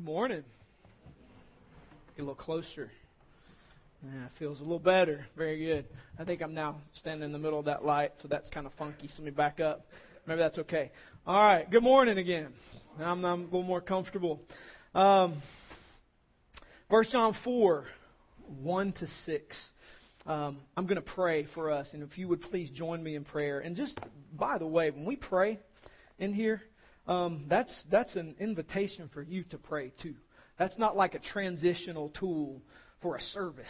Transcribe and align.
Good 0.00 0.06
morning. 0.06 0.44
Get 2.16 2.22
a 2.22 2.24
little 2.24 2.34
closer. 2.34 2.90
Yeah, 4.02 4.24
it 4.24 4.32
feels 4.38 4.58
a 4.58 4.62
little 4.62 4.78
better. 4.78 5.26
Very 5.36 5.58
good. 5.58 5.84
I 6.18 6.24
think 6.24 6.40
I'm 6.40 6.54
now 6.54 6.76
standing 6.94 7.26
in 7.26 7.32
the 7.32 7.38
middle 7.38 7.58
of 7.58 7.66
that 7.66 7.84
light, 7.84 8.12
so 8.22 8.26
that's 8.26 8.48
kind 8.48 8.64
of 8.64 8.72
funky. 8.78 9.08
So 9.08 9.16
let 9.18 9.24
me 9.24 9.30
back 9.30 9.60
up. 9.60 9.84
Maybe 10.26 10.38
that's 10.38 10.56
okay. 10.56 10.90
All 11.26 11.38
right. 11.38 11.70
Good 11.70 11.82
morning 11.82 12.16
again. 12.16 12.48
I'm, 12.98 13.22
I'm 13.26 13.40
a 13.40 13.44
little 13.44 13.62
more 13.62 13.82
comfortable. 13.82 14.40
Um, 14.94 15.42
John 17.10 17.36
4, 17.44 17.84
1 18.62 18.92
to 18.92 19.06
6. 19.06 19.68
Um, 20.24 20.60
I'm 20.78 20.86
going 20.86 20.96
to 20.96 21.02
pray 21.02 21.46
for 21.52 21.70
us, 21.70 21.88
and 21.92 22.02
if 22.02 22.16
you 22.16 22.26
would 22.28 22.40
please 22.40 22.70
join 22.70 23.02
me 23.02 23.16
in 23.16 23.24
prayer. 23.24 23.60
And 23.60 23.76
just 23.76 23.98
by 24.32 24.56
the 24.56 24.66
way, 24.66 24.90
when 24.90 25.04
we 25.04 25.16
pray 25.16 25.58
in 26.18 26.32
here, 26.32 26.62
um, 27.10 27.44
that's 27.48 27.74
that's 27.90 28.14
an 28.14 28.36
invitation 28.38 29.10
for 29.12 29.20
you 29.20 29.42
to 29.50 29.58
pray 29.58 29.92
too. 30.00 30.14
That's 30.58 30.78
not 30.78 30.96
like 30.96 31.14
a 31.14 31.18
transitional 31.18 32.10
tool 32.10 32.62
for 33.02 33.16
a 33.16 33.20
service. 33.20 33.66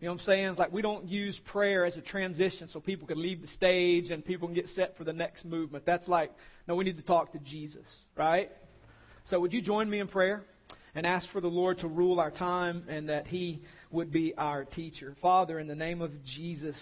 You 0.00 0.06
know 0.06 0.14
what 0.14 0.20
I'm 0.22 0.26
saying? 0.26 0.46
It's 0.46 0.58
like 0.58 0.72
we 0.72 0.80
don't 0.80 1.06
use 1.06 1.38
prayer 1.44 1.84
as 1.84 1.96
a 1.98 2.00
transition 2.00 2.68
so 2.68 2.80
people 2.80 3.06
can 3.06 3.20
leave 3.20 3.42
the 3.42 3.46
stage 3.48 4.10
and 4.10 4.24
people 4.24 4.48
can 4.48 4.54
get 4.54 4.68
set 4.68 4.96
for 4.96 5.04
the 5.04 5.12
next 5.12 5.44
movement. 5.44 5.84
That's 5.84 6.08
like, 6.08 6.32
no, 6.66 6.74
we 6.74 6.84
need 6.84 6.96
to 6.96 7.04
talk 7.04 7.32
to 7.32 7.38
Jesus, 7.40 7.84
right? 8.16 8.50
So 9.26 9.38
would 9.38 9.52
you 9.52 9.60
join 9.60 9.88
me 9.88 10.00
in 10.00 10.08
prayer 10.08 10.42
and 10.94 11.06
ask 11.06 11.28
for 11.30 11.40
the 11.40 11.48
Lord 11.48 11.80
to 11.80 11.88
rule 11.88 12.20
our 12.20 12.30
time 12.30 12.84
and 12.88 13.10
that 13.10 13.26
He 13.26 13.62
would 13.90 14.10
be 14.10 14.34
our 14.36 14.64
teacher? 14.64 15.14
Father, 15.20 15.58
in 15.58 15.66
the 15.66 15.76
name 15.76 16.00
of 16.00 16.24
Jesus, 16.24 16.76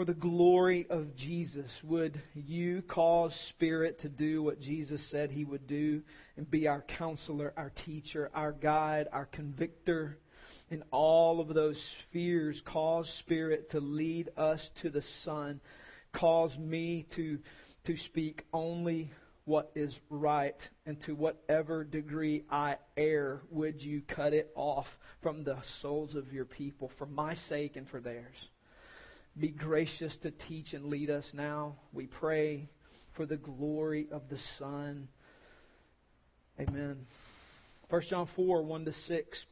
for 0.00 0.06
the 0.06 0.14
glory 0.14 0.86
of 0.88 1.14
Jesus, 1.14 1.70
would 1.84 2.22
you 2.32 2.80
cause 2.80 3.38
Spirit 3.50 4.00
to 4.00 4.08
do 4.08 4.42
what 4.42 4.58
Jesus 4.58 5.06
said 5.10 5.30
He 5.30 5.44
would 5.44 5.66
do 5.66 6.00
and 6.38 6.50
be 6.50 6.66
our 6.66 6.80
counselor, 6.80 7.52
our 7.54 7.70
teacher, 7.84 8.30
our 8.32 8.52
guide, 8.52 9.08
our 9.12 9.26
convictor? 9.26 10.16
In 10.70 10.82
all 10.90 11.38
of 11.38 11.48
those 11.48 11.78
spheres, 12.08 12.62
cause 12.64 13.14
Spirit 13.18 13.72
to 13.72 13.80
lead 13.80 14.30
us 14.38 14.66
to 14.80 14.88
the 14.88 15.02
Son. 15.22 15.60
Cause 16.14 16.56
me 16.56 17.06
to, 17.16 17.38
to 17.84 17.98
speak 17.98 18.46
only 18.54 19.12
what 19.44 19.70
is 19.74 19.94
right, 20.08 20.56
and 20.86 20.96
to 21.02 21.14
whatever 21.14 21.84
degree 21.84 22.46
I 22.50 22.78
err, 22.96 23.42
would 23.50 23.82
you 23.82 24.00
cut 24.00 24.32
it 24.32 24.50
off 24.54 24.86
from 25.20 25.44
the 25.44 25.58
souls 25.82 26.14
of 26.14 26.32
your 26.32 26.46
people 26.46 26.90
for 26.96 27.04
my 27.04 27.34
sake 27.34 27.76
and 27.76 27.86
for 27.86 28.00
theirs? 28.00 28.36
Be 29.38 29.48
gracious 29.48 30.16
to 30.18 30.30
teach 30.30 30.72
and 30.72 30.86
lead 30.86 31.10
us 31.10 31.28
now. 31.32 31.76
We 31.92 32.06
pray 32.06 32.68
for 33.16 33.26
the 33.26 33.36
glory 33.36 34.08
of 34.10 34.22
the 34.28 34.38
Son. 34.58 35.08
Amen. 36.58 37.06
1 37.88 38.02
John 38.08 38.28
4 38.36 38.62
1 38.62 38.84
to 38.84 38.92
6. 38.92 39.44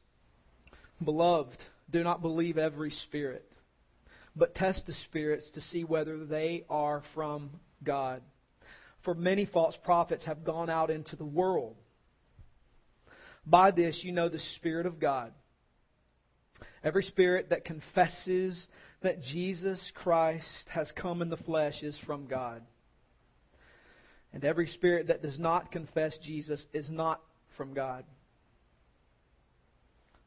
Beloved, 1.05 1.59
do 1.91 2.03
not 2.03 2.23
believe 2.23 2.59
every 2.59 2.91
spirit, 2.91 3.51
but 4.35 4.55
test 4.55 4.87
the 4.87 4.93
spirits 4.93 5.49
to 5.55 5.61
see 5.61 5.85
whether 5.85 6.25
they 6.25 6.65
are 6.69 7.03
from 7.15 7.51
God. 7.83 8.23
For 9.05 9.15
many 9.15 9.47
false 9.47 9.77
prophets 9.85 10.25
have 10.25 10.45
gone 10.45 10.69
out 10.69 10.91
into 10.91 11.17
the 11.17 11.25
world. 11.25 11.77
By 13.47 13.71
this 13.71 14.03
you 14.03 14.13
know 14.13 14.29
the 14.29 14.41
Spirit 14.57 14.87
of 14.87 15.01
God. 15.01 15.33
Every 16.85 17.03
spirit 17.03 17.51
that 17.51 17.65
confesses 17.65 18.67
that 19.03 19.23
Jesus 19.23 19.93
Christ 19.95 20.69
has 20.69 20.91
come 20.93 21.23
in 21.23 21.31
the 21.31 21.37
flesh 21.37 21.83
is 21.83 21.99
from 21.99 22.27
God. 22.27 22.63
And 24.33 24.45
every 24.45 24.67
spirit 24.67 25.09
that 25.09 25.23
does 25.23 25.39
not 25.39 25.71
confess 25.71 26.19
Jesus 26.19 26.65
is 26.73 26.91
not 26.91 27.21
from 27.57 27.75
God. 27.75 28.05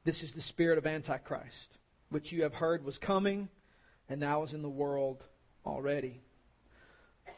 This 0.03 0.23
is 0.23 0.33
the 0.33 0.41
spirit 0.41 0.78
of 0.78 0.88
Antichrist, 0.88 1.78
which 2.09 2.31
you 2.31 2.44
have 2.44 2.53
heard 2.53 2.84
was 2.84 2.97
coming 2.97 3.50
and 4.09 4.19
now 4.19 4.44
is 4.44 4.53
in 4.53 4.62
the 4.62 4.69
world 4.69 5.24
already. 5.66 6.22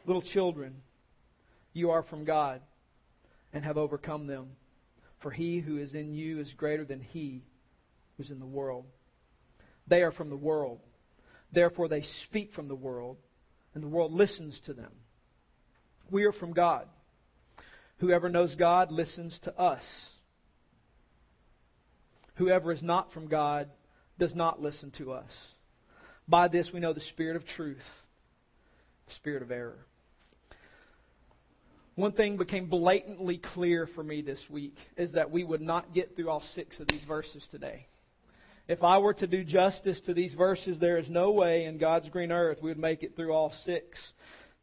Little 0.06 0.22
children, 0.22 0.76
you 1.72 1.90
are 1.90 2.02
from 2.02 2.24
God 2.24 2.60
and 3.52 3.64
have 3.64 3.76
overcome 3.76 4.26
them. 4.26 4.50
For 5.20 5.30
he 5.30 5.60
who 5.60 5.78
is 5.78 5.94
in 5.94 6.14
you 6.14 6.40
is 6.40 6.52
greater 6.54 6.84
than 6.84 7.00
he 7.00 7.42
who 8.16 8.22
is 8.22 8.30
in 8.30 8.40
the 8.40 8.46
world. 8.46 8.84
They 9.86 10.02
are 10.02 10.12
from 10.12 10.30
the 10.30 10.36
world 10.36 10.80
Therefore, 11.54 11.88
they 11.88 12.02
speak 12.02 12.52
from 12.52 12.68
the 12.68 12.74
world, 12.74 13.16
and 13.74 13.82
the 13.82 13.88
world 13.88 14.12
listens 14.12 14.60
to 14.66 14.74
them. 14.74 14.92
We 16.10 16.24
are 16.24 16.32
from 16.32 16.52
God. 16.52 16.86
Whoever 17.98 18.28
knows 18.28 18.54
God 18.56 18.90
listens 18.90 19.38
to 19.44 19.56
us. 19.58 19.84
Whoever 22.34 22.72
is 22.72 22.82
not 22.82 23.12
from 23.12 23.28
God 23.28 23.68
does 24.18 24.34
not 24.34 24.60
listen 24.60 24.90
to 24.98 25.12
us. 25.12 25.30
By 26.26 26.48
this 26.48 26.72
we 26.72 26.80
know 26.80 26.92
the 26.92 27.00
spirit 27.00 27.36
of 27.36 27.46
truth, 27.46 27.84
the 29.06 29.14
spirit 29.14 29.42
of 29.42 29.50
error. 29.50 29.78
One 31.94 32.12
thing 32.12 32.36
became 32.36 32.68
blatantly 32.68 33.38
clear 33.38 33.86
for 33.86 34.02
me 34.02 34.22
this 34.22 34.44
week 34.50 34.76
is 34.96 35.12
that 35.12 35.30
we 35.30 35.44
would 35.44 35.60
not 35.60 35.94
get 35.94 36.16
through 36.16 36.28
all 36.28 36.42
six 36.54 36.80
of 36.80 36.88
these 36.88 37.04
verses 37.04 37.46
today. 37.52 37.86
If 38.66 38.82
I 38.82 38.96
were 38.96 39.12
to 39.14 39.26
do 39.26 39.44
justice 39.44 40.00
to 40.02 40.14
these 40.14 40.32
verses, 40.32 40.78
there 40.78 40.96
is 40.96 41.10
no 41.10 41.32
way 41.32 41.66
in 41.66 41.76
God's 41.76 42.08
green 42.08 42.32
earth 42.32 42.62
we 42.62 42.70
would 42.70 42.78
make 42.78 43.02
it 43.02 43.14
through 43.14 43.30
all 43.30 43.52
six. 43.64 44.00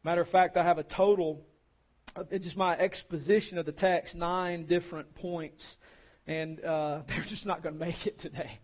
Matter 0.02 0.22
of 0.22 0.28
fact, 0.28 0.56
I 0.56 0.64
have 0.64 0.78
a 0.78 0.82
total, 0.82 1.40
it's 2.32 2.44
just 2.44 2.56
my 2.56 2.76
exposition 2.76 3.58
of 3.58 3.66
the 3.66 3.70
text, 3.70 4.16
nine 4.16 4.66
different 4.66 5.14
points. 5.14 5.64
And 6.26 6.64
uh, 6.64 7.02
they're 7.08 7.24
just 7.28 7.46
not 7.46 7.62
going 7.62 7.78
to 7.78 7.80
make 7.84 8.04
it 8.04 8.20
today. 8.20 8.58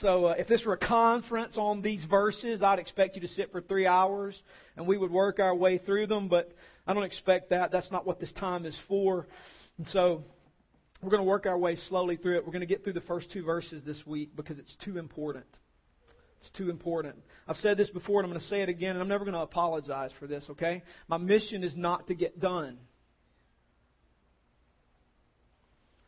So, 0.00 0.26
uh, 0.26 0.34
if 0.38 0.46
this 0.46 0.64
were 0.64 0.74
a 0.74 0.78
conference 0.78 1.58
on 1.58 1.82
these 1.82 2.04
verses, 2.04 2.62
I'd 2.62 2.78
expect 2.78 3.16
you 3.16 3.22
to 3.22 3.28
sit 3.28 3.50
for 3.50 3.60
three 3.60 3.88
hours 3.88 4.40
and 4.76 4.86
we 4.86 4.96
would 4.96 5.10
work 5.10 5.40
our 5.40 5.54
way 5.56 5.78
through 5.78 6.06
them. 6.06 6.28
But 6.28 6.52
I 6.86 6.94
don't 6.94 7.04
expect 7.04 7.50
that. 7.50 7.72
That's 7.72 7.90
not 7.90 8.06
what 8.06 8.20
this 8.20 8.32
time 8.32 8.64
is 8.64 8.78
for. 8.86 9.26
And 9.78 9.88
so, 9.88 10.22
we're 11.04 11.10
going 11.10 11.22
to 11.22 11.28
work 11.28 11.46
our 11.46 11.58
way 11.58 11.76
slowly 11.76 12.16
through 12.16 12.38
it. 12.38 12.46
We're 12.46 12.52
going 12.52 12.60
to 12.60 12.66
get 12.66 12.82
through 12.82 12.94
the 12.94 13.02
first 13.02 13.30
two 13.30 13.44
verses 13.44 13.82
this 13.84 14.06
week 14.06 14.34
because 14.34 14.58
it's 14.58 14.74
too 14.76 14.96
important. 14.96 15.44
It's 16.40 16.50
too 16.56 16.70
important. 16.70 17.16
I've 17.46 17.56
said 17.56 17.76
this 17.76 17.90
before 17.90 18.20
and 18.20 18.26
I'm 18.26 18.30
going 18.30 18.40
to 18.40 18.46
say 18.48 18.62
it 18.62 18.68
again, 18.68 18.92
and 18.92 19.00
I'm 19.00 19.08
never 19.08 19.24
going 19.24 19.34
to 19.34 19.40
apologize 19.40 20.10
for 20.18 20.26
this, 20.26 20.46
okay? 20.50 20.82
My 21.08 21.18
mission 21.18 21.62
is 21.62 21.76
not 21.76 22.06
to 22.08 22.14
get 22.14 22.40
done. 22.40 22.78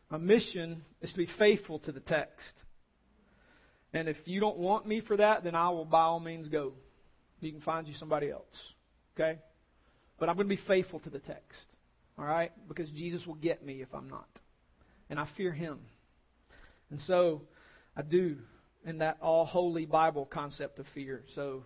My 0.09 0.17
mission 0.17 0.83
is 1.01 1.11
to 1.11 1.17
be 1.17 1.27
faithful 1.37 1.79
to 1.79 1.91
the 1.91 1.99
text. 1.99 2.53
And 3.93 4.07
if 4.07 4.17
you 4.25 4.39
don't 4.39 4.57
want 4.57 4.87
me 4.87 5.01
for 5.01 5.17
that, 5.17 5.43
then 5.43 5.53
I 5.53 5.69
will 5.69 5.85
by 5.85 6.01
all 6.01 6.19
means 6.19 6.47
go. 6.47 6.73
You 7.39 7.51
can 7.51 7.61
find 7.61 7.87
you 7.87 7.93
somebody 7.93 8.31
else. 8.31 8.45
Okay? 9.15 9.39
But 10.19 10.29
I'm 10.29 10.35
going 10.35 10.49
to 10.49 10.55
be 10.55 10.61
faithful 10.67 10.99
to 11.01 11.09
the 11.09 11.19
text. 11.19 11.59
All 12.17 12.25
right? 12.25 12.51
Because 12.67 12.89
Jesus 12.89 13.25
will 13.27 13.35
get 13.35 13.63
me 13.63 13.81
if 13.81 13.93
I'm 13.93 14.09
not 14.09 14.27
and 15.09 15.19
I 15.19 15.27
fear 15.35 15.51
Him. 15.51 15.79
And 16.89 16.99
so 17.01 17.41
I 17.95 18.01
do 18.01 18.37
in 18.85 18.99
that 18.99 19.17
all 19.21 19.45
holy 19.45 19.85
Bible 19.85 20.25
concept 20.25 20.79
of 20.79 20.85
fear. 20.93 21.23
So 21.35 21.63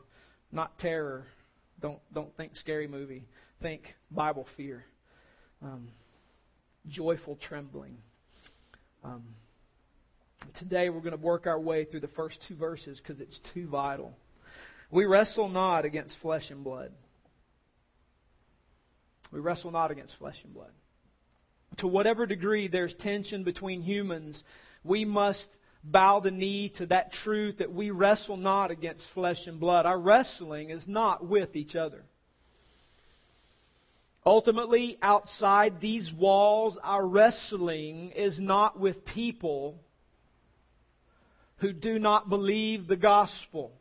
not 0.52 0.80
terror. 0.80 1.26
Don't 1.80 2.00
don't 2.14 2.36
think 2.38 2.56
scary 2.56 2.88
movie. 2.88 3.28
Think 3.62 3.84
Bible 4.10 4.48
fear. 4.58 4.84
Um, 5.62 5.90
joyful 6.88 7.38
trembling. 7.48 7.98
Um, 9.04 9.24
today 10.56 10.90
we're 10.90 11.02
going 11.02 11.12
to 11.12 11.18
work 11.18 11.46
our 11.46 11.60
way 11.60 11.86
through 11.86 12.00
the 12.00 12.08
first 12.10 12.40
two 12.48 12.56
verses 12.56 13.00
because 13.00 13.22
it's 13.22 13.40
too 13.54 13.68
vital. 13.68 14.14
We 14.90 15.06
wrestle 15.06 15.50
not 15.50 15.86
against 15.86 16.18
flesh 16.22 16.50
and 16.50 16.64
blood. 16.64 16.92
We 19.32 19.40
wrestle 19.40 19.72
not 19.72 19.92
against 19.92 20.18
flesh 20.18 20.38
and 20.44 20.54
blood 20.54 20.72
to 21.78 21.88
whatever 21.88 22.26
degree 22.26 22.68
there's 22.68 22.94
tension 22.96 23.44
between 23.44 23.82
humans, 23.82 24.44
we 24.84 25.06
must 25.06 25.48
bow 25.84 26.20
the 26.20 26.32
knee 26.32 26.70
to 26.78 26.86
that 26.88 27.12
truth 27.12 27.58
that 27.58 27.72
we 27.72 27.92
wrestle 27.92 28.38
not 28.38 28.72
against 28.72 29.04
flesh 29.14 29.48
and 29.48 29.60
blood. 29.60 29.86
Our 29.86 30.00
wrestling 30.00 30.70
is 30.70 30.88
not 30.88 31.26
with 31.26 31.56
each 31.56 31.76
other. 31.76 32.04
Ultimately, 34.24 35.00
outside 35.02 35.82
these 35.82 36.12
walls, 36.14 36.78
our 36.84 37.06
wrestling 37.06 38.12
is 38.12 38.40
not 38.40 38.80
with 38.80 39.04
people 39.04 39.80
who 41.58 41.74
do 41.74 41.98
not 41.98 42.30
believe 42.30 42.88
the 42.88 42.98
gospel. 42.98 43.72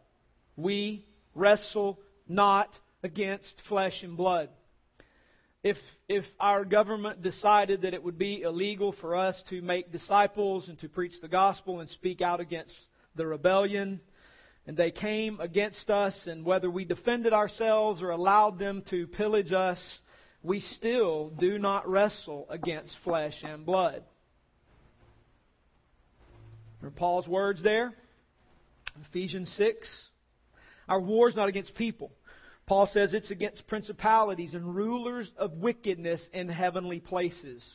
We 0.56 1.04
wrestle 1.34 1.98
not 2.26 2.70
against 3.02 3.54
flesh 3.68 4.02
and 4.02 4.16
blood 4.16 4.48
if 5.62 5.76
if 6.08 6.24
our 6.38 6.64
government 6.64 7.22
decided 7.22 7.82
that 7.82 7.94
it 7.94 8.02
would 8.02 8.18
be 8.18 8.42
illegal 8.42 8.92
for 8.92 9.14
us 9.14 9.42
to 9.50 9.60
make 9.60 9.92
disciples 9.92 10.68
and 10.68 10.78
to 10.80 10.88
preach 10.88 11.20
the 11.20 11.28
gospel 11.28 11.80
and 11.80 11.90
speak 11.90 12.20
out 12.20 12.40
against 12.40 12.74
the 13.14 13.26
rebellion 13.26 14.00
and 14.66 14.76
they 14.76 14.90
came 14.90 15.40
against 15.40 15.90
us 15.90 16.26
and 16.26 16.44
whether 16.44 16.70
we 16.70 16.84
defended 16.84 17.32
ourselves 17.32 18.02
or 18.02 18.10
allowed 18.10 18.58
them 18.58 18.82
to 18.88 19.06
pillage 19.06 19.52
us 19.52 19.80
we 20.42 20.60
still 20.60 21.30
do 21.30 21.58
not 21.58 21.88
wrestle 21.88 22.46
against 22.48 22.96
flesh 23.04 23.42
and 23.42 23.66
blood. 23.66 24.02
Remember 26.80 26.98
Paul's 26.98 27.28
words 27.28 27.62
there? 27.62 27.92
Ephesians 29.08 29.52
6. 29.56 29.88
Our 30.88 31.00
war 31.00 31.28
is 31.28 31.36
not 31.36 31.48
against 31.48 31.74
people. 31.74 32.10
Paul 32.70 32.86
says 32.86 33.14
it's 33.14 33.32
against 33.32 33.66
principalities 33.66 34.54
and 34.54 34.76
rulers 34.76 35.28
of 35.36 35.54
wickedness 35.54 36.24
in 36.32 36.48
heavenly 36.48 37.00
places. 37.00 37.68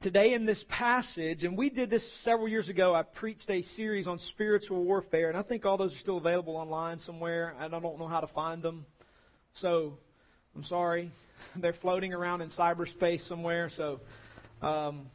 Today, 0.00 0.32
in 0.32 0.46
this 0.46 0.64
passage, 0.66 1.44
and 1.44 1.58
we 1.58 1.68
did 1.68 1.90
this 1.90 2.10
several 2.22 2.48
years 2.48 2.70
ago, 2.70 2.94
I 2.94 3.02
preached 3.02 3.50
a 3.50 3.60
series 3.76 4.06
on 4.06 4.18
spiritual 4.18 4.82
warfare, 4.82 5.28
and 5.28 5.36
I 5.36 5.42
think 5.42 5.66
all 5.66 5.76
those 5.76 5.92
are 5.92 5.98
still 5.98 6.16
available 6.16 6.56
online 6.56 7.00
somewhere, 7.00 7.52
and 7.60 7.74
I 7.74 7.78
don't 7.78 7.98
know 7.98 8.08
how 8.08 8.20
to 8.20 8.28
find 8.28 8.62
them. 8.62 8.86
So, 9.56 9.98
I'm 10.56 10.64
sorry. 10.64 11.12
They're 11.56 11.74
floating 11.74 12.14
around 12.14 12.40
in 12.40 12.48
cyberspace 12.48 13.28
somewhere, 13.28 13.68
so 13.76 14.00
um, 14.62 15.10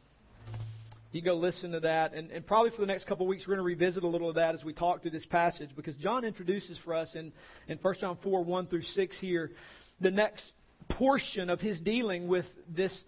you 1.12 1.22
go 1.22 1.34
listen 1.34 1.72
to 1.72 1.80
that. 1.80 2.12
And, 2.14 2.30
and 2.30 2.46
probably 2.46 2.70
for 2.70 2.80
the 2.80 2.86
next 2.86 3.06
couple 3.06 3.26
of 3.26 3.28
weeks, 3.28 3.46
we're 3.46 3.54
going 3.54 3.64
to 3.64 3.74
revisit 3.74 4.04
a 4.04 4.08
little 4.08 4.28
of 4.28 4.34
that 4.36 4.54
as 4.54 4.64
we 4.64 4.72
talk 4.72 5.02
through 5.02 5.12
this 5.12 5.26
passage 5.26 5.70
because 5.74 5.96
John 5.96 6.24
introduces 6.24 6.78
for 6.78 6.94
us 6.94 7.14
in, 7.14 7.32
in 7.66 7.78
1 7.78 7.94
John 8.00 8.18
4 8.22 8.44
1 8.44 8.66
through 8.66 8.82
6 8.82 9.18
here 9.18 9.52
the 10.00 10.10
next 10.10 10.52
portion 10.88 11.50
of 11.50 11.60
his 11.60 11.80
dealing 11.80 12.28
with 12.28 12.46
this 12.68 13.04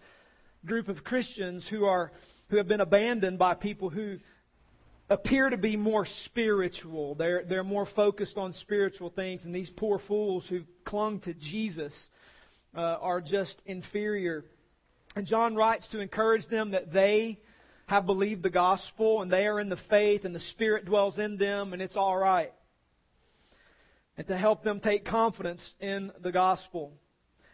group 0.66 0.88
of 0.88 1.04
Christians 1.04 1.66
who 1.68 1.84
are 1.84 2.12
who 2.48 2.56
have 2.56 2.66
been 2.66 2.80
abandoned 2.80 3.38
by 3.38 3.54
people 3.54 3.90
who 3.90 4.18
appear 5.08 5.50
to 5.50 5.56
be 5.56 5.76
more 5.76 6.06
spiritual. 6.24 7.14
They're, 7.14 7.44
they're 7.44 7.64
more 7.64 7.86
focused 7.86 8.36
on 8.36 8.54
spiritual 8.54 9.10
things, 9.10 9.44
and 9.44 9.54
these 9.54 9.70
poor 9.70 9.98
fools 9.98 10.46
who 10.48 10.62
clung 10.84 11.20
to 11.20 11.34
Jesus 11.34 12.08
uh, 12.76 12.80
are 12.80 13.20
just 13.20 13.56
inferior. 13.66 14.44
And 15.14 15.26
John 15.26 15.54
writes 15.54 15.88
to 15.88 16.00
encourage 16.00 16.46
them 16.48 16.72
that 16.72 16.92
they 16.92 17.38
have 17.90 18.06
believed 18.06 18.44
the 18.44 18.50
gospel 18.50 19.20
and 19.20 19.32
they 19.32 19.48
are 19.48 19.58
in 19.58 19.68
the 19.68 19.76
faith 19.90 20.24
and 20.24 20.32
the 20.32 20.38
Spirit 20.38 20.84
dwells 20.84 21.18
in 21.18 21.36
them 21.38 21.72
and 21.72 21.82
it's 21.82 21.96
all 21.96 22.16
right. 22.16 22.52
And 24.16 24.28
to 24.28 24.36
help 24.36 24.62
them 24.62 24.78
take 24.78 25.04
confidence 25.04 25.60
in 25.80 26.12
the 26.22 26.30
gospel. 26.30 26.92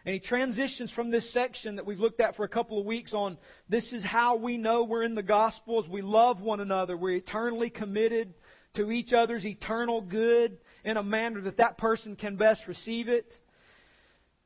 And 0.05 0.13
he 0.13 0.19
transitions 0.19 0.91
from 0.91 1.09
this 1.09 1.33
section 1.33 1.77
that 1.77 1.87
we've 1.87 1.99
looked 1.99 2.21
at 2.21 2.35
for 2.35 2.43
a 2.43 2.49
couple 2.49 2.79
of 2.79 2.85
weeks 2.85 3.15
on 3.15 3.39
this 3.67 3.91
is 3.91 4.03
how 4.03 4.35
we 4.35 4.57
know 4.57 4.83
we're 4.83 5.01
in 5.01 5.15
the 5.15 5.23
gospel 5.23 5.83
as 5.83 5.89
we 5.89 6.03
love 6.03 6.39
one 6.39 6.59
another. 6.59 6.95
We're 6.95 7.15
eternally 7.15 7.71
committed 7.71 8.35
to 8.75 8.91
each 8.91 9.13
other's 9.13 9.43
eternal 9.43 10.01
good 10.01 10.59
in 10.83 10.97
a 10.97 11.03
manner 11.03 11.41
that 11.41 11.57
that 11.57 11.79
person 11.79 12.15
can 12.15 12.35
best 12.35 12.67
receive 12.67 13.07
it. 13.07 13.33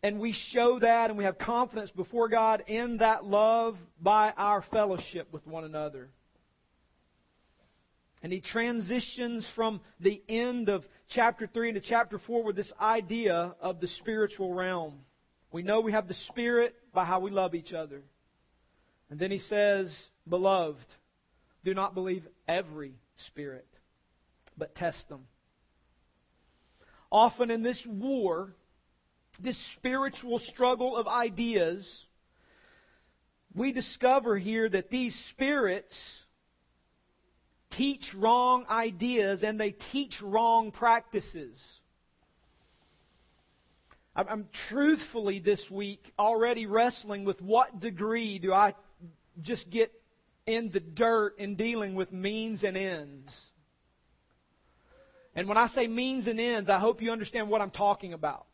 And 0.03 0.19
we 0.19 0.31
show 0.31 0.79
that 0.79 1.09
and 1.09 1.17
we 1.17 1.25
have 1.25 1.37
confidence 1.37 1.91
before 1.91 2.27
God 2.27 2.63
in 2.67 2.97
that 2.97 3.23
love 3.23 3.77
by 4.01 4.31
our 4.35 4.63
fellowship 4.71 5.27
with 5.31 5.45
one 5.45 5.63
another. 5.63 6.09
And 8.23 8.31
he 8.31 8.39
transitions 8.39 9.47
from 9.55 9.81
the 9.99 10.21
end 10.27 10.69
of 10.69 10.85
chapter 11.09 11.47
3 11.47 11.69
into 11.69 11.81
chapter 11.81 12.19
4 12.19 12.43
with 12.43 12.55
this 12.55 12.71
idea 12.79 13.55
of 13.59 13.79
the 13.79 13.87
spiritual 13.87 14.53
realm. 14.53 14.99
We 15.51 15.63
know 15.63 15.81
we 15.81 15.91
have 15.91 16.07
the 16.07 16.13
Spirit 16.13 16.75
by 16.93 17.05
how 17.05 17.19
we 17.19 17.31
love 17.31 17.55
each 17.55 17.73
other. 17.73 18.03
And 19.09 19.19
then 19.19 19.31
he 19.31 19.39
says, 19.39 19.93
Beloved, 20.27 20.85
do 21.63 21.73
not 21.73 21.93
believe 21.93 22.25
every 22.47 22.93
spirit, 23.17 23.67
but 24.57 24.75
test 24.75 25.09
them. 25.09 25.27
Often 27.11 27.51
in 27.51 27.61
this 27.61 27.85
war, 27.85 28.55
this 29.43 29.57
spiritual 29.75 30.39
struggle 30.39 30.95
of 30.97 31.07
ideas, 31.07 31.87
we 33.53 33.71
discover 33.71 34.37
here 34.37 34.69
that 34.69 34.89
these 34.89 35.15
spirits 35.29 35.97
teach 37.71 38.13
wrong 38.13 38.65
ideas 38.69 39.43
and 39.43 39.59
they 39.59 39.71
teach 39.71 40.21
wrong 40.21 40.71
practices. 40.71 41.57
I'm 44.13 44.49
truthfully 44.67 45.39
this 45.39 45.69
week 45.71 46.11
already 46.19 46.65
wrestling 46.65 47.23
with 47.23 47.41
what 47.41 47.79
degree 47.79 48.39
do 48.39 48.51
I 48.51 48.75
just 49.41 49.69
get 49.69 49.91
in 50.45 50.69
the 50.71 50.81
dirt 50.81 51.37
in 51.37 51.55
dealing 51.55 51.95
with 51.95 52.11
means 52.11 52.63
and 52.63 52.75
ends. 52.75 53.33
And 55.33 55.47
when 55.47 55.57
I 55.57 55.67
say 55.67 55.87
means 55.87 56.27
and 56.27 56.41
ends, 56.41 56.69
I 56.69 56.77
hope 56.77 57.01
you 57.01 57.11
understand 57.11 57.49
what 57.49 57.61
I'm 57.61 57.71
talking 57.71 58.11
about. 58.11 58.45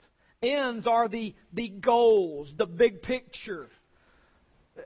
Ends 0.41 0.85
are 0.85 1.07
the, 1.07 1.35
the 1.53 1.69
goals, 1.69 2.53
the 2.57 2.67
big 2.67 3.01
picture. 3.01 3.69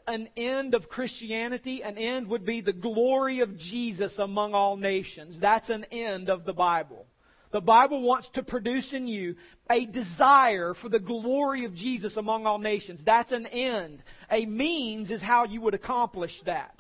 An 0.07 0.29
end 0.37 0.73
of 0.73 0.87
Christianity, 0.87 1.83
an 1.83 1.97
end 1.97 2.27
would 2.27 2.45
be 2.45 2.61
the 2.61 2.71
glory 2.71 3.41
of 3.41 3.57
Jesus 3.57 4.17
among 4.17 4.53
all 4.53 4.77
nations. 4.77 5.35
That's 5.41 5.69
an 5.69 5.85
end 5.91 6.29
of 6.29 6.45
the 6.45 6.53
Bible. 6.53 7.05
The 7.51 7.59
Bible 7.59 8.01
wants 8.01 8.29
to 8.35 8.43
produce 8.43 8.93
in 8.93 9.07
you 9.07 9.35
a 9.69 9.85
desire 9.85 10.73
for 10.73 10.87
the 10.87 10.99
glory 10.99 11.65
of 11.65 11.75
Jesus 11.75 12.15
among 12.15 12.45
all 12.45 12.59
nations. 12.59 13.01
That's 13.05 13.33
an 13.33 13.45
end. 13.45 14.01
A 14.31 14.45
means 14.45 15.11
is 15.11 15.21
how 15.21 15.43
you 15.43 15.59
would 15.61 15.73
accomplish 15.73 16.41
that. 16.45 16.79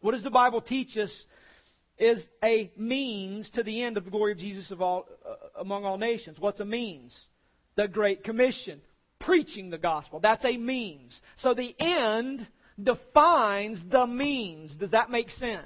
What 0.00 0.12
does 0.12 0.22
the 0.22 0.30
Bible 0.30 0.60
teach 0.60 0.98
us 0.98 1.24
is 1.98 2.26
a 2.44 2.70
means 2.76 3.48
to 3.50 3.62
the 3.62 3.82
end 3.82 3.96
of 3.96 4.04
the 4.04 4.10
glory 4.10 4.32
of 4.32 4.38
Jesus 4.38 4.70
of 4.70 4.82
all, 4.82 5.06
uh, 5.26 5.34
among 5.58 5.86
all 5.86 5.96
nations? 5.96 6.38
What's 6.38 6.60
a 6.60 6.66
means? 6.66 7.16
The 7.76 7.88
Great 7.88 8.24
Commission. 8.24 8.80
Preaching 9.20 9.70
the 9.70 9.78
gospel. 9.78 10.20
That's 10.20 10.44
a 10.44 10.56
means. 10.56 11.20
So 11.38 11.54
the 11.54 11.74
end 11.78 12.46
defines 12.82 13.82
the 13.88 14.06
means. 14.06 14.76
Does 14.76 14.90
that 14.90 15.10
make 15.10 15.30
sense? 15.30 15.62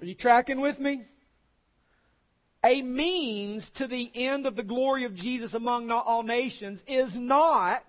Are 0.00 0.04
you 0.04 0.14
tracking 0.14 0.60
with 0.60 0.78
me? 0.78 1.04
A 2.64 2.82
means 2.82 3.70
to 3.76 3.86
the 3.86 4.10
end 4.14 4.46
of 4.46 4.56
the 4.56 4.62
glory 4.62 5.04
of 5.04 5.14
Jesus 5.14 5.54
among 5.54 5.90
all 5.90 6.22
nations 6.22 6.82
is 6.86 7.14
not 7.14 7.82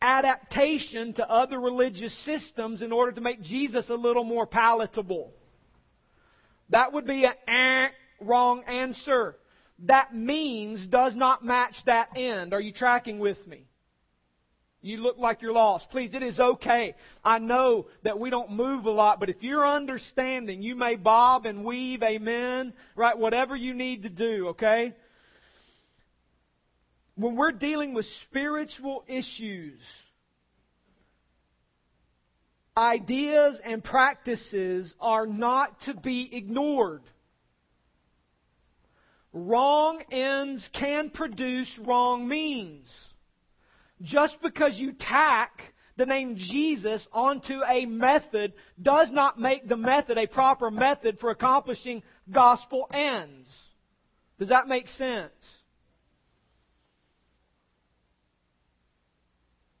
adaptation 0.00 1.12
to 1.14 1.28
other 1.28 1.58
religious 1.58 2.16
systems 2.24 2.82
in 2.82 2.92
order 2.92 3.12
to 3.12 3.20
make 3.20 3.42
Jesus 3.42 3.88
a 3.88 3.94
little 3.94 4.22
more 4.22 4.46
palatable. 4.46 5.32
That 6.70 6.92
would 6.92 7.06
be 7.06 7.24
an 7.24 7.34
eh, 7.48 7.88
wrong 8.20 8.62
answer 8.64 9.36
that 9.80 10.14
means 10.14 10.86
does 10.86 11.14
not 11.14 11.44
match 11.44 11.76
that 11.84 12.16
end. 12.16 12.54
Are 12.54 12.60
you 12.60 12.72
tracking 12.72 13.18
with 13.18 13.44
me? 13.46 13.66
You 14.80 14.98
look 14.98 15.18
like 15.18 15.42
you're 15.42 15.52
lost. 15.52 15.90
Please, 15.90 16.14
it 16.14 16.22
is 16.22 16.38
okay. 16.38 16.94
I 17.24 17.38
know 17.38 17.88
that 18.04 18.20
we 18.20 18.30
don't 18.30 18.52
move 18.52 18.84
a 18.86 18.90
lot, 18.90 19.18
but 19.18 19.28
if 19.28 19.42
you're 19.42 19.66
understanding, 19.66 20.62
you 20.62 20.76
may 20.76 20.94
bob 20.94 21.44
and 21.44 21.64
weave, 21.64 22.02
amen, 22.02 22.72
right? 22.94 23.18
Whatever 23.18 23.56
you 23.56 23.74
need 23.74 24.04
to 24.04 24.08
do, 24.08 24.48
okay? 24.50 24.94
When 27.16 27.34
we're 27.34 27.52
dealing 27.52 27.94
with 27.94 28.06
spiritual 28.28 29.02
issues, 29.08 29.80
ideas 32.76 33.60
and 33.64 33.82
practices 33.82 34.94
are 35.00 35.26
not 35.26 35.80
to 35.82 35.94
be 35.94 36.28
ignored. 36.32 37.02
Wrong 39.38 40.02
ends 40.10 40.66
can 40.72 41.10
produce 41.10 41.78
wrong 41.80 42.26
means. 42.26 42.88
Just 44.00 44.40
because 44.40 44.78
you 44.78 44.94
tack 44.94 45.74
the 45.98 46.06
name 46.06 46.36
Jesus 46.38 47.06
onto 47.12 47.60
a 47.68 47.84
method 47.84 48.54
does 48.80 49.10
not 49.10 49.38
make 49.38 49.68
the 49.68 49.76
method 49.76 50.16
a 50.16 50.26
proper 50.26 50.70
method 50.70 51.18
for 51.18 51.28
accomplishing 51.28 52.02
gospel 52.32 52.88
ends. 52.90 53.50
Does 54.38 54.48
that 54.48 54.68
make 54.68 54.88
sense? 54.88 55.32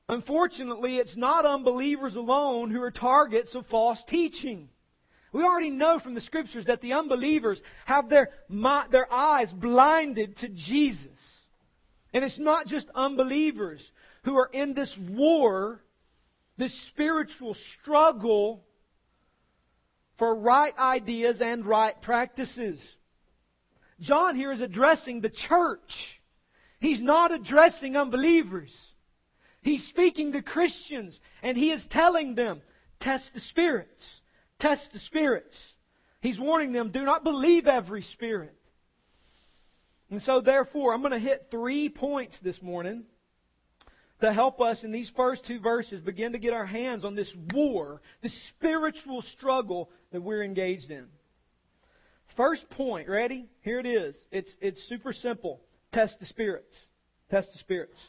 Unfortunately, 0.06 0.98
it's 0.98 1.16
not 1.16 1.46
unbelievers 1.46 2.14
alone 2.14 2.70
who 2.70 2.82
are 2.82 2.90
targets 2.90 3.54
of 3.54 3.66
false 3.68 4.04
teaching. 4.06 4.68
We 5.36 5.44
already 5.44 5.68
know 5.68 5.98
from 5.98 6.14
the 6.14 6.22
scriptures 6.22 6.64
that 6.64 6.80
the 6.80 6.94
unbelievers 6.94 7.60
have 7.84 8.08
their, 8.08 8.30
their 8.90 9.12
eyes 9.12 9.52
blinded 9.52 10.38
to 10.38 10.48
Jesus. 10.48 11.10
And 12.14 12.24
it's 12.24 12.38
not 12.38 12.66
just 12.66 12.86
unbelievers 12.94 13.86
who 14.24 14.38
are 14.38 14.48
in 14.50 14.72
this 14.72 14.96
war, 15.10 15.82
this 16.56 16.72
spiritual 16.86 17.54
struggle 17.74 18.64
for 20.16 20.34
right 20.34 20.72
ideas 20.78 21.42
and 21.42 21.66
right 21.66 22.00
practices. 22.00 22.80
John 24.00 24.36
here 24.36 24.52
is 24.52 24.62
addressing 24.62 25.20
the 25.20 25.28
church. 25.28 26.18
He's 26.80 27.02
not 27.02 27.30
addressing 27.30 27.94
unbelievers. 27.94 28.74
He's 29.60 29.84
speaking 29.84 30.32
to 30.32 30.40
Christians 30.40 31.20
and 31.42 31.58
he 31.58 31.72
is 31.72 31.84
telling 31.90 32.36
them, 32.36 32.62
test 33.00 33.34
the 33.34 33.40
spirits. 33.40 34.22
Test 34.58 34.92
the 34.92 34.98
spirits. 35.00 35.56
He's 36.20 36.38
warning 36.38 36.72
them, 36.72 36.90
do 36.90 37.04
not 37.04 37.24
believe 37.24 37.66
every 37.66 38.02
spirit. 38.02 38.54
And 40.10 40.22
so, 40.22 40.40
therefore, 40.40 40.94
I'm 40.94 41.00
going 41.00 41.12
to 41.12 41.18
hit 41.18 41.48
three 41.50 41.88
points 41.88 42.38
this 42.40 42.62
morning 42.62 43.04
to 44.20 44.32
help 44.32 44.60
us 44.60 44.82
in 44.82 44.92
these 44.92 45.10
first 45.16 45.44
two 45.46 45.60
verses 45.60 46.00
begin 46.00 46.32
to 46.32 46.38
get 46.38 46.54
our 46.54 46.64
hands 46.64 47.04
on 47.04 47.14
this 47.14 47.32
war, 47.52 48.00
this 48.22 48.34
spiritual 48.48 49.22
struggle 49.22 49.90
that 50.12 50.22
we're 50.22 50.42
engaged 50.42 50.90
in. 50.90 51.06
First 52.36 52.68
point, 52.70 53.08
ready? 53.08 53.48
Here 53.62 53.78
it 53.78 53.86
is. 53.86 54.16
It's, 54.30 54.50
it's 54.60 54.82
super 54.88 55.12
simple. 55.12 55.60
Test 55.92 56.20
the 56.20 56.26
spirits. 56.26 56.76
Test 57.30 57.52
the 57.52 57.58
spirits. 57.58 58.00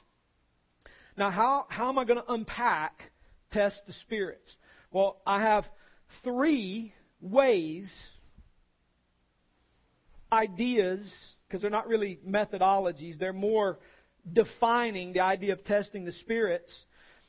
Now, 1.17 1.31
how, 1.31 1.65
how 1.69 1.89
am 1.89 1.97
I 1.97 2.05
going 2.05 2.21
to 2.21 2.31
unpack 2.31 3.11
test 3.51 3.85
the 3.87 3.93
spirits? 3.93 4.55
Well, 4.91 5.21
I 5.25 5.41
have 5.41 5.65
three 6.23 6.93
ways, 7.21 7.91
ideas, 10.31 11.13
because 11.47 11.61
they're 11.61 11.71
not 11.71 11.87
really 11.87 12.19
methodologies, 12.27 13.17
they're 13.17 13.33
more 13.33 13.79
defining 14.31 15.13
the 15.13 15.21
idea 15.21 15.53
of 15.53 15.63
testing 15.63 16.05
the 16.05 16.11
spirits. 16.11 16.73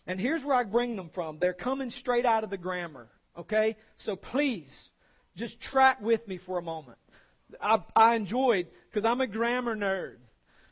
And 0.06 0.18
here's 0.18 0.42
where 0.42 0.56
I 0.56 0.64
bring 0.64 0.96
them 0.96 1.10
from. 1.14 1.38
They're 1.38 1.52
coming 1.52 1.90
straight 1.90 2.26
out 2.26 2.44
of 2.44 2.50
the 2.50 2.56
grammar. 2.56 3.08
Okay? 3.36 3.76
So 3.98 4.16
please, 4.16 4.70
just 5.36 5.60
track 5.60 6.00
with 6.00 6.26
me 6.26 6.38
for 6.44 6.58
a 6.58 6.62
moment. 6.62 6.98
I, 7.60 7.82
I 7.94 8.16
enjoyed, 8.16 8.66
because 8.90 9.04
I'm 9.04 9.20
a 9.20 9.26
grammar 9.26 9.76
nerd. 9.76 10.16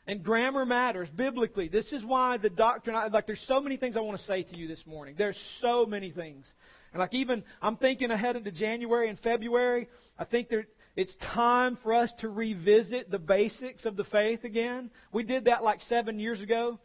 And 0.05 0.23
grammar 0.23 0.65
matters 0.65 1.09
biblically. 1.09 1.67
This 1.67 1.91
is 1.91 2.03
why 2.03 2.37
the 2.37 2.49
doctrine, 2.49 2.95
like, 3.11 3.27
there's 3.27 3.43
so 3.45 3.59
many 3.59 3.75
things 3.75 3.97
I 3.97 3.99
want 3.99 4.17
to 4.17 4.25
say 4.25 4.43
to 4.43 4.57
you 4.57 4.67
this 4.67 4.85
morning. 4.85 5.15
There's 5.17 5.37
so 5.59 5.85
many 5.85 6.11
things. 6.11 6.45
And, 6.93 6.99
like, 6.99 7.13
even, 7.13 7.43
I'm 7.61 7.77
thinking 7.77 8.11
ahead 8.11 8.35
into 8.35 8.51
January 8.51 9.09
and 9.09 9.19
February. 9.19 9.89
I 10.17 10.25
think 10.25 10.49
there, 10.49 10.67
it's 10.95 11.15
time 11.15 11.77
for 11.83 11.93
us 11.93 12.11
to 12.19 12.29
revisit 12.29 13.11
the 13.11 13.19
basics 13.19 13.85
of 13.85 13.95
the 13.97 14.03
faith 14.03 14.43
again. 14.43 14.89
We 15.11 15.23
did 15.23 15.45
that 15.45 15.63
like 15.63 15.81
seven 15.81 16.19
years 16.19 16.41
ago. 16.41 16.79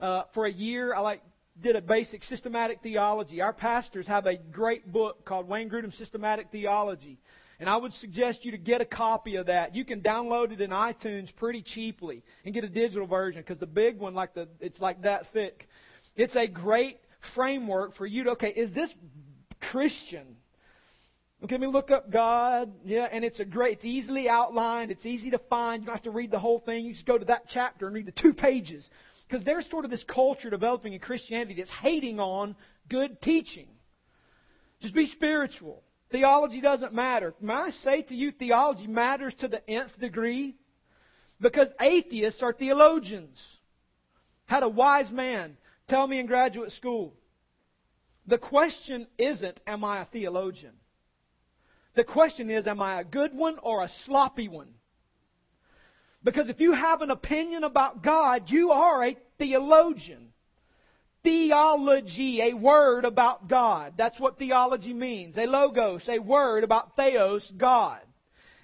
Uh, 0.00 0.24
for 0.34 0.46
a 0.46 0.52
year, 0.52 0.92
I 0.94 1.00
like 1.00 1.22
did 1.60 1.76
a 1.76 1.80
basic 1.80 2.24
systematic 2.24 2.80
theology. 2.82 3.40
Our 3.40 3.52
pastors 3.52 4.06
have 4.06 4.26
a 4.26 4.36
great 4.36 4.90
book 4.90 5.24
called 5.24 5.48
Wayne 5.48 5.70
Grudem 5.70 5.96
Systematic 5.96 6.50
Theology. 6.50 7.18
And 7.60 7.70
I 7.70 7.76
would 7.76 7.94
suggest 7.94 8.44
you 8.44 8.50
to 8.52 8.58
get 8.58 8.80
a 8.80 8.84
copy 8.84 9.36
of 9.36 9.46
that. 9.46 9.76
You 9.76 9.84
can 9.84 10.00
download 10.00 10.50
it 10.50 10.60
in 10.60 10.70
iTunes 10.70 11.32
pretty 11.36 11.62
cheaply 11.62 12.24
and 12.44 12.52
get 12.52 12.64
a 12.64 12.68
digital 12.68 13.06
version 13.06 13.42
because 13.42 13.58
the 13.58 13.66
big 13.66 13.98
one, 13.98 14.14
like 14.14 14.34
the, 14.34 14.48
it's 14.58 14.80
like 14.80 15.02
that 15.02 15.26
thick. 15.32 15.68
It's 16.16 16.34
a 16.34 16.48
great 16.48 16.98
framework 17.36 17.94
for 17.94 18.06
you 18.06 18.24
to, 18.24 18.30
okay, 18.30 18.48
is 18.48 18.72
this 18.72 18.92
Christian? 19.70 20.36
Okay, 21.44 21.58
me 21.58 21.66
look 21.66 21.90
up 21.90 22.10
God. 22.10 22.72
Yeah, 22.84 23.08
and 23.10 23.24
it's 23.24 23.40
a 23.40 23.44
great, 23.44 23.78
it's 23.78 23.84
easily 23.84 24.28
outlined, 24.28 24.90
it's 24.90 25.06
easy 25.06 25.30
to 25.30 25.38
find. 25.38 25.82
You 25.82 25.86
don't 25.86 25.96
have 25.96 26.04
to 26.04 26.10
read 26.10 26.30
the 26.30 26.38
whole 26.38 26.60
thing. 26.60 26.84
You 26.84 26.92
just 26.92 27.06
go 27.06 27.18
to 27.18 27.24
that 27.26 27.44
chapter 27.48 27.86
and 27.86 27.94
read 27.94 28.06
the 28.06 28.12
two 28.12 28.32
pages. 28.32 28.88
Because 29.28 29.44
there's 29.44 29.68
sort 29.70 29.84
of 29.84 29.90
this 29.90 30.04
culture 30.04 30.50
developing 30.50 30.92
in 30.92 31.00
Christianity 31.00 31.54
that's 31.56 31.70
hating 31.70 32.20
on 32.20 32.54
good 32.88 33.20
teaching. 33.22 33.66
Just 34.80 34.94
be 34.94 35.06
spiritual. 35.06 35.82
Theology 36.10 36.60
doesn't 36.60 36.92
matter. 36.92 37.34
May 37.40 37.54
I 37.54 37.70
say 37.70 38.02
to 38.02 38.14
you, 38.14 38.30
theology 38.30 38.86
matters 38.86 39.32
to 39.40 39.48
the 39.48 39.68
nth 39.68 39.98
degree? 39.98 40.56
Because 41.40 41.68
atheists 41.80 42.42
are 42.42 42.52
theologians. 42.52 43.42
Had 44.44 44.62
a 44.62 44.68
wise 44.68 45.10
man 45.10 45.56
tell 45.88 46.06
me 46.06 46.18
in 46.18 46.26
graduate 46.26 46.72
school, 46.72 47.14
the 48.26 48.38
question 48.38 49.06
isn't, 49.18 49.60
am 49.66 49.84
I 49.84 50.02
a 50.02 50.04
theologian? 50.06 50.74
The 51.94 52.04
question 52.04 52.50
is, 52.50 52.66
am 52.66 52.80
I 52.80 53.00
a 53.00 53.04
good 53.04 53.34
one 53.34 53.58
or 53.62 53.82
a 53.82 53.90
sloppy 54.04 54.48
one? 54.48 54.74
Because 56.24 56.48
if 56.48 56.60
you 56.60 56.72
have 56.72 57.02
an 57.02 57.10
opinion 57.10 57.64
about 57.64 58.02
God, 58.02 58.48
you 58.48 58.70
are 58.70 59.04
a 59.04 59.16
theologian. 59.38 60.28
Theology, 61.24 62.42
a 62.42 62.54
word 62.54 63.04
about 63.04 63.48
God. 63.48 63.94
That's 63.96 64.18
what 64.18 64.38
theology 64.38 64.92
means. 64.92 65.36
A 65.36 65.46
logos, 65.46 66.08
a 66.08 66.18
word 66.18 66.64
about 66.64 66.96
theos, 66.96 67.50
God. 67.56 68.00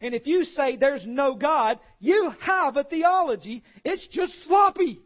And 0.01 0.15
if 0.15 0.27
you 0.27 0.45
say 0.45 0.77
there's 0.77 1.07
no 1.07 1.35
God, 1.35 1.81
you 1.99 2.33
have 2.41 2.77
a 2.77 2.85
theology. 2.85 3.65
It's 3.85 4.07
just 4.07 4.45
sloppy. 4.45 5.01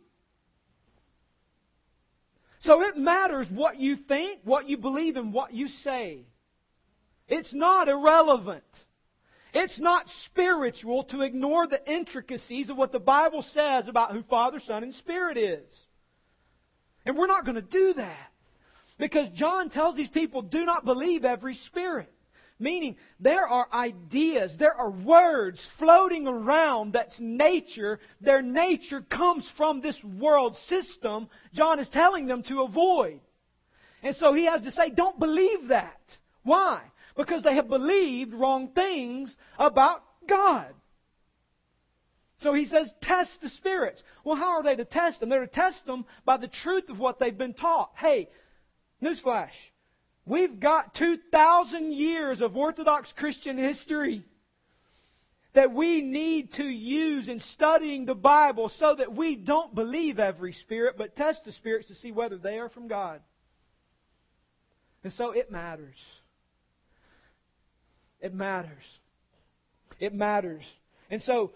So 2.63 2.83
it 2.83 2.97
matters 2.97 3.49
what 3.51 3.79
you 3.79 3.97
think, 3.97 4.41
what 4.45 4.69
you 4.69 4.77
believe, 4.77 5.17
and 5.17 5.33
what 5.33 5.53
you 5.53 5.69
say. 5.69 6.27
It's 7.29 7.53
not 7.53 7.89
irrelevant. 7.89 8.65
It's 9.55 9.79
not 9.79 10.07
spiritual 10.27 11.05
to 11.05 11.23
ignore 11.23 11.67
the 11.67 11.81
intricacies 11.91 12.71
of 12.71 12.77
what 12.77 12.93
the 12.93 13.01
Bible 13.01 13.43
says 13.53 13.89
about 13.89 14.13
who 14.13 14.23
Father, 14.23 14.61
Son, 14.61 14.83
and 14.83 14.95
Spirit 14.95 15.37
is. 15.37 15.69
And 17.05 17.17
we're 17.17 17.27
not 17.27 17.45
going 17.45 17.57
to 17.57 17.63
do 17.63 17.95
that. 17.95 18.29
Because 18.99 19.29
John 19.31 19.69
tells 19.69 19.97
these 19.97 20.09
people, 20.09 20.43
do 20.43 20.65
not 20.65 20.85
believe 20.85 21.25
every 21.25 21.55
spirit. 21.55 22.13
Meaning, 22.63 22.97
there 23.21 23.47
are 23.47 23.67
ideas, 23.73 24.55
there 24.59 24.75
are 24.75 24.91
words 24.91 25.61
floating 25.79 26.27
around 26.27 26.93
that's 26.93 27.17
nature. 27.19 28.01
Their 28.21 28.41
nature 28.41 29.03
comes 29.03 29.47
from 29.57 29.81
this 29.81 30.03
world 30.03 30.57
system 30.69 31.29
John 31.53 31.79
is 31.79 31.89
telling 31.89 32.27
them 32.27 32.43
to 32.45 32.63
avoid. 32.63 33.21
And 34.03 34.17
so 34.17 34.33
he 34.33 34.47
has 34.47 34.63
to 34.63 34.71
say, 34.71 34.91
don't 34.91 35.19
believe 35.19 35.69
that. 35.69 36.01
Why? 36.43 36.83
because 37.17 37.43
they 37.43 37.55
have 37.55 37.69
believed 37.69 38.35
wrong 38.35 38.69
things 38.69 39.35
about 39.59 40.03
God. 40.29 40.73
So 42.39 42.53
he 42.53 42.67
says, 42.67 42.91
test 43.01 43.41
the 43.41 43.51
spirits. 43.51 44.03
Well, 44.25 44.37
how 44.37 44.57
are 44.57 44.63
they 44.63 44.75
to 44.75 44.85
test 44.85 45.21
them? 45.21 45.29
They're 45.29 45.47
to 45.47 45.53
test 45.53 45.87
them 45.87 46.05
by 46.25 46.39
the 46.39 46.49
truth 46.49 46.89
of 46.89 46.99
what 46.99 47.19
they've 47.19 47.37
been 47.37 47.55
taught. 47.55 47.93
Hey, 47.97 48.29
newsflash. 49.01 49.51
We've 50.25 50.61
got 50.61 50.95
2,000 50.95 51.93
years 51.93 52.41
of 52.41 52.57
Orthodox 52.57 53.13
Christian 53.17 53.59
history 53.59 54.25
that 55.55 55.73
we 55.73 56.01
need 56.01 56.53
to 56.55 56.65
use 56.65 57.29
in 57.29 57.41
studying 57.41 58.07
the 58.07 58.15
Bible 58.15 58.71
so 58.79 58.95
that 58.95 59.15
we 59.15 59.37
don't 59.37 59.75
believe 59.75 60.19
every 60.19 60.53
spirit, 60.53 60.95
but 60.97 61.17
test 61.17 61.45
the 61.45 61.53
spirits 61.53 61.89
to 61.89 61.95
see 61.95 62.13
whether 62.13 62.39
they 62.39 62.59
are 62.59 62.69
from 62.69 62.89
God. 62.89 63.21
And 65.05 65.13
so 65.13 65.33
it 65.33 65.51
matters. 65.51 65.97
It 68.21 68.33
matters. 68.33 68.85
It 69.99 70.15
matters. 70.15 70.63
And 71.11 71.21
so, 71.21 71.53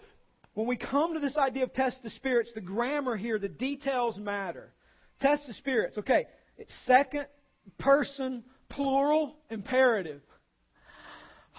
when 0.53 0.67
we 0.67 0.75
come 0.75 1.13
to 1.13 1.19
this 1.19 1.37
idea 1.37 1.63
of 1.63 1.73
test 1.73 2.03
the 2.03 2.09
spirits, 2.09 2.51
the 2.53 2.61
grammar 2.61 3.15
here, 3.15 3.39
the 3.39 3.47
details 3.47 4.17
matter. 4.17 4.73
Test 5.21 5.47
the 5.47 5.53
spirits. 5.53 5.97
Okay, 5.97 6.25
it's 6.57 6.73
second 6.85 7.27
person 7.77 8.43
plural 8.69 9.35
imperative. 9.49 10.21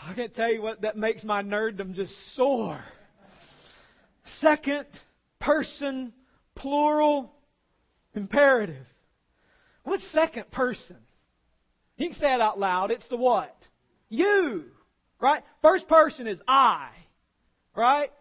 I 0.00 0.14
can't 0.14 0.34
tell 0.34 0.52
you 0.52 0.62
what 0.62 0.82
that 0.82 0.96
makes 0.96 1.24
my 1.24 1.42
nerddom 1.42 1.94
just 1.94 2.14
soar. 2.34 2.80
Second 4.40 4.86
person 5.40 6.12
plural 6.54 7.32
imperative. 8.14 8.86
What's 9.84 10.06
second 10.12 10.50
person? 10.50 10.96
You 11.96 12.10
can 12.10 12.18
say 12.18 12.32
it 12.32 12.40
out 12.40 12.58
loud. 12.58 12.90
It's 12.90 13.08
the 13.08 13.16
what? 13.16 13.56
You. 14.08 14.64
Right? 15.20 15.42
First 15.62 15.88
person 15.88 16.26
is 16.26 16.40
I. 16.46 16.90
Right? 17.74 18.12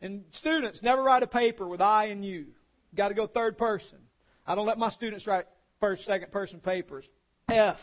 And 0.00 0.24
students 0.32 0.82
never 0.82 1.02
write 1.02 1.22
a 1.22 1.26
paper 1.26 1.66
with 1.66 1.80
I 1.80 2.06
and 2.06 2.24
you. 2.24 2.46
Got 2.94 3.08
to 3.08 3.14
go 3.14 3.26
third 3.26 3.58
person. 3.58 3.98
I 4.46 4.54
don't 4.54 4.66
let 4.66 4.78
my 4.78 4.90
students 4.90 5.26
write 5.26 5.46
first, 5.80 6.04
second 6.04 6.32
person 6.32 6.60
papers. 6.60 7.04
F. 7.48 7.78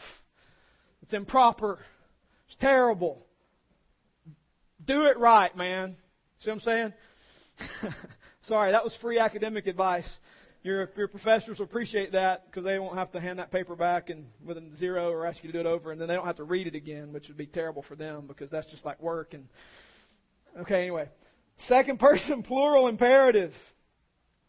It's 1.03 1.13
improper. 1.13 1.79
It's 2.47 2.57
terrible. 2.59 3.25
Do 4.85 5.05
it 5.05 5.17
right, 5.17 5.55
man. 5.55 5.97
See 6.39 6.49
what 6.49 6.55
I'm 6.55 6.59
saying? 6.61 6.93
Sorry, 8.47 8.71
that 8.71 8.83
was 8.83 8.95
free 9.01 9.19
academic 9.19 9.67
advice. 9.67 10.07
Your, 10.63 10.89
your 10.97 11.07
professors 11.07 11.59
will 11.59 11.65
appreciate 11.65 12.11
that 12.13 12.45
because 12.45 12.63
they 12.63 12.79
won't 12.79 12.97
have 12.97 13.11
to 13.11 13.19
hand 13.19 13.39
that 13.39 13.51
paper 13.51 13.75
back 13.75 14.09
and 14.09 14.25
with 14.43 14.57
a 14.57 14.75
zero 14.75 15.09
or 15.09 15.25
ask 15.25 15.43
you 15.43 15.51
to 15.51 15.53
do 15.53 15.59
it 15.59 15.65
over, 15.65 15.91
and 15.91 15.99
then 15.99 16.07
they 16.07 16.13
don't 16.13 16.25
have 16.25 16.37
to 16.37 16.43
read 16.43 16.67
it 16.67 16.75
again, 16.75 17.13
which 17.13 17.27
would 17.27 17.37
be 17.37 17.45
terrible 17.45 17.83
for 17.83 17.95
them 17.95 18.25
because 18.27 18.49
that's 18.49 18.67
just 18.67 18.85
like 18.85 19.01
work. 19.01 19.33
And 19.33 19.47
okay, 20.61 20.81
anyway, 20.81 21.09
second 21.67 21.99
person 21.99 22.43
plural 22.43 22.87
imperative. 22.87 23.53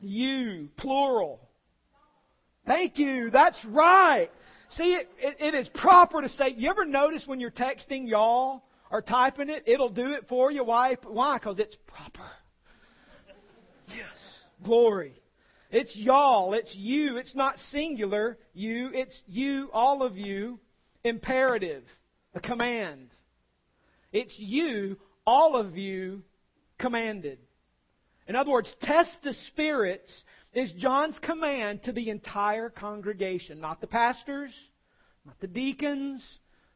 You 0.01 0.69
plural. 0.77 1.41
Thank 2.67 2.99
you. 2.99 3.31
That's 3.31 3.63
right. 3.65 4.31
See, 4.71 4.95
it, 4.95 5.09
it, 5.19 5.37
it 5.41 5.55
is 5.55 5.69
proper 5.69 6.21
to 6.23 6.29
say. 6.29 6.51
You 6.57 6.71
ever 6.71 6.85
notice 6.85 7.27
when 7.27 7.41
you're 7.41 7.51
texting 7.51 8.09
y'all 8.09 8.63
or 8.91 9.03
typing 9.03 9.49
it, 9.49 9.65
it'll 9.67 9.91
do 9.91 10.13
it 10.13 10.29
for 10.29 10.51
you. 10.51 10.65
Why? 10.65 10.97
Why? 11.05 11.39
Because 11.39 11.59
it's 11.59 11.77
proper. 11.87 12.29
Yes. 13.89 14.07
Glory. 14.63 15.15
It's 15.71 15.97
y'all. 15.97 16.55
It's 16.55 16.75
you. 16.75 17.17
It's 17.17 17.35
not 17.35 17.59
singular 17.59 18.39
you. 18.55 18.91
It's 18.93 19.19
you, 19.27 19.71
all 19.73 20.03
of 20.03 20.17
you. 20.17 20.59
Imperative. 21.05 21.85
A 22.35 22.41
command. 22.41 23.09
It's 24.13 24.39
you, 24.39 24.97
all 25.27 25.57
of 25.57 25.77
you, 25.77 26.23
commanded. 26.79 27.39
In 28.27 28.37
other 28.37 28.51
words, 28.51 28.75
test 28.83 29.19
the 29.23 29.35
spirits 29.49 30.25
is 30.59 30.73
John's 30.73 31.19
command 31.19 31.85
to 31.85 31.93
the 31.93 32.11
entire 32.11 32.71
congregation, 32.71 33.61
not 33.61 33.81
the 33.81 33.87
pastors, 33.87 34.53
not 35.25 35.39
the 35.41 35.47
deacons, 35.47 36.23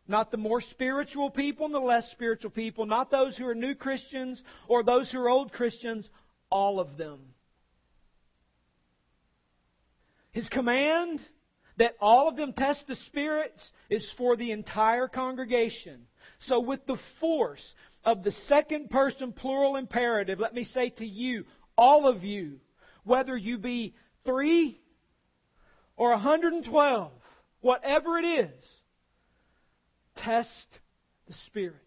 not 0.09 0.31
the 0.31 0.37
more 0.37 0.61
spiritual 0.61 1.31
people 1.31 1.67
and 1.67 1.75
the 1.75 1.81
less 1.81 2.11
spiritual 2.11 2.51
people, 2.51 2.87
not 2.87 3.11
those 3.11 3.37
who 3.37 3.47
are 3.47 3.55
new 3.55 3.75
Christians 3.75 4.43
or 4.69 4.83
those 4.83 5.11
who 5.11 5.19
are 5.19 5.31
old 5.31 5.53
Christians, 5.53 6.09
all 6.51 6.81
of 6.81 6.97
them. 6.97 7.21
His 10.33 10.49
command 10.49 11.21
that 11.77 11.95
all 12.01 12.29
of 12.29 12.37
them 12.37 12.53
test 12.53 12.87
the 12.87 12.97
spirits 12.97 13.71
is 13.89 14.11
for 14.17 14.37
the 14.37 14.51
entire 14.51 15.09
congregation. 15.09 16.07
So, 16.41 16.61
with 16.61 16.85
the 16.87 16.99
force 17.21 17.75
of 18.05 18.25
the 18.25 18.33
second 18.33 18.91
person 18.91 19.33
plural 19.33 19.77
imperative, 19.77 20.41
let 20.41 20.55
me 20.55 20.65
say 20.65 20.91
to 20.91 21.07
you, 21.07 21.45
all 21.77 22.09
of 22.09 22.25
you, 22.25 22.61
whether 23.05 23.37
you 23.37 23.59
be 23.59 23.95
three 24.25 24.81
or 25.97 26.11
112, 26.11 27.13
whatever 27.61 28.19
it 28.19 28.25
is, 28.25 28.65
test 30.17 30.67
the 31.27 31.35
spirits. 31.47 31.79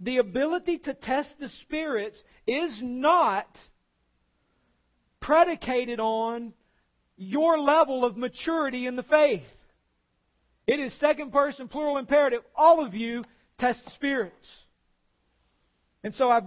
The 0.00 0.18
ability 0.18 0.78
to 0.78 0.94
test 0.94 1.38
the 1.38 1.48
spirits 1.48 2.22
is 2.46 2.80
not 2.82 3.46
predicated 5.20 6.00
on 6.00 6.54
your 7.16 7.58
level 7.58 8.04
of 8.04 8.16
maturity 8.16 8.86
in 8.86 8.96
the 8.96 9.02
faith. 9.02 9.44
It 10.66 10.80
is 10.80 10.92
second 10.94 11.32
person 11.32 11.68
plural 11.68 11.98
imperative. 11.98 12.42
All 12.56 12.84
of 12.84 12.94
you 12.94 13.24
test 13.58 13.84
the 13.84 13.90
spirits. 13.90 14.48
And 16.02 16.14
so 16.14 16.30
I've 16.30 16.44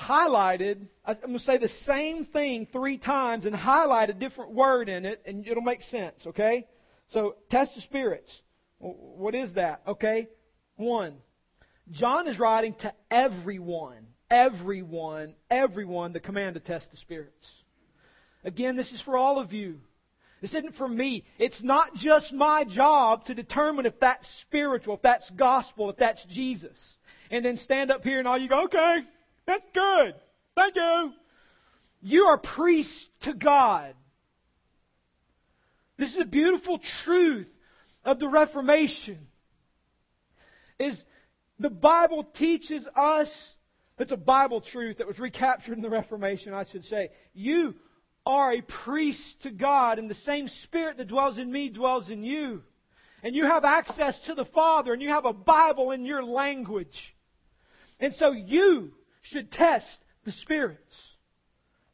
highlighted, 0.00 0.86
I'm 1.04 1.16
going 1.20 1.32
to 1.34 1.38
say 1.40 1.58
the 1.58 1.68
same 1.68 2.24
thing 2.24 2.66
three 2.72 2.98
times 2.98 3.44
and 3.44 3.54
highlight 3.54 4.10
a 4.10 4.14
different 4.14 4.52
word 4.52 4.88
in 4.88 5.04
it, 5.04 5.22
and 5.26 5.46
it'll 5.46 5.62
make 5.62 5.82
sense, 5.82 6.16
okay? 6.26 6.66
So, 7.08 7.36
test 7.50 7.74
the 7.74 7.82
spirits. 7.82 8.30
What 8.78 9.34
is 9.34 9.54
that? 9.54 9.82
Okay? 9.86 10.28
One. 10.76 11.16
John 11.90 12.28
is 12.28 12.38
writing 12.38 12.74
to 12.80 12.94
everyone, 13.10 14.06
everyone, 14.30 15.34
everyone 15.50 16.12
the 16.12 16.20
command 16.20 16.54
to 16.54 16.60
test 16.60 16.90
the 16.90 16.96
spirits. 16.96 17.50
Again, 18.44 18.76
this 18.76 18.90
is 18.92 19.02
for 19.02 19.16
all 19.16 19.38
of 19.38 19.52
you. 19.52 19.80
This 20.40 20.54
isn't 20.54 20.76
for 20.76 20.88
me. 20.88 21.24
It's 21.38 21.62
not 21.62 21.94
just 21.94 22.32
my 22.32 22.64
job 22.64 23.26
to 23.26 23.34
determine 23.34 23.84
if 23.84 24.00
that's 24.00 24.26
spiritual, 24.42 24.94
if 24.94 25.02
that's 25.02 25.28
gospel, 25.30 25.90
if 25.90 25.96
that's 25.96 26.24
Jesus. 26.30 26.78
And 27.30 27.44
then 27.44 27.58
stand 27.58 27.90
up 27.90 28.02
here 28.02 28.18
and 28.18 28.26
all 28.26 28.38
you 28.38 28.48
go, 28.48 28.64
okay, 28.64 29.00
that's 29.50 29.66
good. 29.74 30.14
Thank 30.54 30.76
you. 30.76 31.12
You 32.02 32.24
are 32.24 32.38
priests 32.38 33.06
to 33.22 33.34
God. 33.34 33.94
This 35.98 36.14
is 36.14 36.20
a 36.20 36.24
beautiful 36.24 36.78
truth 37.04 37.48
of 38.04 38.20
the 38.20 38.28
Reformation. 38.28 39.18
Is 40.78 40.98
the 41.58 41.68
Bible 41.68 42.24
teaches 42.34 42.86
us, 42.96 43.30
it's 43.98 44.12
a 44.12 44.16
Bible 44.16 44.62
truth 44.62 44.98
that 44.98 45.06
was 45.06 45.18
recaptured 45.18 45.76
in 45.76 45.82
the 45.82 45.90
Reformation, 45.90 46.54
I 46.54 46.64
should 46.64 46.84
say. 46.84 47.10
You 47.34 47.74
are 48.24 48.52
a 48.52 48.62
priest 48.62 49.42
to 49.42 49.50
God, 49.50 49.98
and 49.98 50.08
the 50.08 50.14
same 50.14 50.48
Spirit 50.62 50.96
that 50.98 51.08
dwells 51.08 51.38
in 51.38 51.50
me 51.50 51.68
dwells 51.68 52.08
in 52.08 52.22
you. 52.22 52.62
And 53.22 53.34
you 53.34 53.44
have 53.44 53.64
access 53.64 54.18
to 54.20 54.34
the 54.34 54.46
Father, 54.46 54.92
and 54.94 55.02
you 55.02 55.10
have 55.10 55.26
a 55.26 55.34
Bible 55.34 55.90
in 55.90 56.06
your 56.06 56.22
language. 56.22 57.14
And 57.98 58.14
so 58.14 58.32
you 58.32 58.92
should 59.22 59.52
test 59.52 59.98
the 60.24 60.32
spirits. 60.32 60.96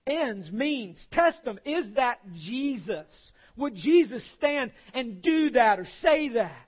Ends 0.06 0.50
means 0.52 1.04
test 1.11 1.45
them. 1.45 1.59
Is 1.64 1.90
that 1.95 2.21
Jesus? 2.35 3.33
Would 3.56 3.75
Jesus 3.75 4.25
stand 4.33 4.73
and 4.95 5.21
do 5.21 5.50
that 5.50 5.80
or 5.80 5.84
say 5.84 6.28
that? 6.30 6.67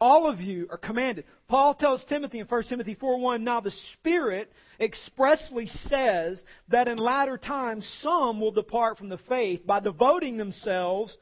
All 0.00 0.26
of 0.28 0.40
you 0.40 0.66
are 0.68 0.78
commanded. 0.78 1.26
Paul 1.46 1.74
tells 1.74 2.04
Timothy 2.04 2.40
in 2.40 2.46
1 2.46 2.62
Timothy 2.64 2.96
4:1, 2.96 3.42
now 3.42 3.60
the 3.60 3.70
Spirit 3.70 4.52
expressly 4.80 5.66
says 5.66 6.44
that 6.68 6.88
in 6.88 6.98
latter 6.98 7.38
times 7.38 7.86
some 8.02 8.40
will 8.40 8.50
depart 8.50 8.98
from 8.98 9.08
the 9.08 9.18
faith 9.18 9.64
by 9.64 9.78
devoting 9.78 10.36
themselves 10.36 11.16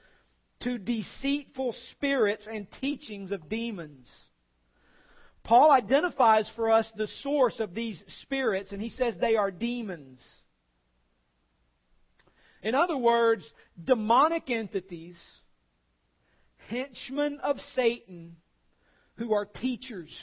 to 0.61 0.79
deceitful 0.79 1.75
spirits 1.91 2.47
and 2.47 2.71
teachings 2.81 3.33
of 3.33 3.51
demons. 3.51 4.11
Paul 5.43 5.71
identifies 5.71 6.49
for 6.55 6.71
us 6.71 6.91
the 6.97 7.07
source 7.07 7.61
of 7.61 7.75
these 7.75 8.03
spirits, 8.23 8.73
and 8.73 8.81
he 8.81 8.91
says 8.91 9.17
they 9.17 9.37
are 9.37 9.51
demons. 9.51 10.23
In 12.63 12.75
other 12.75 12.97
words, 12.97 13.51
demonic 13.83 14.51
entities, 14.51 15.21
henchmen 16.69 17.41
of 17.43 17.59
Satan, 17.75 18.37
who 19.17 19.33
are 19.33 19.47
teachers. 19.47 20.15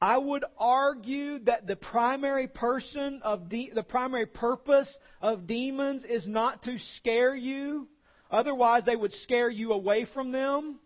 I 0.00 0.18
would 0.18 0.44
argue 0.58 1.40
that 1.40 1.66
the 1.66 1.76
primary 1.76 2.48
person 2.48 3.20
of 3.22 3.48
de- 3.48 3.70
the 3.72 3.84
primary 3.84 4.26
purpose 4.26 4.96
of 5.20 5.46
demons 5.46 6.04
is 6.04 6.26
not 6.26 6.64
to 6.64 6.78
scare 6.96 7.34
you. 7.34 7.88
Otherwise, 8.30 8.84
they 8.84 8.96
would 8.96 9.12
scare 9.12 9.50
you 9.50 9.72
away 9.72 10.06
from 10.06 10.32
them 10.32 10.80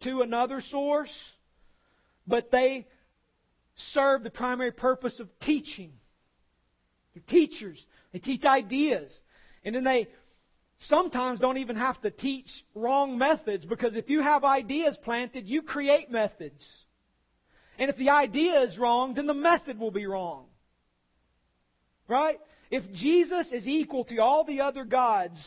to 0.00 0.22
another 0.22 0.60
source 0.60 1.12
but 2.26 2.50
they 2.50 2.86
serve 3.92 4.22
the 4.22 4.30
primary 4.30 4.72
purpose 4.72 5.20
of 5.20 5.28
teaching. 5.40 5.92
They're 7.14 7.22
teachers. 7.26 7.84
They 8.12 8.18
teach 8.18 8.44
ideas. 8.44 9.14
And 9.64 9.74
then 9.74 9.84
they 9.84 10.08
sometimes 10.80 11.40
don't 11.40 11.58
even 11.58 11.76
have 11.76 12.00
to 12.02 12.10
teach 12.10 12.48
wrong 12.74 13.18
methods 13.18 13.64
because 13.64 13.96
if 13.96 14.10
you 14.10 14.22
have 14.22 14.44
ideas 14.44 14.96
planted, 15.02 15.46
you 15.46 15.62
create 15.62 16.10
methods. 16.10 16.66
And 17.78 17.90
if 17.90 17.96
the 17.96 18.10
idea 18.10 18.62
is 18.62 18.78
wrong, 18.78 19.14
then 19.14 19.26
the 19.26 19.34
method 19.34 19.78
will 19.78 19.90
be 19.90 20.06
wrong. 20.06 20.46
Right? 22.08 22.38
If 22.70 22.90
Jesus 22.92 23.50
is 23.52 23.66
equal 23.66 24.04
to 24.04 24.18
all 24.18 24.44
the 24.44 24.60
other 24.60 24.84
gods, 24.84 25.38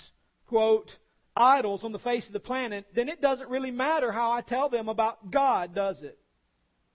quote, 0.47 0.89
idols 1.35 1.83
on 1.83 1.91
the 1.91 1.99
face 1.99 2.27
of 2.27 2.33
the 2.33 2.39
planet, 2.39 2.85
then 2.95 3.09
it 3.09 3.21
doesn't 3.21 3.49
really 3.49 3.71
matter 3.71 4.11
how 4.11 4.31
I 4.31 4.41
tell 4.41 4.69
them 4.69 4.89
about 4.89 5.31
God, 5.31 5.73
does 5.73 6.01
it? 6.01 6.19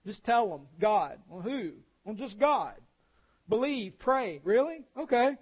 Just 0.06 0.24
tell 0.24 0.48
them, 0.48 0.66
God. 0.80 1.18
Well, 1.28 1.40
who? 1.40 1.72
Well, 2.04 2.14
just 2.14 2.38
God. 2.38 2.74
Believe, 3.48 3.98
pray. 3.98 4.40
Really? 4.44 4.80
Okay. 4.98 5.36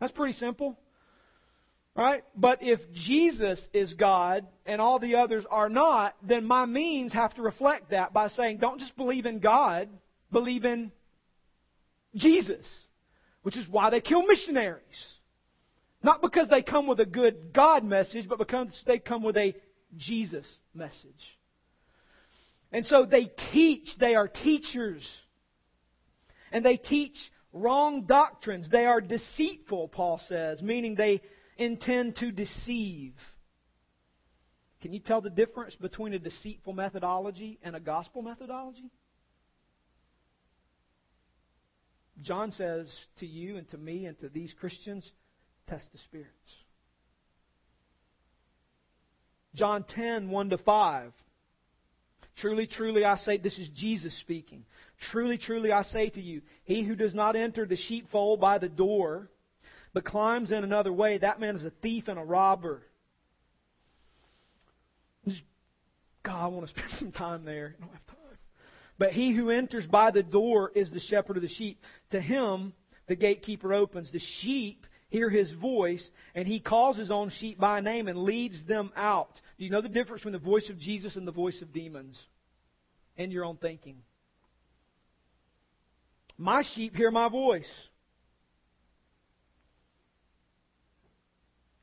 That's 0.00 0.12
pretty 0.12 0.34
simple. 0.34 0.78
Right? 1.96 2.22
But 2.36 2.62
if 2.62 2.80
Jesus 2.92 3.66
is 3.72 3.94
God 3.94 4.46
and 4.66 4.80
all 4.80 4.98
the 5.00 5.16
others 5.16 5.44
are 5.50 5.68
not, 5.68 6.14
then 6.22 6.44
my 6.44 6.64
means 6.66 7.12
have 7.12 7.34
to 7.34 7.42
reflect 7.42 7.90
that 7.90 8.12
by 8.12 8.28
saying, 8.28 8.58
don't 8.58 8.78
just 8.78 8.96
believe 8.96 9.26
in 9.26 9.40
God, 9.40 9.88
believe 10.30 10.64
in 10.64 10.92
Jesus. 12.14 12.66
Which 13.42 13.56
is 13.56 13.68
why 13.68 13.90
they 13.90 14.00
kill 14.00 14.26
missionaries. 14.26 15.18
Not 16.02 16.22
because 16.22 16.48
they 16.48 16.62
come 16.62 16.86
with 16.86 17.00
a 17.00 17.06
good 17.06 17.52
God 17.52 17.84
message, 17.84 18.28
but 18.28 18.38
because 18.38 18.80
they 18.86 18.98
come 18.98 19.22
with 19.22 19.36
a 19.36 19.54
Jesus 19.96 20.58
message. 20.74 21.37
And 22.72 22.84
so 22.86 23.04
they 23.04 23.30
teach, 23.52 23.96
they 23.98 24.14
are 24.14 24.28
teachers. 24.28 25.08
And 26.52 26.64
they 26.64 26.76
teach 26.76 27.16
wrong 27.52 28.06
doctrines. 28.06 28.68
They 28.68 28.86
are 28.86 29.00
deceitful, 29.00 29.88
Paul 29.88 30.20
says, 30.26 30.62
meaning 30.62 30.94
they 30.94 31.22
intend 31.56 32.16
to 32.16 32.30
deceive. 32.30 33.14
Can 34.80 34.92
you 34.92 35.00
tell 35.00 35.20
the 35.20 35.30
difference 35.30 35.74
between 35.74 36.14
a 36.14 36.18
deceitful 36.18 36.72
methodology 36.72 37.58
and 37.62 37.74
a 37.74 37.80
gospel 37.80 38.22
methodology? 38.22 38.90
John 42.22 42.52
says 42.52 42.94
to 43.18 43.26
you 43.26 43.56
and 43.56 43.68
to 43.70 43.78
me 43.78 44.06
and 44.06 44.18
to 44.20 44.28
these 44.28 44.52
Christians, 44.52 45.10
test 45.68 45.90
the 45.92 45.98
spirits. 45.98 46.30
John 49.54 49.84
10, 49.84 50.30
1 50.30 50.50
to 50.50 50.58
5. 50.58 51.12
Truly, 52.40 52.66
truly, 52.66 53.04
I 53.04 53.16
say, 53.16 53.36
this 53.36 53.58
is 53.58 53.68
Jesus 53.68 54.16
speaking. 54.18 54.64
Truly, 55.10 55.38
truly, 55.38 55.72
I 55.72 55.82
say 55.82 56.08
to 56.10 56.20
you, 56.20 56.42
he 56.64 56.82
who 56.82 56.94
does 56.94 57.14
not 57.14 57.36
enter 57.36 57.66
the 57.66 57.76
sheepfold 57.76 58.40
by 58.40 58.58
the 58.58 58.68
door, 58.68 59.28
but 59.92 60.04
climbs 60.04 60.52
in 60.52 60.62
another 60.62 60.92
way, 60.92 61.18
that 61.18 61.40
man 61.40 61.56
is 61.56 61.64
a 61.64 61.70
thief 61.82 62.08
and 62.08 62.18
a 62.18 62.24
robber. 62.24 62.82
God, 66.22 66.44
I 66.44 66.46
want 66.48 66.68
to 66.68 66.74
spend 66.78 66.92
some 66.98 67.12
time 67.12 67.42
there. 67.44 67.74
I 67.76 67.80
don't 67.80 67.92
have 67.92 68.06
time. 68.06 68.16
But 68.98 69.12
he 69.12 69.32
who 69.32 69.50
enters 69.50 69.86
by 69.86 70.10
the 70.10 70.22
door 70.22 70.72
is 70.74 70.90
the 70.90 71.00
shepherd 71.00 71.36
of 71.36 71.42
the 71.42 71.48
sheep. 71.48 71.80
To 72.10 72.20
him, 72.20 72.72
the 73.06 73.16
gatekeeper 73.16 73.72
opens. 73.72 74.10
The 74.10 74.18
sheep 74.18 74.86
hear 75.08 75.30
his 75.30 75.52
voice, 75.52 76.08
and 76.34 76.46
he 76.46 76.60
calls 76.60 76.96
his 76.96 77.10
own 77.10 77.30
sheep 77.30 77.58
by 77.58 77.80
name 77.80 78.08
and 78.08 78.18
leads 78.18 78.62
them 78.64 78.92
out. 78.96 79.40
Do 79.58 79.64
you 79.64 79.70
know 79.70 79.80
the 79.80 79.88
difference 79.88 80.20
between 80.20 80.32
the 80.32 80.38
voice 80.38 80.68
of 80.70 80.78
Jesus 80.78 81.16
and 81.16 81.26
the 81.26 81.32
voice 81.32 81.60
of 81.62 81.72
demons? 81.72 82.18
And 83.16 83.32
your 83.32 83.44
own 83.44 83.56
thinking. 83.56 83.96
My 86.36 86.62
sheep 86.62 86.94
hear 86.94 87.10
my 87.10 87.28
voice. 87.28 87.70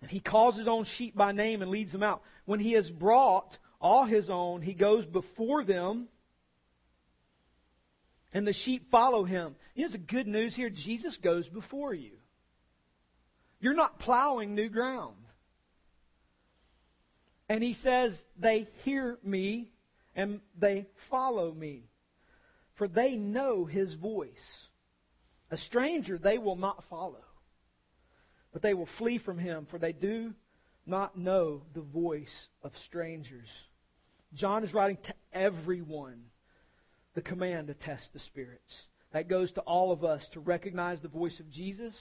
And 0.01 0.09
he 0.09 0.19
calls 0.19 0.55
his 0.55 0.67
own 0.67 0.85
sheep 0.85 1.15
by 1.15 1.31
name 1.31 1.61
and 1.61 1.71
leads 1.71 1.91
them 1.91 2.03
out. 2.03 2.21
When 2.45 2.59
he 2.59 2.73
has 2.73 2.89
brought 2.89 3.57
all 3.81 4.05
his 4.05 4.29
own, 4.29 4.61
he 4.61 4.73
goes 4.73 5.05
before 5.05 5.65
them, 5.65 6.07
and 8.31 8.45
the 8.45 8.53
sheep 8.53 8.91
follow 8.91 9.23
him. 9.23 9.55
Here's 9.73 9.93
the 9.93 9.97
good 9.97 10.27
news 10.27 10.55
here 10.55 10.69
Jesus 10.69 11.17
goes 11.17 11.47
before 11.49 11.93
you. 11.93 12.11
You're 13.65 13.73
not 13.73 13.97
plowing 13.97 14.53
new 14.53 14.69
ground. 14.69 15.15
And 17.49 17.63
he 17.63 17.73
says, 17.73 18.15
They 18.37 18.67
hear 18.83 19.17
me 19.23 19.71
and 20.15 20.39
they 20.55 20.85
follow 21.09 21.51
me, 21.51 21.89
for 22.75 22.87
they 22.87 23.15
know 23.15 23.65
his 23.65 23.95
voice. 23.95 24.67
A 25.49 25.57
stranger 25.57 26.19
they 26.19 26.37
will 26.37 26.57
not 26.57 26.83
follow, 26.91 27.23
but 28.53 28.61
they 28.61 28.75
will 28.75 28.87
flee 28.99 29.17
from 29.17 29.39
him, 29.39 29.65
for 29.71 29.79
they 29.79 29.93
do 29.93 30.35
not 30.85 31.17
know 31.17 31.63
the 31.73 31.81
voice 31.81 32.47
of 32.61 32.71
strangers. 32.85 33.49
John 34.35 34.63
is 34.63 34.75
writing 34.75 34.99
to 35.07 35.15
everyone 35.33 36.21
the 37.15 37.23
command 37.23 37.69
to 37.69 37.73
test 37.73 38.13
the 38.13 38.19
spirits. 38.19 38.83
That 39.11 39.27
goes 39.27 39.51
to 39.53 39.61
all 39.61 39.91
of 39.91 40.03
us 40.03 40.23
to 40.33 40.39
recognize 40.39 41.01
the 41.01 41.07
voice 41.07 41.39
of 41.39 41.49
Jesus 41.49 41.95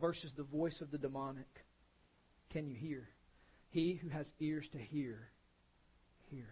versus 0.00 0.32
the 0.36 0.42
voice 0.42 0.80
of 0.80 0.90
the 0.90 0.98
demonic. 0.98 1.48
Can 2.50 2.66
you 2.66 2.74
hear? 2.74 3.08
He 3.70 3.94
who 3.94 4.08
has 4.08 4.30
ears 4.40 4.66
to 4.72 4.78
hear, 4.78 5.28
hear. 6.30 6.48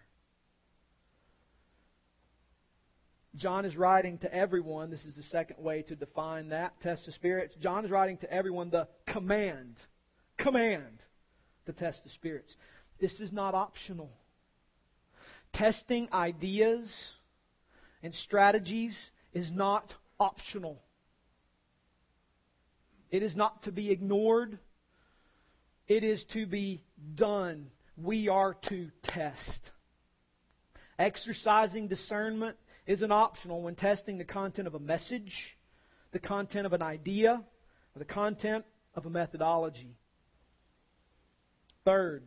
John 3.36 3.64
is 3.66 3.76
writing 3.76 4.18
to 4.18 4.34
everyone. 4.34 4.90
This 4.90 5.04
is 5.04 5.14
the 5.14 5.22
second 5.22 5.62
way 5.62 5.82
to 5.82 5.96
define 5.96 6.48
that 6.48 6.80
test 6.80 7.06
the 7.06 7.12
spirits. 7.12 7.54
John 7.60 7.84
is 7.84 7.90
writing 7.90 8.16
to 8.18 8.32
everyone 8.32 8.70
the 8.70 8.88
command, 9.06 9.76
command 10.38 11.02
to 11.66 11.72
test 11.72 12.02
the 12.02 12.10
spirits. 12.10 12.56
This 12.98 13.20
is 13.20 13.32
not 13.32 13.54
optional. 13.54 14.10
Testing 15.52 16.08
ideas 16.12 16.92
and 18.02 18.14
strategies 18.14 18.96
is 19.34 19.50
not 19.50 19.94
optional. 20.18 20.80
It 23.10 23.22
is 23.22 23.36
not 23.36 23.62
to 23.64 23.72
be 23.72 23.90
ignored. 23.90 24.58
It 25.88 26.02
is 26.02 26.24
to 26.32 26.46
be 26.46 26.82
done. 27.14 27.70
We 27.96 28.28
are 28.28 28.54
to 28.68 28.90
test. 29.02 29.70
Exercising 30.98 31.88
discernment 31.88 32.56
isn't 32.86 33.12
optional 33.12 33.62
when 33.62 33.74
testing 33.74 34.18
the 34.18 34.24
content 34.24 34.66
of 34.66 34.74
a 34.74 34.78
message, 34.78 35.56
the 36.12 36.18
content 36.18 36.66
of 36.66 36.72
an 36.72 36.82
idea, 36.82 37.42
or 37.94 37.98
the 37.98 38.04
content 38.04 38.64
of 38.94 39.06
a 39.06 39.10
methodology. 39.10 39.96
Third, 41.84 42.24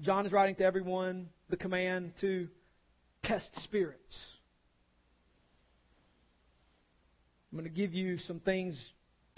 John 0.00 0.24
is 0.26 0.32
writing 0.32 0.54
to 0.56 0.64
everyone 0.64 1.28
the 1.50 1.56
command 1.56 2.12
to 2.20 2.48
test 3.22 3.50
spirits. 3.62 4.16
I'm 7.50 7.58
going 7.58 7.70
to 7.70 7.76
give 7.76 7.94
you 7.94 8.18
some 8.18 8.40
things 8.40 8.78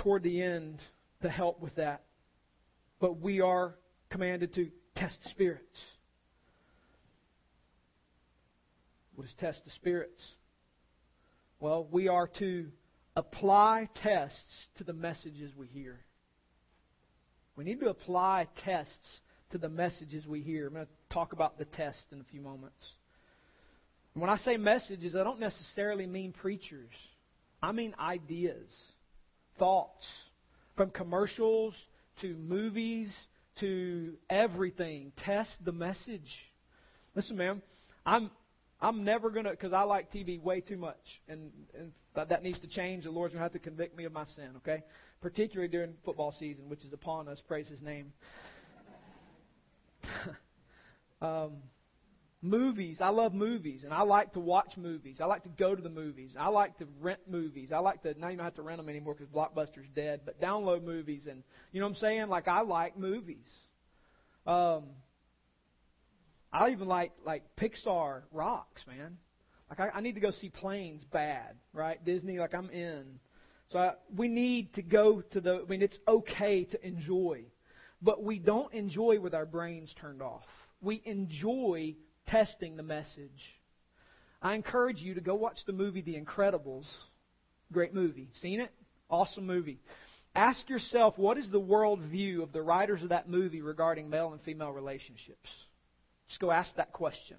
toward 0.01 0.23
the 0.23 0.43
end 0.43 0.81
to 1.23 1.29
help 1.29 1.61
with 1.61 1.75
that. 1.77 2.03
But 3.01 3.21
we 3.21 3.41
are 3.41 3.75
commanded 4.11 4.55
to 4.55 4.71
test 4.97 5.19
spirits. 5.29 5.79
What 9.15 9.27
is 9.27 9.35
test 9.39 9.65
the 9.65 9.71
spirits? 9.71 10.27
Well, 11.61 11.87
we 11.91 12.09
are 12.09 12.27
to 12.39 12.67
apply 13.17 13.91
tests 14.03 14.67
to 14.79 14.85
the 14.85 14.95
messages 14.95 15.53
we 15.57 15.67
hear. 15.67 16.01
We 17.57 17.65
need 17.65 17.81
to 17.81 17.91
apply 17.91 18.49
tests 18.65 19.21
to 19.51 19.59
the 19.59 19.69
messages 19.69 20.27
we 20.27 20.41
hear. 20.41 20.69
I'm 20.69 20.75
going 20.75 20.87
to 20.87 20.93
talk 21.15 21.35
about 21.35 21.59
the 21.59 21.67
test 21.67 22.07
in 22.13 22.21
a 22.21 22.25
few 22.25 22.41
moments. 22.41 22.83
When 24.15 24.31
I 24.31 24.39
say 24.39 24.57
messages, 24.57 25.15
I 25.15 25.23
don't 25.23 25.41
necessarily 25.41 26.07
mean 26.07 26.33
preachers. 26.33 26.91
I 27.63 27.73
mean 27.73 27.95
ideas 27.99 28.73
thoughts, 29.59 30.07
from 30.77 30.91
commercials 30.91 31.75
to 32.21 32.35
movies 32.37 33.15
to 33.61 34.15
everything. 34.29 35.13
Test 35.17 35.65
the 35.65 35.73
message. 35.73 36.39
Listen, 37.15 37.37
ma'am, 37.37 37.63
I'm 38.07 38.31
I'm 38.81 39.05
never 39.05 39.31
gonna 39.31 39.51
because 39.51 39.73
I 39.73 39.83
like 39.83 40.11
TV 40.13 40.41
way 40.41 40.61
too 40.61 40.77
much, 40.79 41.21
and, 41.29 41.51
and 41.79 41.93
that 42.15 42.43
needs 42.43 42.59
to 42.61 42.67
change. 42.67 43.05
The 43.05 43.11
Lord's 43.11 43.35
gonna 43.35 43.45
have 43.45 43.53
to 43.53 43.59
convict 43.59 43.97
me 43.97 44.05
of 44.05 44.13
my 44.13 44.25
sin, 44.25 44.53
okay? 44.59 44.83
Particularly 45.21 45.69
during 45.69 45.95
football 46.05 46.35
season, 46.39 46.69
which 46.69 46.85
is 46.85 46.93
upon 46.93 47.29
us. 47.29 47.43
Praise 47.47 47.69
His 47.69 47.83
name. 47.83 48.13
um, 51.23 51.53
Movies. 52.43 53.03
I 53.03 53.11
love 53.11 53.35
movies, 53.35 53.85
and 53.85 53.93
I 53.93 54.01
like 54.03 54.33
to 54.33 54.41
watch 54.41 54.79
movies. 54.79 55.21
I 55.21 55.27
like 55.27 55.43
to 55.43 55.51
go 55.51 55.75
to 55.75 55.83
the 55.83 55.91
movies. 55.91 56.37
I 56.39 56.49
like 56.49 56.79
to 56.79 56.87
rent 56.99 57.21
movies. 57.29 57.71
I 57.71 57.79
like 57.79 58.03
to, 58.03 58.09
you 58.09 58.15
don't 58.15 58.39
have 58.39 58.55
to 58.55 58.63
rent 58.63 58.79
them 58.79 58.89
anymore 58.89 59.15
because 59.15 59.29
Blockbuster's 59.31 59.89
dead, 59.95 60.23
but 60.25 60.41
download 60.41 60.83
movies. 60.83 61.27
And, 61.27 61.43
you 61.71 61.81
know 61.81 61.87
what 61.87 61.91
I'm 61.91 61.97
saying? 61.97 62.29
Like, 62.29 62.49
I 62.49 62.63
like 62.63 62.97
movies. 62.97 63.49
Um, 64.47 64.85
I 66.51 66.71
even 66.71 66.89
like, 66.89 67.13
like 67.27 67.43
Pixar 67.57 68.23
rocks, 68.33 68.87
man. 68.87 69.19
Like, 69.69 69.81
I, 69.81 69.99
I 69.99 70.01
need 70.01 70.15
to 70.15 70.21
go 70.21 70.31
see 70.31 70.49
planes 70.49 71.05
bad, 71.05 71.57
right? 71.75 72.03
Disney, 72.03 72.39
like, 72.39 72.55
I'm 72.55 72.71
in. 72.71 73.21
So 73.69 73.79
I, 73.79 73.93
we 74.17 74.29
need 74.29 74.75
to 74.75 74.83
go 74.83 75.21
to 75.21 75.41
the, 75.41 75.63
I 75.63 75.69
mean, 75.69 75.83
it's 75.83 75.99
okay 76.09 76.65
to 76.65 76.87
enjoy, 76.87 77.45
but 78.01 78.25
we 78.25 78.39
don't 78.39 78.73
enjoy 78.73 79.21
with 79.21 79.35
our 79.35 79.47
brains 79.47 79.95
turned 80.01 80.23
off. 80.23 80.47
We 80.81 81.03
enjoy 81.05 81.97
testing 82.27 82.77
the 82.77 82.83
message. 82.83 83.55
I 84.43 84.55
encourage 84.55 85.03
you 85.03 85.15
to 85.15 85.21
go 85.21 85.35
watch 85.35 85.65
the 85.67 85.73
movie 85.73 86.01
The 86.01 86.21
Incredibles. 86.21 86.87
Great 87.73 87.95
movie. 87.95 88.31
Seen 88.35 88.61
it? 88.61 88.71
Awesome 89.11 89.47
movie. 89.47 89.81
Ask 90.35 90.69
yourself 90.69 91.19
what 91.19 91.39
is 91.39 91.51
the 91.51 91.61
world 91.61 92.01
view 92.01 92.43
of 92.43 92.53
the 92.53 92.63
writers 92.63 93.03
of 93.03 93.09
that 93.09 93.29
movie 93.29 93.63
regarding 93.63 94.09
male 94.09 94.33
and 94.33 94.41
female 94.43 94.71
relationships? 94.71 95.49
Just 96.29 96.41
go 96.41 96.51
ask 96.51 96.75
that 96.77 96.93
question. 96.93 97.37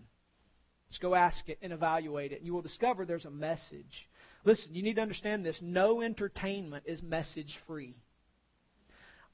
Just 0.89 1.01
go 1.01 1.15
ask 1.15 1.47
it 1.47 1.57
and 1.61 1.71
evaluate 1.71 2.33
it. 2.33 2.39
And 2.39 2.45
you 2.45 2.53
will 2.53 2.61
discover 2.61 3.05
there's 3.05 3.25
a 3.25 3.31
message. 3.31 4.09
Listen, 4.43 4.75
you 4.75 4.83
need 4.83 4.97
to 4.97 5.01
understand 5.01 5.45
this. 5.45 5.57
No 5.61 6.01
entertainment 6.01 6.83
is 6.85 7.01
message 7.01 7.57
free. 7.65 7.95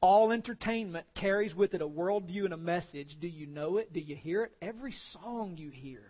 All 0.01 0.31
entertainment 0.31 1.07
carries 1.15 1.55
with 1.55 1.73
it 1.73 1.81
a 1.81 1.87
worldview 1.87 2.45
and 2.45 2.53
a 2.53 2.57
message. 2.57 3.17
Do 3.19 3.27
you 3.27 3.47
know 3.47 3.77
it? 3.77 3.93
Do 3.93 3.99
you 3.99 4.15
hear 4.15 4.43
it? 4.43 4.51
Every 4.61 4.93
song 5.13 5.57
you 5.57 5.71
hear, 5.71 6.03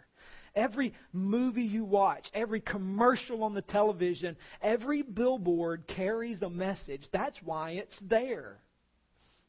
every 0.56 0.94
movie 1.14 1.64
you 1.64 1.86
watch, 1.86 2.30
every 2.34 2.60
commercial 2.60 3.44
on 3.44 3.54
the 3.54 3.62
television, 3.62 4.36
every 4.62 5.04
billboard 5.04 5.88
carries 5.88 6.42
a 6.42 6.50
message. 6.50 7.08
That's 7.14 7.42
why 7.42 7.72
it's 7.72 7.98
there. 8.02 8.60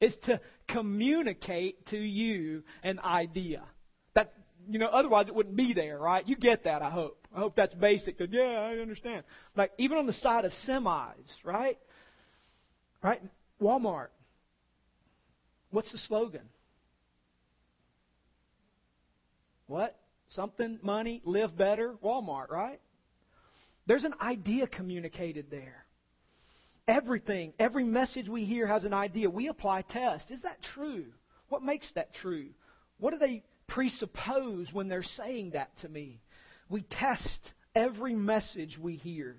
It's 0.00 0.16
to 0.26 0.40
communicate 0.68 1.86
to 1.86 1.98
you 1.98 2.62
an 2.84 3.00
idea. 3.00 3.62
That 4.14 4.32
you 4.70 4.78
know, 4.78 4.86
otherwise 4.86 5.28
it 5.28 5.34
wouldn't 5.34 5.56
be 5.56 5.72
there, 5.72 5.98
right? 5.98 6.26
You 6.28 6.36
get 6.36 6.64
that, 6.64 6.82
I 6.82 6.90
hope. 6.90 7.26
I 7.34 7.40
hope 7.40 7.56
that's 7.56 7.74
basic. 7.74 8.20
Yeah, 8.30 8.42
I 8.42 8.78
understand. 8.78 9.24
Like 9.56 9.72
even 9.78 9.98
on 9.98 10.06
the 10.06 10.12
side 10.12 10.44
of 10.44 10.52
semis, 10.66 11.14
right? 11.42 11.78
Right? 13.02 13.20
Walmart. 13.60 14.08
What's 15.70 15.92
the 15.92 15.98
slogan? 15.98 16.48
What? 19.66 19.98
Something, 20.30 20.78
money, 20.82 21.20
live 21.24 21.56
better, 21.56 21.94
Walmart, 22.02 22.50
right? 22.50 22.80
There's 23.86 24.04
an 24.04 24.14
idea 24.20 24.66
communicated 24.66 25.50
there. 25.50 25.84
Everything, 26.86 27.52
every 27.58 27.84
message 27.84 28.28
we 28.28 28.44
hear 28.44 28.66
has 28.66 28.84
an 28.84 28.94
idea. 28.94 29.28
We 29.28 29.48
apply 29.48 29.82
tests. 29.82 30.30
Is 30.30 30.42
that 30.42 30.62
true? 30.62 31.04
What 31.48 31.62
makes 31.62 31.90
that 31.92 32.14
true? 32.14 32.48
What 32.98 33.12
do 33.12 33.18
they 33.18 33.42
presuppose 33.66 34.72
when 34.72 34.88
they're 34.88 35.02
saying 35.02 35.50
that 35.50 35.76
to 35.78 35.88
me? 35.88 36.20
We 36.70 36.82
test 36.82 37.52
every 37.74 38.14
message 38.14 38.78
we 38.78 38.96
hear. 38.96 39.36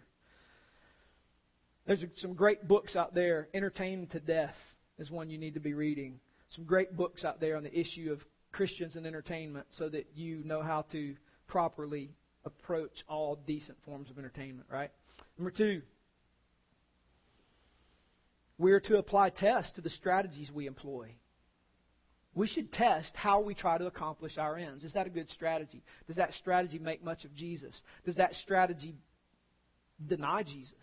There's 1.85 2.03
some 2.17 2.35
great 2.35 2.67
books 2.67 2.95
out 2.95 3.15
there, 3.15 3.47
Entertained 3.53 4.11
to 4.11 4.19
Death 4.19 4.55
is 4.99 5.09
one 5.09 5.29
you 5.29 5.37
need 5.37 5.55
to 5.55 5.59
be 5.59 5.73
reading. 5.73 6.19
Some 6.49 6.65
great 6.65 6.95
books 6.95 7.25
out 7.25 7.39
there 7.39 7.57
on 7.57 7.63
the 7.63 7.79
issue 7.79 8.11
of 8.11 8.23
Christians 8.51 8.95
and 8.95 9.05
entertainment 9.05 9.67
so 9.71 9.89
that 9.89 10.07
you 10.15 10.43
know 10.43 10.61
how 10.61 10.83
to 10.91 11.15
properly 11.47 12.11
approach 12.45 13.03
all 13.07 13.35
decent 13.47 13.77
forms 13.85 14.09
of 14.09 14.17
entertainment, 14.17 14.67
right? 14.71 14.91
Number 15.37 15.51
two, 15.51 15.81
we 18.57 18.71
are 18.71 18.79
to 18.81 18.97
apply 18.97 19.29
tests 19.29 19.71
to 19.73 19.81
the 19.81 19.89
strategies 19.89 20.51
we 20.51 20.67
employ. 20.67 21.13
We 22.35 22.47
should 22.47 22.71
test 22.71 23.15
how 23.15 23.41
we 23.41 23.53
try 23.53 23.77
to 23.77 23.87
accomplish 23.87 24.37
our 24.37 24.57
ends. 24.57 24.83
Is 24.83 24.93
that 24.93 25.07
a 25.07 25.09
good 25.09 25.29
strategy? 25.29 25.83
Does 26.07 26.17
that 26.17 26.33
strategy 26.33 26.79
make 26.79 27.03
much 27.03 27.25
of 27.25 27.33
Jesus? 27.33 27.81
Does 28.05 28.15
that 28.17 28.35
strategy 28.35 28.95
deny 30.07 30.43
Jesus. 30.43 30.73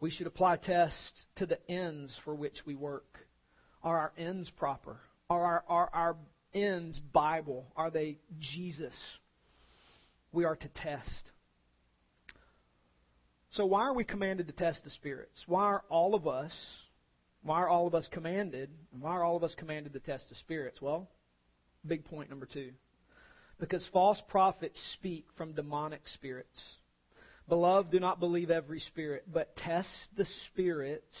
We 0.00 0.10
should 0.10 0.26
apply 0.26 0.56
tests 0.56 1.26
to 1.36 1.46
the 1.46 1.58
ends 1.70 2.16
for 2.24 2.34
which 2.34 2.64
we 2.64 2.74
work. 2.74 3.18
Are 3.82 3.98
our 3.98 4.12
ends 4.16 4.50
proper? 4.50 4.98
Are 5.28 5.44
our, 5.44 5.64
are 5.68 5.90
our 5.92 6.16
ends 6.54 6.98
Bible? 6.98 7.66
Are 7.76 7.90
they 7.90 8.18
Jesus? 8.38 8.94
We 10.32 10.44
are 10.44 10.56
to 10.56 10.68
test. 10.68 11.30
So, 13.52 13.66
why 13.66 13.82
are 13.82 13.94
we 13.94 14.04
commanded 14.04 14.46
to 14.46 14.52
test 14.52 14.84
the 14.84 14.90
spirits? 14.90 15.42
Why 15.46 15.64
are 15.64 15.84
all 15.88 16.14
of 16.14 16.28
us, 16.28 16.52
why 17.42 17.60
are 17.60 17.68
all 17.68 17.86
of 17.86 17.94
us 17.94 18.06
commanded, 18.06 18.70
and 18.92 19.02
why 19.02 19.12
are 19.12 19.24
all 19.24 19.36
of 19.36 19.42
us 19.42 19.54
commanded 19.54 19.94
to 19.94 20.00
test 20.00 20.28
the 20.28 20.34
spirits? 20.34 20.80
Well, 20.80 21.08
big 21.86 22.04
point 22.04 22.30
number 22.30 22.46
two. 22.46 22.70
Because 23.58 23.86
false 23.88 24.22
prophets 24.28 24.80
speak 24.92 25.26
from 25.36 25.54
demonic 25.54 26.06
spirits. 26.06 26.62
Beloved, 27.48 27.90
do 27.90 27.98
not 27.98 28.20
believe 28.20 28.50
every 28.50 28.80
spirit, 28.80 29.24
but 29.32 29.56
test 29.56 29.90
the 30.16 30.26
spirits 30.46 31.18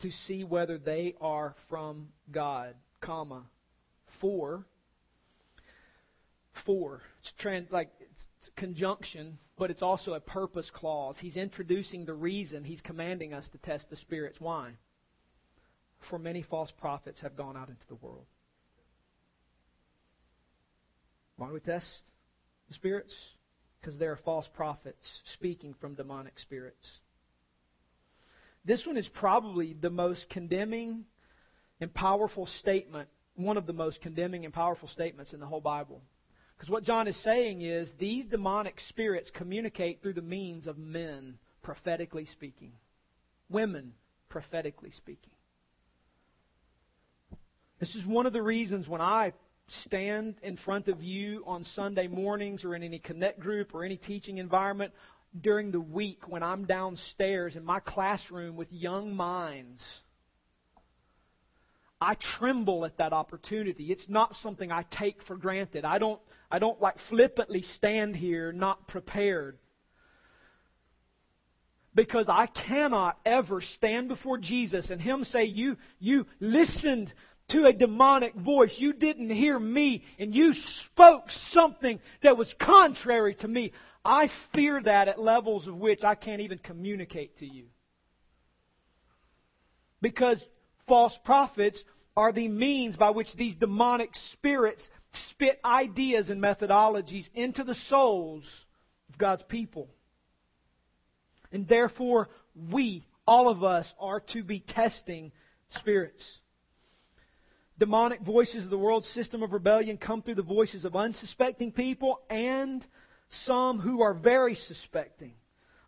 to 0.00 0.10
see 0.10 0.44
whether 0.44 0.78
they 0.78 1.14
are 1.20 1.54
from 1.68 2.08
God, 2.30 2.74
comma, 3.00 3.42
for, 4.20 4.64
for, 6.64 7.00
it's 7.20 7.32
trans, 7.38 7.70
like, 7.72 7.90
it's 8.00 8.50
conjunction, 8.56 9.38
but 9.58 9.70
it's 9.70 9.82
also 9.82 10.14
a 10.14 10.20
purpose 10.20 10.70
clause. 10.70 11.16
He's 11.18 11.36
introducing 11.36 12.04
the 12.04 12.14
reason 12.14 12.62
he's 12.62 12.80
commanding 12.80 13.34
us 13.34 13.48
to 13.48 13.58
test 13.58 13.90
the 13.90 13.96
spirits. 13.96 14.40
Why? 14.40 14.72
For 16.08 16.18
many 16.18 16.42
false 16.42 16.70
prophets 16.70 17.20
have 17.20 17.36
gone 17.36 17.56
out 17.56 17.68
into 17.68 17.86
the 17.88 17.94
world. 17.96 18.26
Why 21.36 21.48
do 21.48 21.54
we 21.54 21.60
test 21.60 22.02
the 22.68 22.74
spirits? 22.74 23.14
Because 23.84 23.98
there 23.98 24.12
are 24.12 24.20
false 24.24 24.48
prophets 24.54 25.20
speaking 25.34 25.74
from 25.78 25.92
demonic 25.92 26.38
spirits. 26.38 26.90
This 28.64 28.86
one 28.86 28.96
is 28.96 29.06
probably 29.06 29.76
the 29.78 29.90
most 29.90 30.30
condemning 30.30 31.04
and 31.82 31.92
powerful 31.92 32.46
statement, 32.46 33.10
one 33.36 33.58
of 33.58 33.66
the 33.66 33.74
most 33.74 34.00
condemning 34.00 34.46
and 34.46 34.54
powerful 34.54 34.88
statements 34.88 35.34
in 35.34 35.40
the 35.40 35.44
whole 35.44 35.60
Bible. 35.60 36.00
Because 36.56 36.70
what 36.70 36.84
John 36.84 37.06
is 37.08 37.22
saying 37.22 37.60
is 37.60 37.92
these 37.98 38.24
demonic 38.24 38.80
spirits 38.88 39.30
communicate 39.34 40.00
through 40.00 40.14
the 40.14 40.22
means 40.22 40.66
of 40.66 40.78
men, 40.78 41.36
prophetically 41.62 42.24
speaking, 42.24 42.72
women, 43.50 43.92
prophetically 44.30 44.92
speaking. 44.92 45.32
This 47.80 47.94
is 47.94 48.06
one 48.06 48.24
of 48.24 48.32
the 48.32 48.40
reasons 48.40 48.88
when 48.88 49.02
I 49.02 49.34
stand 49.68 50.36
in 50.42 50.56
front 50.56 50.88
of 50.88 51.02
you 51.02 51.42
on 51.46 51.64
Sunday 51.64 52.06
mornings 52.06 52.64
or 52.64 52.74
in 52.74 52.82
any 52.82 52.98
connect 52.98 53.40
group 53.40 53.74
or 53.74 53.84
any 53.84 53.96
teaching 53.96 54.38
environment 54.38 54.92
during 55.40 55.70
the 55.70 55.80
week 55.80 56.28
when 56.28 56.42
I'm 56.42 56.64
downstairs 56.66 57.56
in 57.56 57.64
my 57.64 57.80
classroom 57.80 58.56
with 58.56 58.72
young 58.72 59.14
minds. 59.16 59.82
I 62.00 62.16
tremble 62.38 62.84
at 62.84 62.98
that 62.98 63.12
opportunity. 63.12 63.90
It's 63.90 64.08
not 64.08 64.34
something 64.36 64.70
I 64.70 64.84
take 64.90 65.22
for 65.22 65.36
granted. 65.36 65.84
I 65.84 65.98
don't, 65.98 66.20
I 66.50 66.58
don't 66.58 66.80
like 66.80 66.96
flippantly 67.08 67.62
stand 67.62 68.14
here 68.14 68.52
not 68.52 68.86
prepared. 68.88 69.58
Because 71.94 72.26
I 72.28 72.46
cannot 72.46 73.18
ever 73.24 73.60
stand 73.60 74.08
before 74.08 74.36
Jesus 74.36 74.90
and 74.90 75.00
Him 75.00 75.24
say, 75.24 75.44
You, 75.44 75.76
you 76.00 76.26
listened 76.40 77.12
to 77.48 77.66
a 77.66 77.72
demonic 77.72 78.34
voice. 78.34 78.74
You 78.78 78.92
didn't 78.92 79.30
hear 79.30 79.58
me 79.58 80.04
and 80.18 80.34
you 80.34 80.54
spoke 80.54 81.30
something 81.50 82.00
that 82.22 82.36
was 82.36 82.52
contrary 82.58 83.34
to 83.36 83.48
me. 83.48 83.72
I 84.04 84.30
fear 84.54 84.80
that 84.82 85.08
at 85.08 85.20
levels 85.20 85.66
of 85.66 85.76
which 85.76 86.04
I 86.04 86.14
can't 86.14 86.40
even 86.40 86.58
communicate 86.58 87.38
to 87.38 87.46
you. 87.46 87.66
Because 90.00 90.42
false 90.86 91.18
prophets 91.24 91.82
are 92.16 92.32
the 92.32 92.48
means 92.48 92.96
by 92.96 93.10
which 93.10 93.34
these 93.34 93.54
demonic 93.56 94.14
spirits 94.14 94.88
spit 95.30 95.58
ideas 95.64 96.30
and 96.30 96.42
methodologies 96.42 97.28
into 97.34 97.64
the 97.64 97.74
souls 97.74 98.44
of 99.08 99.18
God's 99.18 99.42
people. 99.44 99.88
And 101.52 101.66
therefore, 101.66 102.28
we, 102.70 103.06
all 103.26 103.48
of 103.48 103.64
us, 103.64 103.92
are 103.98 104.20
to 104.32 104.42
be 104.42 104.60
testing 104.60 105.32
spirits. 105.70 106.24
Demonic 107.78 108.20
voices 108.20 108.64
of 108.64 108.70
the 108.70 108.78
world 108.78 109.04
system 109.04 109.42
of 109.42 109.52
rebellion 109.52 109.96
come 109.96 110.22
through 110.22 110.36
the 110.36 110.42
voices 110.42 110.84
of 110.84 110.94
unsuspecting 110.94 111.72
people 111.72 112.20
and 112.30 112.86
some 113.44 113.80
who 113.80 114.00
are 114.02 114.14
very 114.14 114.54
suspecting. 114.54 115.32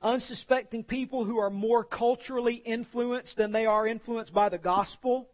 Unsuspecting 0.03 0.83
people 0.83 1.25
who 1.25 1.39
are 1.39 1.51
more 1.51 1.85
culturally 1.85 2.55
influenced 2.55 3.37
than 3.37 3.53
they 3.53 3.67
are 3.67 3.87
influenced 3.87 4.35
by 4.35 4.49
the 4.49 4.59
gospel. 4.59 5.29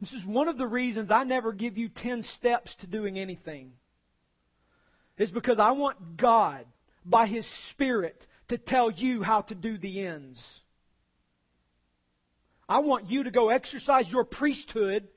This 0.00 0.12
is 0.12 0.24
one 0.24 0.48
of 0.48 0.58
the 0.58 0.66
reasons 0.66 1.10
I 1.10 1.24
never 1.24 1.52
give 1.52 1.78
you 1.78 1.88
10 1.88 2.22
steps 2.22 2.74
to 2.80 2.86
doing 2.86 3.18
anything. 3.18 3.72
Is 5.16 5.30
because 5.30 5.58
I 5.58 5.72
want 5.72 6.16
God, 6.16 6.64
by 7.04 7.26
His 7.26 7.46
Spirit, 7.70 8.26
to 8.48 8.58
tell 8.58 8.90
you 8.90 9.22
how 9.22 9.42
to 9.42 9.54
do 9.54 9.78
the 9.78 10.06
ends. 10.06 10.40
I 12.68 12.80
want 12.80 13.10
you 13.10 13.24
to 13.24 13.30
go 13.30 13.48
exercise 13.48 14.10
your 14.10 14.24
priesthood, 14.24 15.08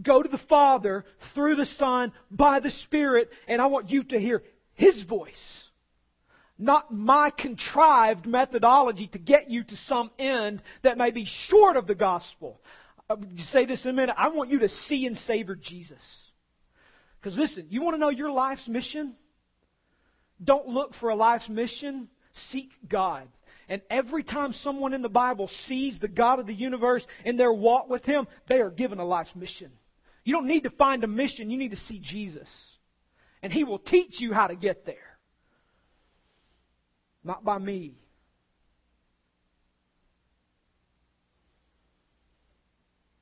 go 0.00 0.22
to 0.22 0.28
the 0.28 0.38
Father 0.38 1.04
through 1.34 1.56
the 1.56 1.66
Son 1.66 2.12
by 2.30 2.60
the 2.60 2.70
Spirit, 2.70 3.30
and 3.46 3.62
I 3.62 3.66
want 3.66 3.90
you 3.90 4.02
to 4.04 4.18
hear 4.18 4.42
His 4.74 5.02
voice. 5.04 5.68
Not 6.58 6.92
my 6.92 7.30
contrived 7.30 8.26
methodology 8.26 9.08
to 9.08 9.18
get 9.18 9.50
you 9.50 9.62
to 9.62 9.76
some 9.76 10.10
end 10.18 10.62
that 10.82 10.98
may 10.98 11.10
be 11.10 11.26
short 11.26 11.76
of 11.76 11.86
the 11.86 11.94
gospel. 11.94 12.60
I'll 13.08 13.22
say 13.50 13.66
this 13.66 13.84
in 13.84 13.90
a 13.90 13.94
minute. 13.94 14.14
I 14.18 14.28
want 14.28 14.50
you 14.50 14.60
to 14.60 14.68
see 14.68 15.06
and 15.06 15.16
savor 15.16 15.54
Jesus. 15.54 15.98
Because 17.20 17.38
listen, 17.38 17.66
you 17.68 17.82
want 17.82 17.94
to 17.94 17.98
know 17.98 18.08
your 18.08 18.30
life's 18.30 18.66
mission? 18.66 19.14
Don't 20.42 20.66
look 20.68 20.94
for 20.94 21.10
a 21.10 21.14
life's 21.14 21.48
mission. 21.48 22.08
Seek 22.50 22.70
God. 22.88 23.28
And 23.68 23.82
every 23.90 24.22
time 24.22 24.52
someone 24.52 24.94
in 24.94 25.02
the 25.02 25.08
Bible 25.08 25.50
sees 25.66 25.98
the 25.98 26.08
God 26.08 26.38
of 26.38 26.46
the 26.46 26.54
universe 26.54 27.04
in 27.24 27.36
their 27.36 27.52
walk 27.52 27.88
with 27.88 28.04
Him, 28.04 28.28
they 28.48 28.60
are 28.60 28.70
given 28.70 28.98
a 28.98 29.04
life's 29.04 29.34
mission. 29.34 29.72
You 30.24 30.34
don't 30.34 30.46
need 30.46 30.62
to 30.64 30.70
find 30.70 31.02
a 31.04 31.08
mission, 31.08 31.50
you 31.50 31.58
need 31.58 31.72
to 31.72 31.76
see 31.76 31.98
Jesus. 31.98 32.48
And 33.42 33.52
He 33.52 33.64
will 33.64 33.78
teach 33.78 34.20
you 34.20 34.32
how 34.32 34.46
to 34.46 34.56
get 34.56 34.86
there. 34.86 35.18
Not 37.24 37.44
by 37.44 37.58
me. 37.58 37.98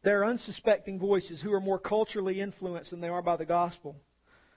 There 0.02 0.20
are 0.20 0.26
unsuspecting 0.26 0.98
voices 0.98 1.40
who 1.40 1.54
are 1.54 1.60
more 1.60 1.78
culturally 1.78 2.38
influenced 2.38 2.90
than 2.90 3.00
they 3.00 3.08
are 3.08 3.22
by 3.22 3.38
the 3.38 3.46
gospel. 3.46 3.96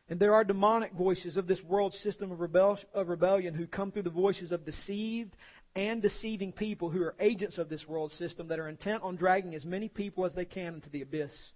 And 0.10 0.20
there 0.20 0.34
are 0.34 0.44
demonic 0.44 0.94
voices 0.94 1.38
of 1.38 1.48
this 1.48 1.64
world 1.64 1.94
system 1.96 2.32
of, 2.32 2.40
rebellion 2.40 3.54
who 3.54 3.68
come 3.68 3.92
through 3.92 4.04
the 4.04 4.10
voices 4.10 4.52
of 4.52 4.66
deceived 4.66 5.36
and 5.78 6.02
deceiving 6.02 6.52
people 6.52 6.90
who 6.90 7.04
are 7.04 7.16
agents 7.20 7.60
of 7.60 7.70
this 7.70 7.88
world 7.88 8.12
system 8.14 8.48
that 8.48 8.58
are 8.58 8.68
intent 8.68 9.04
on 9.04 9.16
dragging 9.16 9.54
as 9.54 9.64
many 9.64 9.88
people 9.88 10.26
as 10.26 10.34
they 10.34 10.44
can 10.44 10.74
into 10.74 10.90
the 10.90 11.04
abyss. 11.04 11.52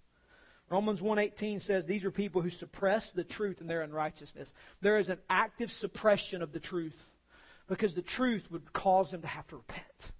Romans 0.70 1.00
1:18 1.00 1.60
says 1.60 1.84
these 1.84 2.04
are 2.04 2.12
people 2.12 2.40
who 2.40 2.48
suppress 2.48 3.10
the 3.10 3.24
truth 3.24 3.60
in 3.60 3.66
their 3.66 3.82
unrighteousness. 3.82 4.54
There 4.80 5.00
is 5.00 5.08
an 5.08 5.18
active 5.28 5.72
suppression 5.72 6.40
of 6.40 6.52
the 6.52 6.60
truth 6.60 6.96
because 7.66 7.96
the 7.96 8.02
truth 8.02 8.48
would 8.52 8.72
cause 8.72 9.10
them 9.10 9.22
to 9.22 9.26
have 9.26 9.48
to 9.48 9.56
repent. 9.56 10.12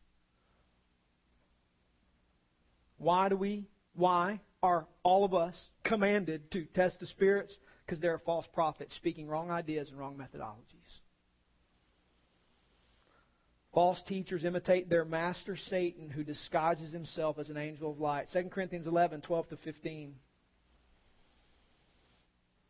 Why 2.99 3.29
do 3.29 3.37
we 3.37 3.69
why 3.95 4.41
are 4.65 4.89
all 5.05 5.25
of 5.25 5.33
us 5.33 5.71
commanded 5.85 6.51
to 6.51 6.65
test 6.65 6.99
the 6.99 7.07
spirits? 7.07 7.57
Because 7.87 8.01
there 8.01 8.15
are 8.15 8.19
false 8.19 8.49
prophets 8.49 8.97
speaking 8.97 9.29
wrong 9.29 9.53
ideas 9.53 9.91
and 9.91 9.99
wrong 9.99 10.17
methodologies. 10.17 10.82
False 13.75 14.03
teachers 14.07 14.45
imitate 14.45 14.91
their 14.91 15.05
master 15.05 15.57
Satan, 15.57 16.11
who 16.11 16.25
disguises 16.25 16.93
himself 16.93 17.39
as 17.39 17.49
an 17.49 17.57
angel 17.57 17.91
of 17.91 18.01
light. 18.01 18.29
2 18.33 18.45
Corinthians 18.51 18.87
11, 18.87 19.23
12 19.23 19.49
to 19.49 19.57
15. 19.57 20.15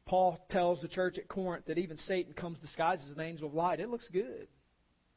Paul 0.06 0.38
tells 0.48 0.80
the 0.80 0.88
church 0.88 1.18
at 1.18 1.26
Corinth 1.26 1.66
that 1.66 1.78
even 1.78 1.96
Satan 1.96 2.34
comes 2.34 2.58
disguised 2.58 3.02
as 3.08 3.16
an 3.16 3.20
angel 3.20 3.48
of 3.48 3.54
light. 3.54 3.80
It 3.80 3.88
looks 3.88 4.08
good. 4.08 4.46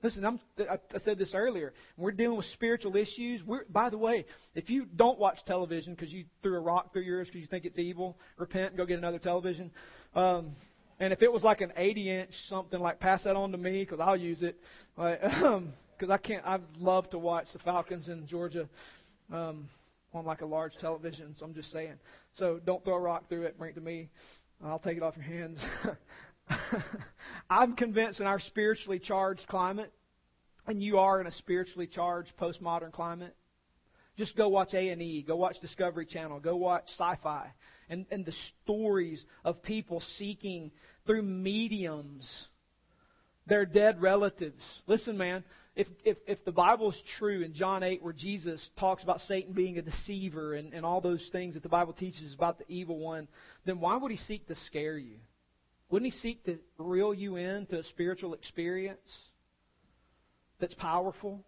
Listen, 0.01 0.25
I'm, 0.25 0.39
i 0.59 0.97
said 0.99 1.17
this 1.17 1.33
earlier. 1.33 1.73
We're 1.97 2.11
dealing 2.11 2.37
with 2.37 2.45
spiritual 2.47 2.95
issues. 2.95 3.43
We're, 3.43 3.65
by 3.69 3.89
the 3.89 3.97
way, 3.97 4.25
if 4.53 4.69
you 4.69 4.85
don't 4.85 5.19
watch 5.19 5.39
television 5.45 5.93
because 5.93 6.11
you 6.11 6.25
threw 6.43 6.55
a 6.57 6.59
rock 6.59 6.93
through 6.93 7.03
yours 7.03 7.27
because 7.27 7.41
you 7.41 7.47
think 7.47 7.65
it's 7.65 7.79
evil, 7.79 8.17
repent 8.37 8.69
and 8.69 8.77
go 8.77 8.85
get 8.85 8.97
another 8.97 9.19
television. 9.19 9.71
Um, 10.15 10.55
and 10.99 11.11
if 11.11 11.21
it 11.21 11.31
was 11.31 11.43
like 11.43 11.61
an 11.61 11.73
80 11.75 12.09
inch 12.09 12.47
something, 12.47 12.79
like 12.79 12.99
pass 12.99 13.23
that 13.23 13.35
on 13.35 13.51
to 13.51 13.57
me 13.57 13.81
because 13.81 13.99
I'll 13.99 14.15
use 14.17 14.41
it. 14.41 14.57
Because 14.95 15.43
um, 15.43 15.73
I 16.09 16.17
can't. 16.17 16.45
I 16.45 16.59
love 16.79 17.09
to 17.09 17.17
watch 17.17 17.47
the 17.51 17.59
Falcons 17.59 18.07
in 18.07 18.25
Georgia 18.27 18.69
um, 19.31 19.67
on 20.13 20.25
like 20.25 20.41
a 20.41 20.45
large 20.45 20.75
television. 20.77 21.35
So 21.37 21.45
I'm 21.45 21.53
just 21.53 21.71
saying. 21.71 21.95
So 22.35 22.59
don't 22.65 22.83
throw 22.83 22.95
a 22.95 22.99
rock 22.99 23.27
through 23.27 23.43
it. 23.43 23.57
Bring 23.57 23.71
it 23.71 23.75
to 23.75 23.81
me. 23.81 24.09
I'll 24.63 24.79
take 24.79 24.97
it 24.97 25.03
off 25.03 25.15
your 25.17 25.25
hands. 25.25 25.59
I'm 27.49 27.75
convinced 27.75 28.21
in 28.21 28.27
our 28.27 28.39
spiritually 28.39 28.99
charged 28.99 29.47
climate, 29.47 29.91
and 30.67 30.81
you 30.81 30.99
are 30.99 31.19
in 31.19 31.27
a 31.27 31.31
spiritually 31.31 31.87
charged 31.87 32.31
postmodern 32.37 32.93
climate. 32.93 33.35
Just 34.17 34.37
go 34.37 34.47
watch 34.47 34.73
A 34.73 34.89
and 34.89 35.01
E, 35.01 35.23
go 35.27 35.35
watch 35.35 35.59
Discovery 35.59 36.05
Channel, 36.05 36.39
go 36.39 36.55
watch 36.55 36.85
Sci-Fi, 36.97 37.51
and 37.89 38.05
and 38.11 38.25
the 38.25 38.33
stories 38.63 39.23
of 39.43 39.61
people 39.63 40.01
seeking 40.17 40.71
through 41.05 41.21
mediums 41.21 42.47
their 43.47 43.65
dead 43.65 44.01
relatives. 44.01 44.63
Listen, 44.87 45.17
man, 45.17 45.43
if, 45.75 45.87
if, 46.03 46.17
if 46.25 46.43
the 46.45 46.51
Bible 46.51 46.91
is 46.91 47.01
true 47.17 47.41
in 47.41 47.53
John 47.53 47.83
8, 47.83 48.01
where 48.01 48.13
Jesus 48.13 48.67
talks 48.79 49.03
about 49.03 49.21
Satan 49.21 49.53
being 49.53 49.77
a 49.77 49.81
deceiver 49.81 50.53
and, 50.53 50.73
and 50.73 50.85
all 50.85 51.01
those 51.01 51.27
things 51.31 51.55
that 51.55 51.63
the 51.63 51.69
Bible 51.69 51.93
teaches 51.93 52.33
about 52.33 52.57
the 52.57 52.65
evil 52.69 52.97
one, 52.97 53.27
then 53.65 53.79
why 53.79 53.97
would 53.97 54.11
he 54.11 54.17
seek 54.17 54.47
to 54.47 54.55
scare 54.55 54.97
you? 54.97 55.17
Wouldn't 55.89 56.11
he 56.11 56.19
seek 56.19 56.43
to 56.45 56.57
reel 56.77 57.13
you 57.13 57.35
into 57.35 57.77
a 57.77 57.83
spiritual 57.83 58.33
experience 58.33 58.99
that's 60.59 60.73
powerful? 60.73 61.43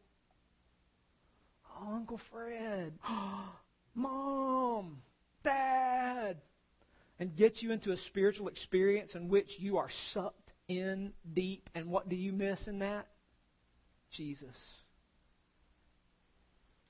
Oh, 1.80 1.94
Uncle 1.94 2.20
Fred, 2.32 2.94
Mom, 3.96 4.98
Dad, 5.48 6.38
and 7.20 7.36
get 7.36 7.62
you 7.62 7.72
into 7.72 7.92
a 7.92 7.98
spiritual 7.98 8.48
experience 8.50 9.16
in 9.16 9.30
which 9.30 9.50
you 9.58 9.78
are 9.78 9.90
sucked 10.14 10.52
in 10.68 11.14
deep. 11.34 11.70
And 11.74 11.88
what 11.88 12.10
do 12.10 12.16
you 12.16 12.34
miss 12.34 12.68
in 12.68 12.80
that? 12.80 13.08
Jesus. 14.12 14.56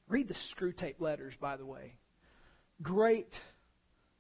Read 0.07 0.27
the 0.27 0.35
Screwtape 0.55 0.99
Letters, 0.99 1.33
by 1.39 1.57
the 1.57 1.65
way. 1.65 1.95
Great 2.81 3.33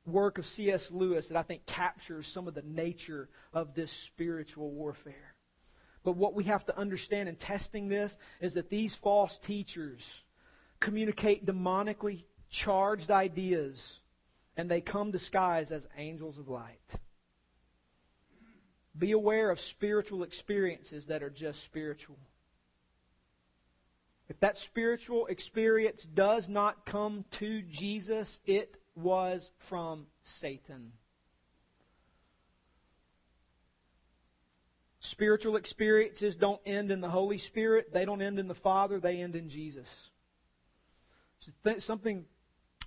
work 0.05 0.37
of 0.37 0.45
C.S. 0.45 0.87
Lewis 0.91 1.27
that 1.29 1.37
I 1.37 1.43
think 1.43 1.65
captures 1.65 2.29
some 2.33 2.47
of 2.47 2.53
the 2.53 2.63
nature 2.63 3.29
of 3.53 3.73
this 3.73 3.91
spiritual 4.13 4.71
warfare. 4.71 5.35
But 6.03 6.15
what 6.15 6.35
we 6.35 6.45
have 6.45 6.65
to 6.67 6.77
understand 6.77 7.27
in 7.27 7.35
testing 7.35 7.89
this 7.89 8.15
is 8.39 8.53
that 8.53 8.69
these 8.69 8.95
false 9.03 9.35
teachers 9.45 10.01
communicate 10.79 11.45
demonically 11.45 12.23
charged 12.49 13.11
ideas 13.11 13.77
and 14.57 14.69
they 14.69 14.81
come 14.81 15.11
disguised 15.11 15.71
as 15.71 15.85
angels 15.97 16.37
of 16.37 16.49
light. 16.49 16.79
Be 18.97 19.11
aware 19.11 19.51
of 19.51 19.59
spiritual 19.59 20.23
experiences 20.23 21.05
that 21.07 21.21
are 21.21 21.29
just 21.29 21.63
spiritual. 21.65 22.17
If 24.27 24.39
that 24.39 24.57
spiritual 24.57 25.27
experience 25.27 26.03
does 26.13 26.49
not 26.49 26.85
come 26.85 27.23
to 27.39 27.61
Jesus, 27.61 28.39
it 28.45 28.75
was 28.95 29.47
from 29.69 30.07
Satan. 30.39 30.91
Spiritual 34.99 35.55
experiences 35.55 36.35
don't 36.35 36.59
end 36.65 36.91
in 36.91 36.99
the 36.99 37.09
Holy 37.09 37.37
Spirit, 37.37 37.93
they 37.93 38.03
don't 38.03 38.21
end 38.21 38.39
in 38.39 38.47
the 38.47 38.55
Father, 38.55 38.99
they 38.99 39.21
end 39.21 39.35
in 39.35 39.49
Jesus. 39.49 39.87
Something 41.79 42.25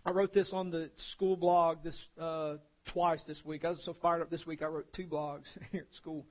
I 0.04 0.10
wrote 0.10 0.32
this 0.32 0.50
on 0.52 0.70
the 0.70 0.90
school 1.12 1.36
blog 1.36 1.82
this 1.84 1.98
uh, 2.20 2.56
twice 2.92 3.22
this 3.24 3.44
week. 3.44 3.64
I 3.64 3.70
was 3.70 3.84
so 3.84 3.94
fired 4.00 4.22
up 4.22 4.30
this 4.30 4.46
week. 4.46 4.62
I 4.62 4.66
wrote 4.66 4.92
two 4.92 5.06
blogs 5.06 5.44
here 5.72 5.86
at 5.88 5.94
school. 5.94 6.26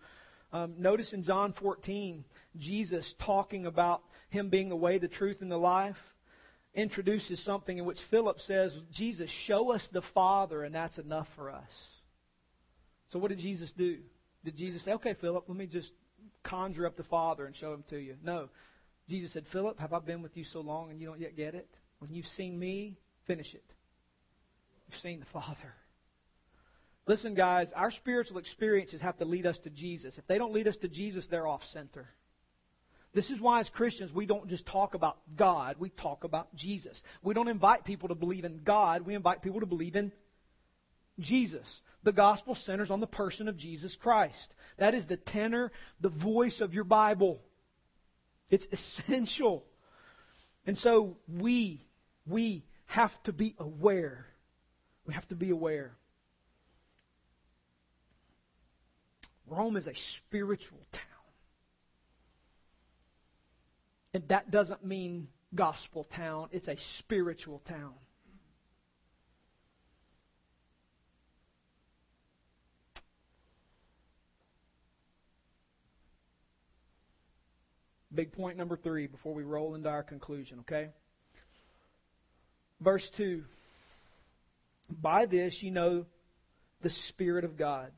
Um, 0.52 0.76
notice 0.80 1.14
in 1.14 1.24
John 1.24 1.54
14, 1.54 2.26
Jesus 2.58 3.14
talking 3.24 3.68
about 3.68 4.02
him 4.30 4.50
being 4.50 4.70
the 4.70 4.76
way, 4.76 4.98
the 4.98 5.08
truth, 5.08 5.38
and 5.42 5.52
the 5.52 5.58
life 5.58 5.98
introduces 6.74 7.44
something 7.44 7.78
in 7.78 7.86
which 7.86 8.00
Philip 8.10 8.40
says, 8.40 8.76
Jesus, 8.92 9.30
show 9.30 9.72
us 9.72 9.88
the 9.92 10.02
Father, 10.14 10.64
and 10.64 10.74
that's 10.74 10.98
enough 10.98 11.28
for 11.36 11.52
us. 11.52 11.70
So, 13.12 13.20
what 13.20 13.30
did 13.30 13.40
Jesus 13.40 13.72
do? 13.78 14.00
Did 14.44 14.56
Jesus 14.56 14.84
say, 14.84 14.94
okay, 14.94 15.16
Philip, 15.20 15.46
let 15.48 15.58
me 15.58 15.68
just 15.68 15.92
conjure 16.44 16.88
up 16.88 16.96
the 16.96 17.04
Father 17.04 17.46
and 17.46 17.56
show 17.56 17.74
him 17.74 17.84
to 17.90 17.98
you? 17.98 18.16
No. 18.24 18.50
Jesus 19.08 19.34
said, 19.34 19.46
Philip, 19.52 19.80
have 19.80 19.94
I 19.94 20.00
been 20.00 20.22
with 20.22 20.38
you 20.38 20.44
so 20.44 20.62
long 20.62 20.92
and 20.92 21.00
you 21.02 21.08
don't 21.08 21.20
yet 21.20 21.36
get 21.36 21.56
it? 21.56 21.68
When 21.98 22.14
you've 22.14 22.28
seen 22.28 22.58
me, 22.58 22.98
finish 23.30 23.54
it. 23.54 23.64
You've 24.88 25.00
seen 25.02 25.20
the 25.20 25.26
Father. 25.28 25.76
Listen, 27.06 27.36
guys, 27.36 27.72
our 27.76 27.92
spiritual 27.92 28.40
experiences 28.40 29.02
have 29.02 29.18
to 29.18 29.26
lead 29.26 29.46
us 29.46 29.58
to 29.60 29.70
Jesus. 29.70 30.18
If 30.18 30.26
they 30.26 30.40
don't 30.40 30.52
lead 30.52 30.68
us 30.68 30.78
to 30.78 30.88
Jesus, 30.88 31.28
they're 31.30 31.48
off 31.48 31.62
center. 31.72 32.10
This 33.14 33.30
is 33.30 33.40
why, 33.40 33.60
as 33.60 33.70
Christians, 33.70 34.12
we 34.12 34.26
don't 34.26 34.48
just 34.48 34.66
talk 34.66 34.96
about 34.96 35.18
God, 35.36 35.76
we 35.78 35.90
talk 35.90 36.24
about 36.24 36.56
Jesus. 36.56 37.00
We 37.22 37.36
don't 37.36 37.48
invite 37.48 37.86
people 37.86 38.10
to 38.10 38.16
believe 38.16 38.46
in 38.46 38.62
God, 38.64 39.06
we 39.06 39.14
invite 39.14 39.44
people 39.44 39.60
to 39.60 39.68
believe 39.68 39.96
in 39.96 40.12
Jesus. 41.20 41.68
The 42.02 42.12
gospel 42.12 42.56
centers 42.56 42.90
on 42.90 43.00
the 43.00 43.08
person 43.08 43.48
of 43.48 43.58
Jesus 43.58 43.96
Christ. 43.96 44.48
That 44.80 44.96
is 44.96 45.06
the 45.06 45.18
tenor, 45.18 45.72
the 46.02 46.10
voice 46.10 46.62
of 46.62 46.74
your 46.74 46.84
Bible. 46.84 47.42
It's 48.50 48.66
essential. 48.72 49.66
And 50.66 50.78
so 50.78 51.18
we, 51.28 51.84
we 52.26 52.64
have 52.90 53.12
to 53.24 53.32
be 53.32 53.56
aware. 53.60 54.26
We 55.06 55.14
have 55.14 55.28
to 55.28 55.36
be 55.36 55.52
aware. 55.52 55.92
Rome 59.46 59.78
is 59.78 59.86
a 59.86 59.94
spiritual 60.18 60.80
town. 60.92 61.04
And 64.16 64.28
that 64.30 64.50
doesn't 64.50 64.84
mean 64.84 65.28
gospel 65.54 66.08
town, 66.16 66.50
it's 66.52 66.68
a 66.68 66.78
spiritual 66.98 67.62
town. 67.68 67.94
Big 78.12 78.32
point 78.34 78.58
number 78.58 78.76
three 78.76 79.06
before 79.06 79.36
we 79.36 79.44
roll 79.44 79.76
into 79.76 79.90
our 79.90 80.02
conclusion, 80.02 80.62
okay? 80.62 80.90
Verse 82.82 83.08
2 83.18 83.44
By 85.02 85.26
this 85.26 85.58
you 85.62 85.72
know 85.72 86.06
the 86.82 86.90
Spirit 87.10 87.44
of 87.44 87.58
God. 87.58 87.92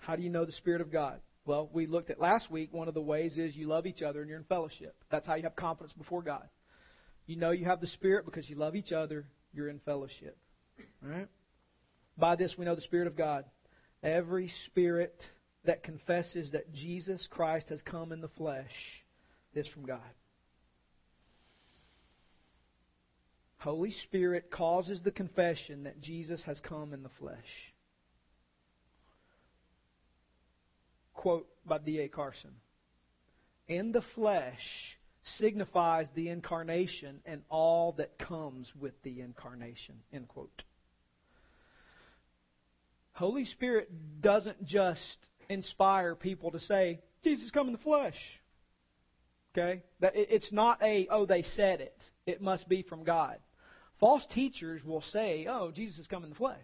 How 0.00 0.16
do 0.16 0.22
you 0.22 0.30
know 0.30 0.44
the 0.44 0.52
Spirit 0.52 0.80
of 0.80 0.92
God? 0.92 1.20
Well, 1.46 1.68
we 1.72 1.86
looked 1.86 2.10
at 2.10 2.20
last 2.20 2.50
week, 2.50 2.72
one 2.72 2.88
of 2.88 2.94
the 2.94 3.02
ways 3.02 3.36
is 3.36 3.54
you 3.54 3.68
love 3.68 3.86
each 3.86 4.02
other 4.02 4.20
and 4.20 4.28
you're 4.28 4.38
in 4.38 4.44
fellowship. 4.44 4.94
That's 5.10 5.26
how 5.26 5.34
you 5.34 5.42
have 5.42 5.56
confidence 5.56 5.92
before 5.92 6.22
God. 6.22 6.48
You 7.26 7.36
know 7.36 7.50
you 7.50 7.66
have 7.66 7.80
the 7.80 7.86
Spirit 7.86 8.24
because 8.24 8.48
you 8.48 8.56
love 8.56 8.76
each 8.76 8.92
other, 8.92 9.26
you're 9.52 9.68
in 9.68 9.80
fellowship. 9.80 10.36
All 11.02 11.10
right? 11.10 11.28
By 12.16 12.36
this 12.36 12.56
we 12.56 12.64
know 12.64 12.74
the 12.74 12.82
Spirit 12.82 13.06
of 13.06 13.16
God. 13.16 13.44
Every 14.02 14.52
spirit 14.66 15.26
that 15.64 15.82
confesses 15.82 16.50
that 16.50 16.72
Jesus 16.72 17.26
Christ 17.30 17.70
has 17.70 17.80
come 17.82 18.12
in 18.12 18.20
the 18.20 18.28
flesh 18.28 19.02
is 19.54 19.66
from 19.66 19.86
God. 19.86 20.00
Holy 23.64 23.92
Spirit 23.92 24.50
causes 24.50 25.00
the 25.00 25.10
confession 25.10 25.84
that 25.84 26.02
Jesus 26.02 26.42
has 26.42 26.60
come 26.60 26.92
in 26.92 27.02
the 27.02 27.08
flesh. 27.18 27.72
Quote 31.14 31.48
by 31.64 31.78
D.A. 31.78 32.08
Carson 32.08 32.50
In 33.66 33.90
the 33.92 34.02
flesh 34.14 34.98
signifies 35.38 36.08
the 36.14 36.28
incarnation 36.28 37.20
and 37.24 37.40
all 37.48 37.92
that 37.92 38.18
comes 38.18 38.70
with 38.78 38.92
the 39.02 39.22
incarnation. 39.22 39.94
End 40.12 40.28
quote. 40.28 40.62
Holy 43.12 43.46
Spirit 43.46 43.88
doesn't 44.20 44.62
just 44.66 45.16
inspire 45.48 46.14
people 46.14 46.50
to 46.50 46.60
say, 46.60 47.00
Jesus 47.22 47.50
come 47.50 47.68
in 47.68 47.72
the 47.72 47.78
flesh. 47.78 48.18
Okay? 49.56 49.80
It's 50.02 50.52
not 50.52 50.82
a, 50.82 51.08
oh, 51.10 51.24
they 51.24 51.44
said 51.44 51.80
it. 51.80 51.96
It 52.26 52.42
must 52.42 52.68
be 52.68 52.82
from 52.82 53.04
God. 53.04 53.38
False 54.00 54.26
teachers 54.34 54.84
will 54.84 55.02
say, 55.02 55.46
oh, 55.48 55.70
Jesus 55.70 55.98
has 55.98 56.06
come 56.06 56.24
in 56.24 56.30
the 56.30 56.36
flesh. 56.36 56.58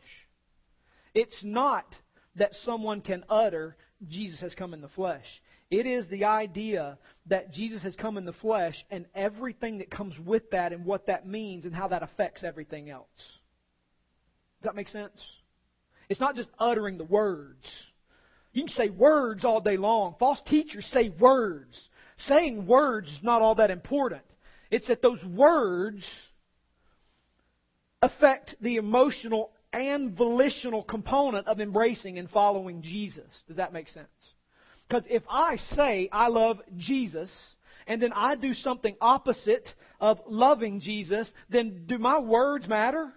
It's 1.14 1.42
not 1.42 1.86
that 2.36 2.54
someone 2.54 3.00
can 3.00 3.24
utter, 3.28 3.76
Jesus 4.06 4.40
has 4.40 4.54
come 4.54 4.74
in 4.74 4.80
the 4.80 4.88
flesh. 4.88 5.24
It 5.70 5.86
is 5.86 6.08
the 6.08 6.24
idea 6.24 6.98
that 7.26 7.52
Jesus 7.52 7.82
has 7.82 7.94
come 7.94 8.16
in 8.18 8.24
the 8.24 8.32
flesh 8.32 8.84
and 8.90 9.06
everything 9.14 9.78
that 9.78 9.90
comes 9.90 10.18
with 10.18 10.50
that 10.50 10.72
and 10.72 10.84
what 10.84 11.06
that 11.06 11.26
means 11.26 11.64
and 11.64 11.74
how 11.74 11.88
that 11.88 12.02
affects 12.02 12.42
everything 12.42 12.90
else. 12.90 13.06
Does 14.60 14.64
that 14.64 14.74
make 14.74 14.88
sense? 14.88 15.22
It's 16.08 16.20
not 16.20 16.34
just 16.34 16.48
uttering 16.58 16.98
the 16.98 17.04
words. 17.04 17.64
You 18.52 18.64
can 18.64 18.74
say 18.74 18.88
words 18.88 19.44
all 19.44 19.60
day 19.60 19.76
long. 19.76 20.16
False 20.18 20.40
teachers 20.44 20.86
say 20.86 21.08
words. 21.08 21.88
Saying 22.26 22.66
words 22.66 23.08
is 23.08 23.22
not 23.22 23.42
all 23.42 23.54
that 23.54 23.70
important. 23.70 24.22
It's 24.70 24.88
that 24.88 25.02
those 25.02 25.24
words 25.24 26.04
affect 28.02 28.56
the 28.60 28.76
emotional 28.76 29.52
and 29.72 30.16
volitional 30.16 30.82
component 30.82 31.46
of 31.46 31.60
embracing 31.60 32.18
and 32.18 32.28
following 32.30 32.82
Jesus. 32.82 33.28
Does 33.46 33.56
that 33.56 33.72
make 33.72 33.88
sense? 33.88 34.08
Because 34.88 35.04
if 35.08 35.22
I 35.28 35.56
say 35.56 36.08
I 36.10 36.28
love 36.28 36.60
Jesus, 36.76 37.30
and 37.86 38.00
then 38.00 38.12
I 38.12 38.34
do 38.36 38.54
something 38.54 38.96
opposite 39.00 39.74
of 40.00 40.20
loving 40.26 40.80
Jesus, 40.80 41.30
then 41.48 41.86
do 41.86 41.98
my 41.98 42.18
words 42.18 42.68
matter? 42.68 43.12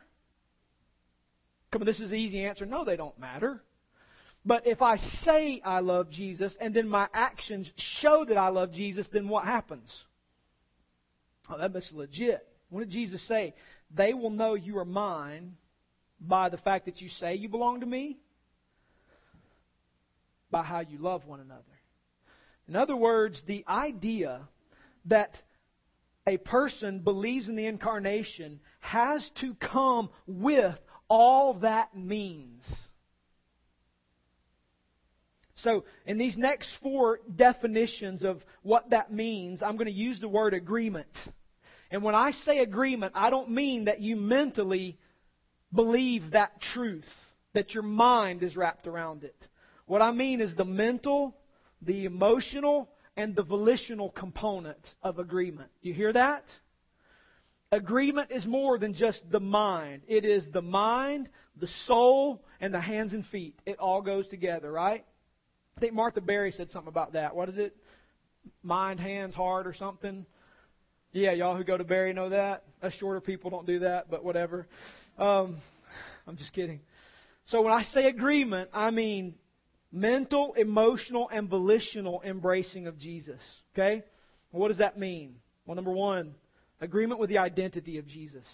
Come 1.71 1.81
on, 1.81 1.85
this 1.85 1.99
is 1.99 2.09
the 2.09 2.15
easy 2.15 2.43
answer. 2.43 2.65
No, 2.65 2.85
they 2.85 2.95
don't 2.95 3.17
matter. 3.19 3.61
But 4.45 4.67
if 4.67 4.81
I 4.81 4.97
say 4.97 5.61
I 5.63 5.79
love 5.79 6.09
Jesus 6.09 6.55
and 6.59 6.73
then 6.73 6.87
my 6.87 7.07
actions 7.13 7.71
show 7.77 8.25
that 8.25 8.37
I 8.37 8.49
love 8.49 8.71
Jesus, 8.71 9.07
then 9.11 9.29
what 9.29 9.45
happens? 9.45 9.91
Oh, 11.49 11.57
that's 11.57 11.91
legit. 11.91 12.45
What 12.69 12.81
did 12.81 12.89
Jesus 12.89 13.25
say? 13.27 13.53
They 13.93 14.13
will 14.13 14.29
know 14.29 14.55
you 14.55 14.77
are 14.79 14.85
mine 14.85 15.55
by 16.19 16.49
the 16.49 16.57
fact 16.57 16.85
that 16.85 17.01
you 17.01 17.09
say 17.09 17.35
you 17.35 17.49
belong 17.49 17.81
to 17.81 17.85
me, 17.85 18.17
by 20.49 20.63
how 20.63 20.79
you 20.79 20.97
love 20.97 21.25
one 21.25 21.39
another. 21.39 21.61
In 22.67 22.75
other 22.75 22.95
words, 22.95 23.41
the 23.45 23.65
idea 23.67 24.47
that 25.05 25.41
a 26.25 26.37
person 26.37 26.99
believes 26.99 27.49
in 27.49 27.55
the 27.55 27.65
incarnation 27.65 28.61
has 28.79 29.29
to 29.41 29.53
come 29.55 30.09
with 30.25 30.79
all 31.09 31.55
that 31.55 31.95
means. 31.95 32.63
So, 35.55 35.85
in 36.05 36.17
these 36.17 36.37
next 36.37 36.75
four 36.81 37.19
definitions 37.33 38.23
of 38.23 38.43
what 38.63 38.89
that 38.89 39.13
means, 39.13 39.61
I'm 39.61 39.77
going 39.77 39.87
to 39.87 39.91
use 39.91 40.19
the 40.19 40.27
word 40.27 40.53
agreement. 40.53 41.07
And 41.93 42.01
when 42.01 42.15
I 42.15 42.31
say 42.31 42.57
agreement, 42.57 43.13
I 43.15 43.29
don't 43.29 43.51
mean 43.51 43.85
that 43.85 44.01
you 44.01 44.15
mentally 44.15 44.97
believe 45.71 46.31
that 46.31 46.59
truth, 46.59 47.05
that 47.53 47.75
your 47.75 47.83
mind 47.83 48.41
is 48.41 48.57
wrapped 48.57 48.87
around 48.87 49.23
it. 49.23 49.35
What 49.85 50.01
I 50.01 50.09
mean 50.09 50.41
is 50.41 50.55
the 50.55 50.65
mental, 50.65 51.37
the 51.83 52.05
emotional, 52.05 52.89
and 53.15 53.35
the 53.35 53.43
volitional 53.43 54.09
component 54.09 54.79
of 55.03 55.19
agreement. 55.19 55.69
You 55.83 55.93
hear 55.93 56.11
that? 56.13 56.45
Agreement 57.71 58.31
is 58.31 58.47
more 58.47 58.79
than 58.79 58.95
just 58.95 59.21
the 59.29 59.39
mind. 59.39 60.01
It 60.07 60.25
is 60.25 60.47
the 60.51 60.63
mind, 60.63 61.29
the 61.59 61.69
soul, 61.85 62.43
and 62.59 62.73
the 62.73 62.81
hands 62.81 63.13
and 63.13 63.23
feet. 63.27 63.59
It 63.67 63.77
all 63.77 64.01
goes 64.01 64.27
together, 64.27 64.71
right? 64.71 65.05
I 65.77 65.79
think 65.79 65.93
Martha 65.93 66.21
Berry 66.21 66.53
said 66.53 66.71
something 66.71 66.89
about 66.89 67.13
that. 67.13 67.35
What 67.35 67.49
is 67.49 67.57
it? 67.57 67.77
Mind, 68.63 68.99
hands, 68.99 69.35
heart, 69.35 69.67
or 69.67 69.75
something? 69.75 70.25
Yeah, 71.13 71.33
y'all 71.33 71.55
who 71.55 71.63
go 71.63 71.77
to 71.77 71.83
Berry 71.83 72.11
know 72.11 72.29
that. 72.29 72.63
Us 72.81 72.91
shorter 72.93 73.21
people 73.21 73.51
don't 73.51 73.67
do 73.67 73.79
that, 73.79 74.09
but 74.09 74.23
whatever. 74.23 74.67
Um, 75.19 75.57
I'm 76.27 76.37
just 76.37 76.53
kidding. 76.53 76.79
So 77.45 77.61
when 77.61 77.71
I 77.71 77.83
say 77.83 78.07
agreement, 78.07 78.71
I 78.73 78.89
mean 78.89 79.35
mental, 79.91 80.55
emotional, 80.57 81.29
and 81.31 81.47
volitional 81.47 82.23
embracing 82.25 82.87
of 82.87 82.97
Jesus. 82.97 83.39
Okay? 83.75 84.03
what 84.49 84.69
does 84.69 84.79
that 84.79 84.97
mean? 84.97 85.35
Well, 85.65 85.75
number 85.75 85.91
one, 85.91 86.33
agreement 86.81 87.19
with 87.19 87.29
the 87.29 87.37
identity 87.37 87.99
of 87.99 88.07
Jesus. 88.07 88.45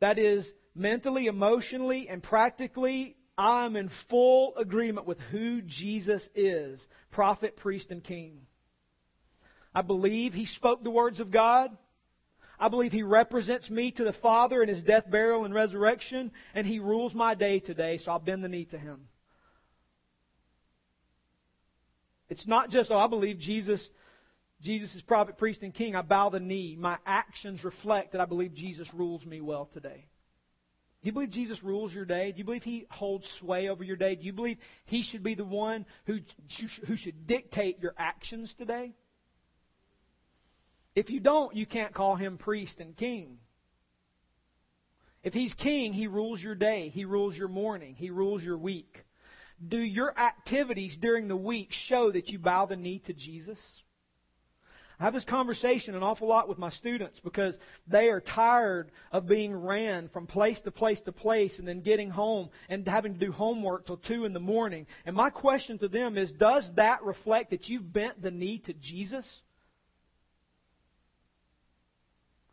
That 0.00 0.18
is, 0.18 0.50
mentally, 0.74 1.26
emotionally, 1.26 2.08
and 2.08 2.20
practically, 2.20 3.16
I'm 3.38 3.76
in 3.76 3.90
full 4.08 4.56
agreement 4.56 5.06
with 5.06 5.18
who 5.30 5.62
Jesus 5.62 6.28
is 6.34 6.84
prophet, 7.12 7.56
priest, 7.56 7.90
and 7.90 8.02
king. 8.02 8.40
I 9.74 9.82
believe 9.82 10.32
he 10.32 10.46
spoke 10.46 10.82
the 10.82 10.90
words 10.90 11.20
of 11.20 11.30
God. 11.30 11.76
I 12.58 12.68
believe 12.68 12.92
he 12.92 13.02
represents 13.02 13.70
me 13.70 13.90
to 13.92 14.04
the 14.04 14.12
Father 14.12 14.62
in 14.62 14.68
his 14.68 14.82
death, 14.82 15.10
burial, 15.10 15.44
and 15.44 15.54
resurrection, 15.54 16.30
and 16.54 16.66
he 16.66 16.78
rules 16.78 17.14
my 17.14 17.34
day 17.34 17.58
today, 17.58 17.98
so 17.98 18.10
I'll 18.10 18.18
bend 18.18 18.44
the 18.44 18.48
knee 18.48 18.66
to 18.66 18.78
him. 18.78 19.08
It's 22.28 22.46
not 22.46 22.70
just, 22.70 22.90
oh, 22.90 22.98
I 22.98 23.06
believe 23.06 23.38
Jesus, 23.38 23.88
Jesus 24.60 24.94
is 24.94 25.02
prophet, 25.02 25.38
priest, 25.38 25.62
and 25.62 25.74
king. 25.74 25.96
I 25.96 26.02
bow 26.02 26.28
the 26.28 26.38
knee. 26.38 26.76
My 26.78 26.98
actions 27.06 27.64
reflect 27.64 28.12
that 28.12 28.20
I 28.20 28.26
believe 28.26 28.54
Jesus 28.54 28.92
rules 28.92 29.24
me 29.24 29.40
well 29.40 29.68
today. 29.72 30.06
Do 31.02 31.06
you 31.06 31.12
believe 31.12 31.30
Jesus 31.30 31.62
rules 31.62 31.94
your 31.94 32.04
day? 32.04 32.30
Do 32.30 32.38
you 32.38 32.44
believe 32.44 32.62
He 32.62 32.86
holds 32.90 33.26
sway 33.38 33.70
over 33.70 33.82
your 33.82 33.96
day? 33.96 34.16
Do 34.16 34.24
you 34.24 34.34
believe 34.34 34.58
He 34.84 35.02
should 35.02 35.22
be 35.22 35.34
the 35.34 35.44
one 35.44 35.86
who, 36.04 36.18
who 36.86 36.96
should 36.96 37.26
dictate 37.26 37.80
your 37.80 37.94
actions 37.96 38.54
today? 38.58 38.92
If 40.94 41.10
you 41.10 41.20
don't, 41.20 41.54
you 41.54 41.66
can't 41.66 41.94
call 41.94 42.16
him 42.16 42.38
priest 42.38 42.80
and 42.80 42.96
king. 42.96 43.38
If 45.22 45.34
he's 45.34 45.54
king, 45.54 45.92
he 45.92 46.06
rules 46.06 46.42
your 46.42 46.54
day, 46.54 46.88
he 46.88 47.04
rules 47.04 47.36
your 47.36 47.48
morning, 47.48 47.94
he 47.94 48.10
rules 48.10 48.42
your 48.42 48.58
week. 48.58 49.04
Do 49.66 49.76
your 49.76 50.18
activities 50.18 50.96
during 50.96 51.28
the 51.28 51.36
week 51.36 51.72
show 51.72 52.10
that 52.10 52.28
you 52.28 52.38
bow 52.38 52.66
the 52.66 52.76
knee 52.76 53.00
to 53.06 53.12
Jesus? 53.12 53.58
I 54.98 55.04
have 55.04 55.14
this 55.14 55.24
conversation 55.24 55.94
an 55.94 56.02
awful 56.02 56.28
lot 56.28 56.48
with 56.48 56.58
my 56.58 56.68
students 56.68 57.20
because 57.20 57.58
they 57.86 58.08
are 58.08 58.20
tired 58.20 58.90
of 59.12 59.26
being 59.26 59.54
ran 59.54 60.08
from 60.08 60.26
place 60.26 60.60
to 60.62 60.70
place 60.70 61.00
to 61.02 61.12
place 61.12 61.58
and 61.58 61.66
then 61.66 61.80
getting 61.80 62.10
home 62.10 62.50
and 62.68 62.86
having 62.86 63.14
to 63.14 63.18
do 63.18 63.32
homework 63.32 63.86
till 63.86 63.96
2 63.96 64.26
in 64.26 64.34
the 64.34 64.40
morning. 64.40 64.86
And 65.06 65.16
my 65.16 65.30
question 65.30 65.78
to 65.78 65.88
them 65.88 66.18
is, 66.18 66.32
does 66.32 66.70
that 66.76 67.02
reflect 67.02 67.50
that 67.50 67.68
you've 67.68 67.90
bent 67.90 68.20
the 68.20 68.30
knee 68.30 68.58
to 68.66 68.74
Jesus? 68.74 69.40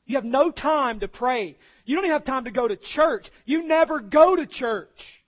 You 0.07 0.15
have 0.15 0.25
no 0.25 0.51
time 0.51 1.01
to 1.01 1.07
pray. 1.07 1.57
You 1.85 1.95
don't 1.95 2.05
even 2.05 2.13
have 2.13 2.25
time 2.25 2.45
to 2.45 2.51
go 2.51 2.67
to 2.67 2.77
church. 2.77 3.29
You 3.45 3.67
never 3.67 3.99
go 3.99 4.35
to 4.35 4.47
church. 4.47 5.21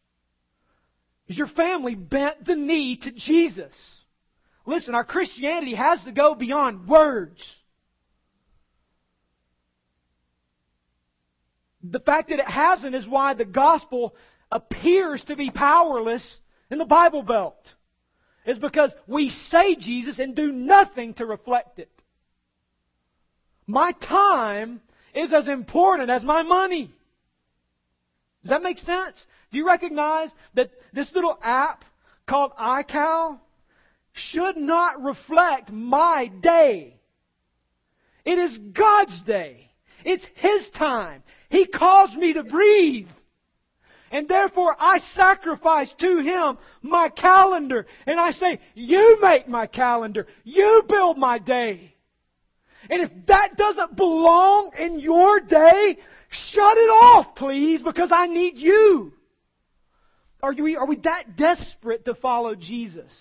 Because 1.28 1.38
your 1.38 1.48
family 1.48 1.96
bent 1.96 2.46
the 2.46 2.56
knee 2.56 2.98
to 2.98 3.12
Jesus. 3.12 3.76
Listen, 4.66 4.96
our 4.96 5.04
Christianity 5.04 5.76
has 5.76 6.02
to 6.06 6.12
go 6.12 6.34
beyond 6.34 6.88
words. 6.88 7.44
The 11.84 12.00
fact 12.00 12.30
that 12.30 12.40
it 12.40 12.48
hasn't 12.48 12.96
is 12.96 13.08
why 13.08 13.34
the 13.34 13.46
gospel 13.46 14.16
appears 14.52 15.24
to 15.26 15.36
be 15.36 15.52
powerless 15.52 16.40
in 16.72 16.78
the 16.78 16.86
Bible 16.86 17.22
Belt. 17.22 17.58
Is 18.46 18.58
because 18.58 18.94
we 19.08 19.30
say 19.30 19.76
Jesus 19.76 20.20
and 20.20 20.36
do 20.36 20.52
nothing 20.52 21.14
to 21.16 21.26
reflect 21.26 21.80
it. 21.80 21.92
My 23.70 23.92
time 23.92 24.82
is 25.14 25.32
as 25.32 25.48
important 25.48 26.10
as 26.10 26.24
my 26.24 26.42
money. 26.42 26.92
Does 28.42 28.50
that 28.50 28.64
make 28.64 28.80
sense? 28.80 29.24
Do 29.52 29.60
you 29.60 29.68
recognize 29.68 30.34
that 30.56 30.72
this 30.92 31.14
little 31.14 31.38
app 31.40 31.86
called 32.28 32.52
iCal 32.60 33.38
should 34.14 34.58
not 34.58 35.04
reflect 35.04 35.72
my 35.72 36.32
day? 36.42 36.96
It 38.26 38.40
is 38.40 38.58
God's 38.58 39.22
day. 39.22 39.70
It's 40.04 40.26
His 40.34 40.68
time. 40.72 41.22
He 41.50 41.68
caused 41.68 42.16
me 42.16 42.34
to 42.34 42.44
breathe. 42.44 43.10
And 44.10 44.28
therefore 44.28 44.76
I 44.80 44.98
sacrifice 45.16 45.94
to 46.00 46.18
Him 46.22 46.58
my 46.82 47.10
calendar. 47.10 47.86
And 48.08 48.20
I 48.20 48.32
say, 48.32 48.62
you 48.74 49.20
make 49.22 49.48
my 49.48 49.68
calendar. 49.68 50.26
You 50.44 50.86
build 50.90 51.20
my 51.20 51.38
day. 51.38 51.94
And 52.90 53.04
if 53.04 53.12
that 53.28 53.56
doesn't 53.56 53.96
belong 53.96 54.72
in 54.78 55.00
your 55.00 55.40
day, 55.40 55.98
shut 56.30 56.78
it 56.78 56.90
off, 56.90 57.36
please, 57.36 57.82
because 57.82 58.10
I 58.12 58.28
need 58.28 58.58
you. 58.58 59.14
Are 60.42 60.54
we, 60.54 60.76
are 60.76 60.88
we 60.88 60.96
that 60.98 61.36
desperate 61.36 62.06
to 62.06 62.16
follow 62.16 62.56
Jesus? 62.56 63.12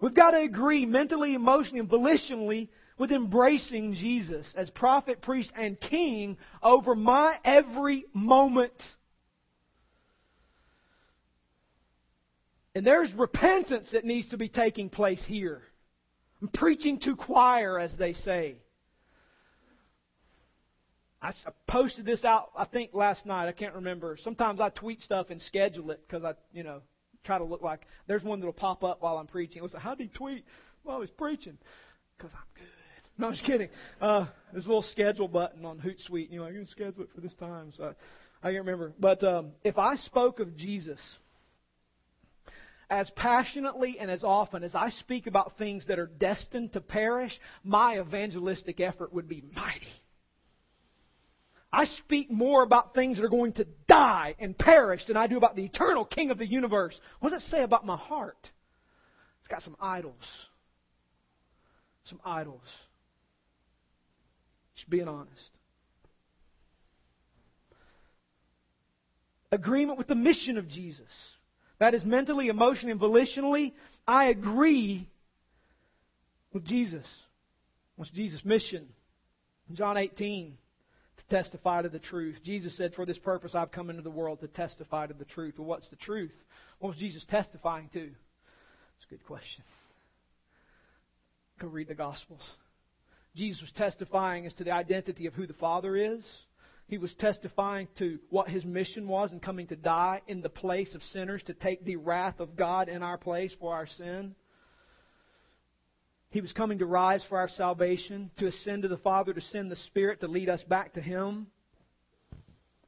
We've 0.00 0.14
got 0.14 0.32
to 0.32 0.40
agree 0.40 0.84
mentally, 0.84 1.34
emotionally, 1.34 1.80
and 1.80 1.88
volitionally 1.88 2.68
with 2.98 3.12
embracing 3.12 3.94
Jesus 3.94 4.52
as 4.56 4.68
prophet, 4.68 5.22
priest, 5.22 5.50
and 5.56 5.80
king 5.80 6.36
over 6.62 6.94
my 6.94 7.38
every 7.44 8.04
moment. 8.12 8.72
And 12.74 12.86
there's 12.86 13.12
repentance 13.12 13.90
that 13.92 14.04
needs 14.04 14.28
to 14.30 14.36
be 14.36 14.48
taking 14.48 14.88
place 14.88 15.24
here. 15.24 15.62
I'm 16.42 16.48
preaching 16.48 16.98
to 17.00 17.14
choir, 17.14 17.78
as 17.78 17.92
they 17.94 18.12
say. 18.12 18.56
I 21.22 21.32
posted 21.68 22.04
this 22.04 22.24
out, 22.24 22.50
I 22.56 22.64
think, 22.64 22.90
last 22.94 23.26
night. 23.26 23.46
I 23.46 23.52
can't 23.52 23.76
remember. 23.76 24.18
Sometimes 24.20 24.60
I 24.60 24.70
tweet 24.70 25.02
stuff 25.02 25.30
and 25.30 25.40
schedule 25.40 25.92
it 25.92 26.00
because 26.04 26.24
I, 26.24 26.34
you 26.52 26.64
know, 26.64 26.82
try 27.22 27.38
to 27.38 27.44
look 27.44 27.62
like. 27.62 27.86
There's 28.08 28.24
one 28.24 28.40
that'll 28.40 28.52
pop 28.52 28.82
up 28.82 29.02
while 29.02 29.18
I'm 29.18 29.28
preaching. 29.28 29.58
It 29.58 29.62
was 29.62 29.72
like, 29.72 29.84
how 29.84 29.94
did 29.94 30.02
he 30.02 30.08
tweet 30.08 30.44
while 30.82 31.00
he's 31.00 31.10
preaching? 31.10 31.58
Because 32.18 32.32
I'm 32.34 32.40
good. 32.56 32.66
No, 33.18 33.28
I'm 33.28 33.34
just 33.34 33.44
kidding. 33.44 33.68
Uh, 34.00 34.26
there's 34.50 34.64
a 34.64 34.68
little 34.68 34.82
schedule 34.82 35.28
button 35.28 35.64
on 35.64 35.78
Hootsuite. 35.78 36.28
You 36.32 36.40
know, 36.40 36.48
you 36.48 36.54
can 36.54 36.66
schedule 36.66 37.02
it 37.04 37.10
for 37.14 37.20
this 37.20 37.34
time. 37.34 37.72
So 37.76 37.84
I, 38.42 38.48
I 38.48 38.52
can't 38.52 38.64
remember. 38.64 38.92
But 38.98 39.22
um, 39.22 39.52
if 39.62 39.78
I 39.78 39.94
spoke 39.94 40.40
of 40.40 40.56
Jesus 40.56 40.98
as 42.92 43.08
passionately 43.16 43.98
and 43.98 44.10
as 44.10 44.22
often 44.22 44.62
as 44.62 44.74
I 44.74 44.90
speak 44.90 45.26
about 45.26 45.56
things 45.56 45.86
that 45.86 45.98
are 45.98 46.06
destined 46.06 46.74
to 46.74 46.80
perish, 46.82 47.40
my 47.64 47.98
evangelistic 47.98 48.80
effort 48.80 49.14
would 49.14 49.26
be 49.26 49.42
mighty. 49.56 49.86
I 51.72 51.86
speak 51.86 52.30
more 52.30 52.62
about 52.62 52.92
things 52.94 53.16
that 53.16 53.24
are 53.24 53.30
going 53.30 53.54
to 53.54 53.66
die 53.88 54.34
and 54.38 54.56
perish 54.56 55.06
than 55.06 55.16
I 55.16 55.26
do 55.26 55.38
about 55.38 55.56
the 55.56 55.64
eternal 55.64 56.04
King 56.04 56.30
of 56.30 56.36
the 56.36 56.46
universe. 56.46 57.00
What 57.20 57.30
does 57.30 57.42
it 57.42 57.48
say 57.48 57.62
about 57.62 57.86
my 57.86 57.96
heart? 57.96 58.50
It's 59.40 59.48
got 59.48 59.62
some 59.62 59.76
idols. 59.80 60.28
Some 62.04 62.20
idols. 62.26 62.60
Just 64.74 64.90
being 64.90 65.08
honest. 65.08 65.50
agreement 69.52 69.98
with 69.98 70.08
the 70.08 70.14
mission 70.14 70.56
of 70.56 70.66
Jesus. 70.66 71.06
That 71.82 71.94
is 71.94 72.04
mentally, 72.04 72.46
emotionally, 72.46 72.92
and 72.92 73.00
volitionally, 73.00 73.72
I 74.06 74.26
agree 74.26 75.08
with 76.52 76.64
Jesus. 76.64 77.04
What's 77.96 78.12
Jesus' 78.12 78.44
mission? 78.44 78.86
John 79.72 79.96
18, 79.96 80.56
to 81.16 81.24
testify 81.36 81.82
to 81.82 81.88
the 81.88 81.98
truth. 81.98 82.38
Jesus 82.44 82.76
said, 82.76 82.94
For 82.94 83.04
this 83.04 83.18
purpose 83.18 83.56
I've 83.56 83.72
come 83.72 83.90
into 83.90 84.02
the 84.02 84.12
world 84.12 84.42
to 84.42 84.46
testify 84.46 85.08
to 85.08 85.14
the 85.14 85.24
truth. 85.24 85.54
Well, 85.58 85.66
what's 85.66 85.88
the 85.88 85.96
truth? 85.96 86.30
What 86.78 86.90
was 86.90 86.98
Jesus 86.98 87.24
testifying 87.28 87.88
to? 87.94 88.02
It's 88.04 89.06
a 89.08 89.10
good 89.10 89.26
question. 89.26 89.64
Go 91.60 91.66
read 91.66 91.88
the 91.88 91.96
Gospels. 91.96 92.42
Jesus 93.34 93.60
was 93.60 93.72
testifying 93.72 94.46
as 94.46 94.54
to 94.54 94.62
the 94.62 94.70
identity 94.70 95.26
of 95.26 95.34
who 95.34 95.48
the 95.48 95.54
Father 95.54 95.96
is. 95.96 96.24
He 96.88 96.98
was 96.98 97.14
testifying 97.14 97.88
to 97.98 98.18
what 98.28 98.48
his 98.48 98.64
mission 98.64 99.08
was 99.08 99.32
in 99.32 99.40
coming 99.40 99.66
to 99.68 99.76
die 99.76 100.20
in 100.26 100.42
the 100.42 100.50
place 100.50 100.94
of 100.94 101.02
sinners 101.02 101.42
to 101.44 101.54
take 101.54 101.84
the 101.84 101.96
wrath 101.96 102.38
of 102.38 102.56
God 102.56 102.88
in 102.88 103.02
our 103.02 103.16
place 103.16 103.54
for 103.58 103.74
our 103.74 103.86
sin. 103.86 104.34
He 106.32 106.40
was 106.40 106.52
coming 106.52 106.78
to 106.78 106.86
rise 106.86 107.22
for 107.24 107.38
our 107.38 107.48
salvation, 107.48 108.30
to 108.38 108.46
ascend 108.46 108.82
to 108.82 108.88
the 108.88 108.96
Father, 108.96 109.34
to 109.34 109.40
send 109.40 109.70
the 109.70 109.76
Spirit 109.76 110.20
to 110.20 110.28
lead 110.28 110.48
us 110.48 110.64
back 110.64 110.94
to 110.94 111.00
Him, 111.00 111.46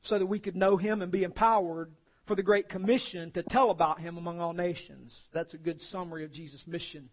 so 0.03 0.19
that 0.19 0.27
we 0.27 0.39
could 0.39 0.57
know 0.57 0.77
Him 0.77 1.03
and 1.03 1.13
be 1.13 1.25
empowered 1.25 1.93
for 2.27 2.35
the 2.37 2.43
Great 2.43 2.71
Commission 2.71 3.31
to 3.33 3.43
tell 3.43 3.71
about 3.71 4.01
Him 4.01 4.17
among 4.17 4.41
all 4.41 4.55
nations. 4.55 5.15
That's 5.35 5.53
a 5.53 5.59
good 5.59 5.83
summary 5.83 6.25
of 6.25 6.33
Jesus' 6.33 6.67
mission. 6.67 7.11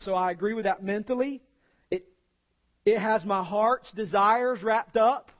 So 0.00 0.14
I 0.14 0.30
agree 0.30 0.54
with 0.54 0.66
that 0.66 0.84
mentally. 0.84 1.42
It, 1.90 2.06
it 2.84 3.00
has 3.00 3.24
my 3.24 3.42
heart's 3.42 3.90
desires 3.90 4.62
wrapped 4.62 4.96
up. 4.96 5.32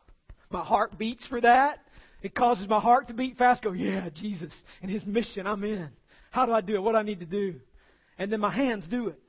My 0.55 0.63
heart 0.63 0.97
beats 0.97 1.27
for 1.27 1.41
that. 1.41 1.81
It 2.23 2.33
causes 2.33 2.69
my 2.69 2.79
heart 2.79 3.09
to 3.09 3.13
beat 3.13 3.37
fast. 3.37 3.65
Go, 3.65 3.73
yeah, 3.73 4.09
Jesus 4.11 4.53
and 4.81 4.89
His 4.89 5.05
mission, 5.05 5.49
I'm 5.49 5.65
in. 5.65 5.91
How 6.31 6.47
do 6.47 6.53
I 6.53 6.61
do 6.61 6.77
it? 6.77 6.83
What 6.83 6.93
do 6.93 6.99
I 6.99 7.03
need 7.03 7.19
to 7.21 7.27
do? 7.27 7.57
And 8.19 8.31
then 8.31 8.39
my 8.39 8.53
hands 8.53 8.87
do 8.89 9.09
it. 9.09 9.21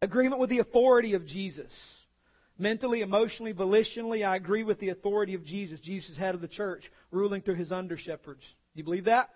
Agreement 0.00 0.40
with 0.40 0.48
the 0.48 0.60
authority 0.60 1.12
of 1.12 1.26
Jesus. 1.26 1.70
Mentally, 2.58 3.02
emotionally, 3.02 3.52
volitionally, 3.52 4.26
I 4.26 4.36
agree 4.36 4.62
with 4.64 4.80
the 4.80 4.88
authority 4.88 5.34
of 5.34 5.44
Jesus. 5.44 5.78
Jesus 5.80 6.16
head 6.16 6.34
of 6.34 6.40
the 6.40 6.48
church, 6.48 6.90
ruling 7.10 7.42
through 7.42 7.56
his 7.56 7.70
under 7.70 7.98
shepherds. 7.98 8.40
Do 8.40 8.78
you 8.78 8.84
believe 8.84 9.04
that? 9.04 9.28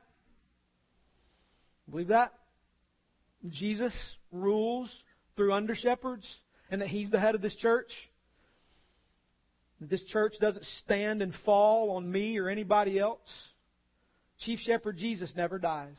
Believe 1.91 2.09
that? 2.09 2.33
Jesus 3.51 3.95
rules 4.33 4.91
through 5.37 5.53
under 5.53 5.75
shepherds 5.75 6.27
and 6.71 6.81
that 6.81 6.89
he's 6.89 7.11
the 7.11 7.21
head 7.21 7.35
of 7.35 7.43
this 7.43 7.55
church? 7.55 7.93
This 9.81 10.03
church 10.05 10.35
doesn't 10.41 10.65
stand 10.65 11.21
and 11.21 11.35
fall 11.45 11.93
on 11.93 12.11
me 12.11 12.39
or 12.39 12.49
anybody 12.49 12.99
else. 12.99 13.21
Chief 14.39 14.59
Shepherd 14.61 14.97
Jesus 14.97 15.33
never 15.37 15.59
dies 15.59 15.97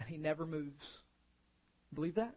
and 0.00 0.08
he 0.08 0.16
never 0.16 0.46
moves. 0.46 0.84
Believe 1.94 2.16
that? 2.16 2.34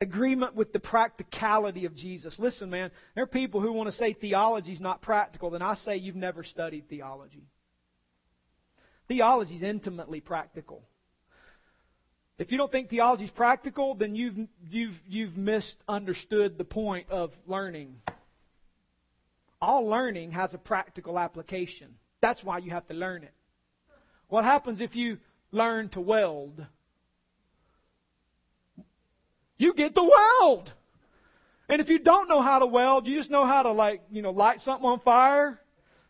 agreement 0.00 0.54
with 0.54 0.72
the 0.72 0.78
practicality 0.78 1.84
of 1.84 1.94
Jesus. 1.94 2.34
Listen, 2.38 2.70
man, 2.70 2.90
there 3.14 3.24
are 3.24 3.28
people 3.28 3.60
who 3.60 3.72
want 3.72 3.90
to 3.90 3.96
say 3.96 4.12
theology 4.12 4.72
is 4.72 4.80
not 4.80 5.02
practical, 5.02 5.50
then 5.50 5.62
I 5.62 5.74
say 5.74 5.96
you've 5.96 6.16
never 6.16 6.44
studied 6.44 6.88
theology. 6.88 7.48
Theology 9.08 9.56
is 9.56 9.62
intimately 9.62 10.20
practical. 10.20 10.82
If 12.38 12.52
you 12.52 12.58
don't 12.58 12.70
think 12.70 12.88
theology 12.88 13.24
is 13.24 13.30
practical, 13.30 13.94
then 13.94 14.14
you've, 14.14 14.36
you've, 14.70 14.94
you've 15.08 15.36
misunderstood 15.36 16.56
the 16.56 16.64
point 16.64 17.10
of 17.10 17.32
learning. 17.46 17.96
All 19.60 19.86
learning 19.86 20.30
has 20.32 20.54
a 20.54 20.58
practical 20.58 21.18
application. 21.18 21.96
That's 22.20 22.44
why 22.44 22.58
you 22.58 22.70
have 22.70 22.86
to 22.88 22.94
learn 22.94 23.24
it. 23.24 23.34
What 24.28 24.44
happens 24.44 24.80
if 24.80 24.94
you 24.94 25.18
learn 25.50 25.88
to 25.90 26.00
weld? 26.00 26.64
You 29.56 29.74
get 29.74 29.96
to 29.96 30.02
weld. 30.02 30.70
And 31.68 31.80
if 31.80 31.88
you 31.88 31.98
don't 31.98 32.28
know 32.28 32.40
how 32.40 32.60
to 32.60 32.66
weld, 32.66 33.08
you 33.08 33.18
just 33.18 33.30
know 33.30 33.46
how 33.46 33.64
to 33.64 33.72
like, 33.72 34.02
you 34.10 34.22
know, 34.22 34.30
light 34.30 34.60
something 34.60 34.86
on 34.86 35.00
fire 35.00 35.58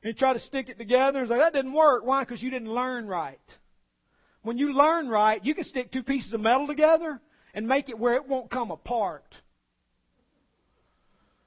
and 0.05 0.17
try 0.17 0.35
to 0.35 0.41
stick 0.41 0.69
it 0.69 0.77
together. 0.77 1.23
It's 1.23 1.31
like, 1.31 1.41
that 1.41 1.55
didn't 1.55 1.73
work. 1.73 2.05
Why? 2.05 2.23
Because 2.23 2.43
you 2.43 2.51
didn't 2.51 2.71
learn 2.73 3.07
right. 3.07 3.41
When 4.43 4.59
you 4.59 4.73
learn 4.73 5.09
right, 5.09 5.45
you 5.45 5.55
can 5.55 5.65
stick 5.65 5.91
two 5.91 6.03
pieces 6.03 6.33
of 6.33 6.41
metal 6.41 6.67
together 6.67 7.21
and 7.55 7.67
make 7.67 7.89
it 7.89 7.99
where 7.99 8.15
it 8.15 8.29
won't 8.29 8.51
come 8.51 8.71
apart. 8.71 9.25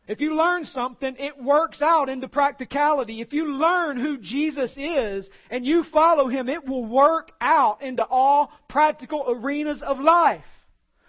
If 0.07 0.19
you 0.19 0.35
learn 0.35 0.65
something, 0.65 1.15
it 1.17 1.41
works 1.41 1.81
out 1.81 2.09
into 2.09 2.27
practicality. 2.27 3.21
If 3.21 3.33
you 3.33 3.45
learn 3.45 3.97
who 3.97 4.17
Jesus 4.17 4.73
is 4.75 5.29
and 5.49 5.65
you 5.65 5.83
follow 5.85 6.27
Him, 6.27 6.49
it 6.49 6.67
will 6.67 6.85
work 6.85 7.31
out 7.39 7.81
into 7.81 8.03
all 8.03 8.51
practical 8.67 9.25
arenas 9.27 9.81
of 9.81 9.99
life. 9.99 10.43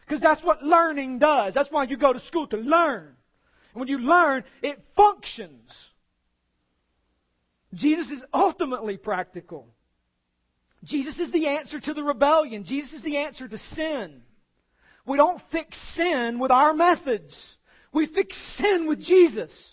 Because 0.06 0.20
that's 0.20 0.44
what 0.44 0.62
learning 0.62 1.18
does. 1.18 1.54
That's 1.54 1.70
why 1.70 1.84
you 1.84 1.96
go 1.96 2.12
to 2.12 2.20
school 2.20 2.46
to 2.48 2.56
learn. 2.56 3.16
And 3.72 3.80
when 3.80 3.88
you 3.88 3.98
learn, 3.98 4.44
it 4.62 4.78
functions. 4.94 5.72
Jesus 7.74 8.10
is 8.10 8.22
ultimately 8.32 8.98
practical. 8.98 9.71
Jesus 10.84 11.18
is 11.18 11.30
the 11.30 11.48
answer 11.48 11.78
to 11.80 11.94
the 11.94 12.02
rebellion. 12.02 12.64
Jesus 12.64 12.94
is 12.94 13.02
the 13.02 13.18
answer 13.18 13.46
to 13.46 13.58
sin. 13.58 14.22
We 15.06 15.16
don't 15.16 15.42
fix 15.50 15.76
sin 15.94 16.38
with 16.38 16.50
our 16.50 16.72
methods. 16.72 17.36
We 17.92 18.06
fix 18.06 18.36
sin 18.56 18.86
with 18.86 19.00
Jesus. 19.00 19.72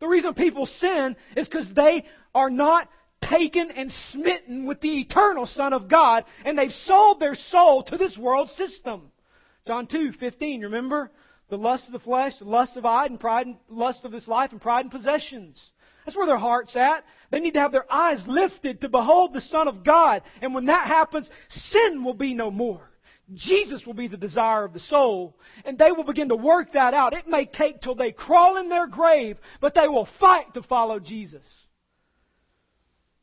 The 0.00 0.08
reason 0.08 0.34
people 0.34 0.66
sin 0.66 1.16
is 1.36 1.48
because 1.48 1.68
they 1.74 2.06
are 2.34 2.50
not 2.50 2.88
taken 3.20 3.70
and 3.70 3.90
smitten 3.90 4.66
with 4.66 4.80
the 4.80 5.00
eternal 5.00 5.46
Son 5.46 5.72
of 5.72 5.88
God, 5.88 6.24
and 6.44 6.56
they've 6.56 6.72
sold 6.72 7.20
their 7.20 7.34
soul 7.34 7.82
to 7.84 7.96
this 7.96 8.16
world 8.16 8.50
system. 8.50 9.10
John 9.66 9.86
2, 9.86 10.12
15, 10.12 10.62
remember? 10.62 11.10
The 11.48 11.58
lust 11.58 11.86
of 11.86 11.92
the 11.92 11.98
flesh, 11.98 12.36
the 12.38 12.44
lust 12.44 12.76
of 12.76 12.84
eye, 12.84 13.06
and 13.06 13.18
pride 13.18 13.46
and 13.46 13.56
lust 13.68 14.04
of 14.04 14.12
this 14.12 14.28
life, 14.28 14.52
and 14.52 14.60
pride 14.60 14.84
and 14.84 14.90
possessions. 14.90 15.60
That's 16.08 16.16
where 16.16 16.26
their 16.26 16.38
heart's 16.38 16.74
at. 16.74 17.04
They 17.30 17.38
need 17.38 17.52
to 17.52 17.60
have 17.60 17.70
their 17.70 17.92
eyes 17.92 18.26
lifted 18.26 18.80
to 18.80 18.88
behold 18.88 19.34
the 19.34 19.42
Son 19.42 19.68
of 19.68 19.84
God. 19.84 20.22
And 20.40 20.54
when 20.54 20.64
that 20.64 20.86
happens, 20.86 21.28
sin 21.50 22.02
will 22.02 22.14
be 22.14 22.32
no 22.32 22.50
more. 22.50 22.80
Jesus 23.34 23.84
will 23.84 23.92
be 23.92 24.08
the 24.08 24.16
desire 24.16 24.64
of 24.64 24.72
the 24.72 24.80
soul, 24.80 25.36
and 25.66 25.76
they 25.76 25.92
will 25.92 26.04
begin 26.04 26.30
to 26.30 26.34
work 26.34 26.72
that 26.72 26.94
out. 26.94 27.12
It 27.12 27.28
may 27.28 27.44
take 27.44 27.82
till 27.82 27.94
they 27.94 28.10
crawl 28.10 28.56
in 28.56 28.70
their 28.70 28.86
grave, 28.86 29.36
but 29.60 29.74
they 29.74 29.86
will 29.86 30.08
fight 30.18 30.54
to 30.54 30.62
follow 30.62 30.98
Jesus. 30.98 31.44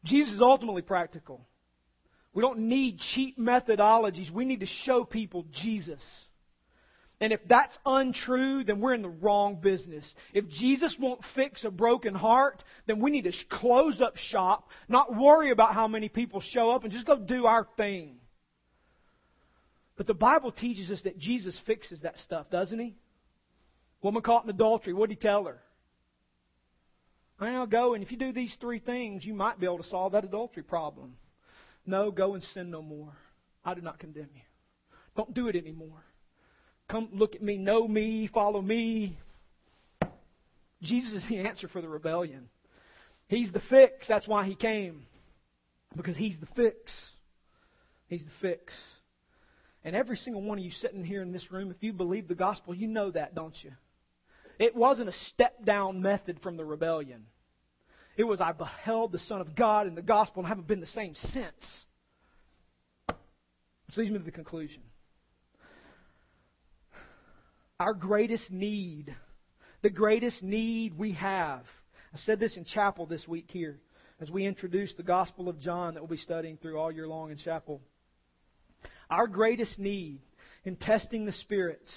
Jesus 0.04 0.36
is 0.36 0.42
ultimately 0.42 0.84
practical. 0.84 1.48
We 2.36 2.44
don't 2.44 2.68
need 2.68 3.00
cheap 3.00 3.40
methodologies. 3.40 4.30
We 4.30 4.46
need 4.46 4.60
to 4.60 4.68
show 4.68 5.06
people 5.06 5.48
Jesus. 5.52 6.04
And 7.22 7.32
if 7.32 7.40
that's 7.48 7.78
untrue, 7.86 8.64
then 8.66 8.82
we're 8.82 8.94
in 8.94 9.02
the 9.02 9.10
wrong 9.10 9.62
business. 9.62 10.14
If 10.34 10.50
Jesus 10.50 10.98
won't 11.00 11.22
fix 11.34 11.64
a 11.64 11.72
broken 11.72 12.14
heart, 12.14 12.64
then 12.88 13.00
we 13.00 13.10
need 13.10 13.24
to 13.24 13.34
close 13.50 14.02
up 14.02 14.18
shop, 14.18 14.70
not 14.90 15.16
worry 15.16 15.52
about 15.52 15.74
how 15.74 15.88
many 15.88 16.10
people 16.10 16.42
show 16.42 16.72
up, 16.72 16.84
and 16.84 16.92
just 16.92 17.06
go 17.06 17.18
do 17.18 17.46
our 17.46 17.68
thing. 17.78 18.18
But 19.96 20.08
the 20.08 20.14
Bible 20.14 20.52
teaches 20.52 20.92
us 20.92 21.04
that 21.04 21.18
Jesus 21.18 21.58
fixes 21.66 22.02
that 22.02 22.20
stuff, 22.20 22.50
doesn't 22.50 22.80
he? 22.80 22.96
Woman 24.02 24.22
caught 24.22 24.44
in 24.44 24.50
adultery, 24.50 24.94
what 24.94 25.08
did 25.10 25.16
he 25.16 25.22
tell 25.22 25.46
her? 25.46 25.62
Well, 27.40 27.66
go 27.66 27.94
and 27.94 28.04
if 28.04 28.12
you 28.12 28.18
do 28.18 28.32
these 28.32 28.56
three 28.60 28.80
things, 28.80 29.26
you 29.26 29.34
might 29.34 29.60
be 29.60 29.66
able 29.66 29.78
to 29.78 29.84
solve 29.84 30.14
that 30.14 30.26
adultery 30.26 30.64
problem. 30.64 31.16
No, 31.86 32.12
go 32.12 32.34
and 32.34 32.44
sin 32.44 32.72
no 32.72 32.82
more. 32.82 33.14
I 33.64 33.74
do 33.74 33.82
not 33.82 34.00
condemn 34.00 34.30
you. 34.34 34.42
Don't 35.16 35.34
do 35.34 35.48
it 35.48 35.56
anymore. 35.56 36.04
Come 36.90 37.10
look 37.14 37.36
at 37.36 37.42
me, 37.42 37.58
know 37.58 37.88
me, 37.88 38.28
follow 38.28 38.62
me. 38.62 39.18
Jesus 40.82 41.24
is 41.24 41.30
the 41.30 41.40
answer 41.40 41.68
for 41.68 41.82
the 41.82 41.90
rebellion. 41.90 42.50
He's 43.28 43.52
the 43.52 43.62
fix. 43.62 44.08
That's 44.08 44.28
why 44.28 44.46
he 44.46 44.56
came. 44.56 45.06
Because 45.96 46.16
he's 46.16 46.38
the 46.40 46.48
fix. 46.56 46.94
He's 48.08 48.24
the 48.24 48.32
fix. 48.40 48.74
And 49.84 49.96
every 49.96 50.18
single 50.18 50.42
one 50.42 50.58
of 50.58 50.64
you 50.64 50.72
sitting 50.72 51.04
here 51.04 51.22
in 51.22 51.32
this 51.32 51.52
room, 51.52 51.72
if 51.72 51.78
you 51.82 51.94
believe 51.94 52.28
the 52.28 52.36
gospel, 52.36 52.76
you 52.76 52.88
know 52.88 53.12
that, 53.12 53.34
don't 53.34 53.56
you? 53.64 53.72
It 54.60 54.76
wasn't 54.76 55.10
a 55.10 55.14
step 55.14 55.66
down 55.66 56.02
method 56.02 56.40
from 56.42 56.58
the 56.58 56.66
rebellion. 56.66 57.26
It 58.18 58.24
was, 58.24 58.40
I 58.40 58.52
beheld 58.52 59.12
the 59.12 59.20
Son 59.20 59.42
of 59.42 59.56
God 59.56 59.88
in 59.88 59.96
the 59.96 60.02
gospel 60.02 60.40
and 60.40 60.48
I 60.48 60.50
haven't 60.50 60.68
been 60.68 60.80
the 60.80 60.86
same 60.86 61.16
since. 61.16 61.86
Which 63.08 63.98
leads 63.98 64.12
me 64.12 64.20
to 64.20 64.24
the 64.24 64.32
conclusion. 64.32 64.82
Our 67.78 67.94
greatest 67.94 68.52
need, 68.52 69.14
the 69.82 69.90
greatest 69.90 70.42
need 70.42 70.98
we 70.98 71.12
have. 71.12 71.64
I 72.14 72.18
said 72.18 72.40
this 72.40 72.56
in 72.56 72.64
chapel 72.64 73.06
this 73.06 73.28
week 73.28 73.48
here 73.50 73.82
as 74.22 74.32
we 74.32 74.46
introduce 74.46 74.94
the 74.94 75.04
Gospel 75.04 75.50
of 75.50 75.60
John 75.60 75.94
that 75.94 76.00
we'll 76.00 76.08
be 76.08 76.16
studying 76.16 76.56
through 76.56 76.78
all 76.80 76.90
year 76.90 77.06
long 77.06 77.32
in 77.32 77.38
chapel. 77.38 77.82
Our 79.10 79.28
greatest 79.28 79.78
need 79.78 80.22
in 80.64 80.78
testing 80.78 81.26
the 81.26 81.34
spirits 81.34 81.94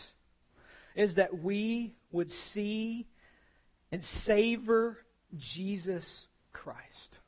is 0.97 1.15
that 1.15 1.39
we 1.39 1.95
would 2.11 2.33
see 2.53 3.07
and 3.93 4.03
savor 4.25 4.99
Jesus 5.37 6.05
Christ. 6.53 7.19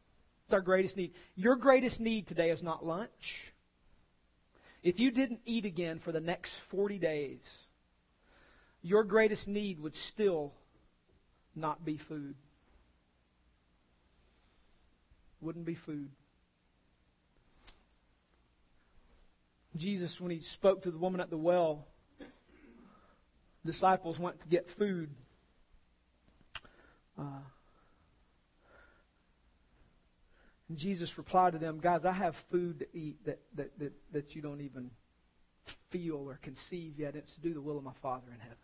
It's 0.46 0.54
our 0.54 0.60
greatest 0.60 0.96
need. 0.96 1.12
Your 1.36 1.54
greatest 1.54 2.00
need 2.00 2.26
today 2.26 2.50
is 2.50 2.64
not 2.64 2.84
lunch. 2.84 3.44
If 4.82 4.98
you 4.98 5.12
didn't 5.12 5.42
eat 5.44 5.66
again 5.66 6.00
for 6.04 6.10
the 6.10 6.18
next 6.18 6.50
40 6.72 6.98
days, 6.98 7.38
your 8.82 9.04
greatest 9.04 9.46
need 9.46 9.80
would 9.80 9.94
still 9.94 10.52
not 11.54 11.84
be 11.84 11.98
food. 12.08 12.34
Wouldn't 15.40 15.64
be 15.64 15.76
food. 15.86 16.10
Jesus, 19.76 20.18
when 20.18 20.30
he 20.30 20.40
spoke 20.40 20.82
to 20.82 20.90
the 20.90 20.98
woman 20.98 21.20
at 21.20 21.30
the 21.30 21.36
well, 21.36 21.86
disciples 23.64 24.18
went 24.18 24.40
to 24.40 24.48
get 24.48 24.66
food. 24.78 25.10
Uh, 27.18 27.42
and 30.68 30.78
Jesus 30.78 31.16
replied 31.16 31.52
to 31.52 31.58
them, 31.58 31.78
Guys, 31.80 32.04
I 32.04 32.12
have 32.12 32.34
food 32.50 32.80
to 32.80 32.98
eat 32.98 33.24
that, 33.26 33.40
that, 33.56 33.78
that, 33.78 33.92
that 34.12 34.34
you 34.34 34.42
don't 34.42 34.60
even 34.60 34.90
feel 35.90 36.28
or 36.28 36.38
conceive 36.42 36.98
yet. 36.98 37.14
It's 37.14 37.32
to 37.34 37.40
do 37.40 37.54
the 37.54 37.60
will 37.60 37.78
of 37.78 37.84
my 37.84 37.92
Father 38.02 38.26
in 38.32 38.40
heaven. 38.40 38.56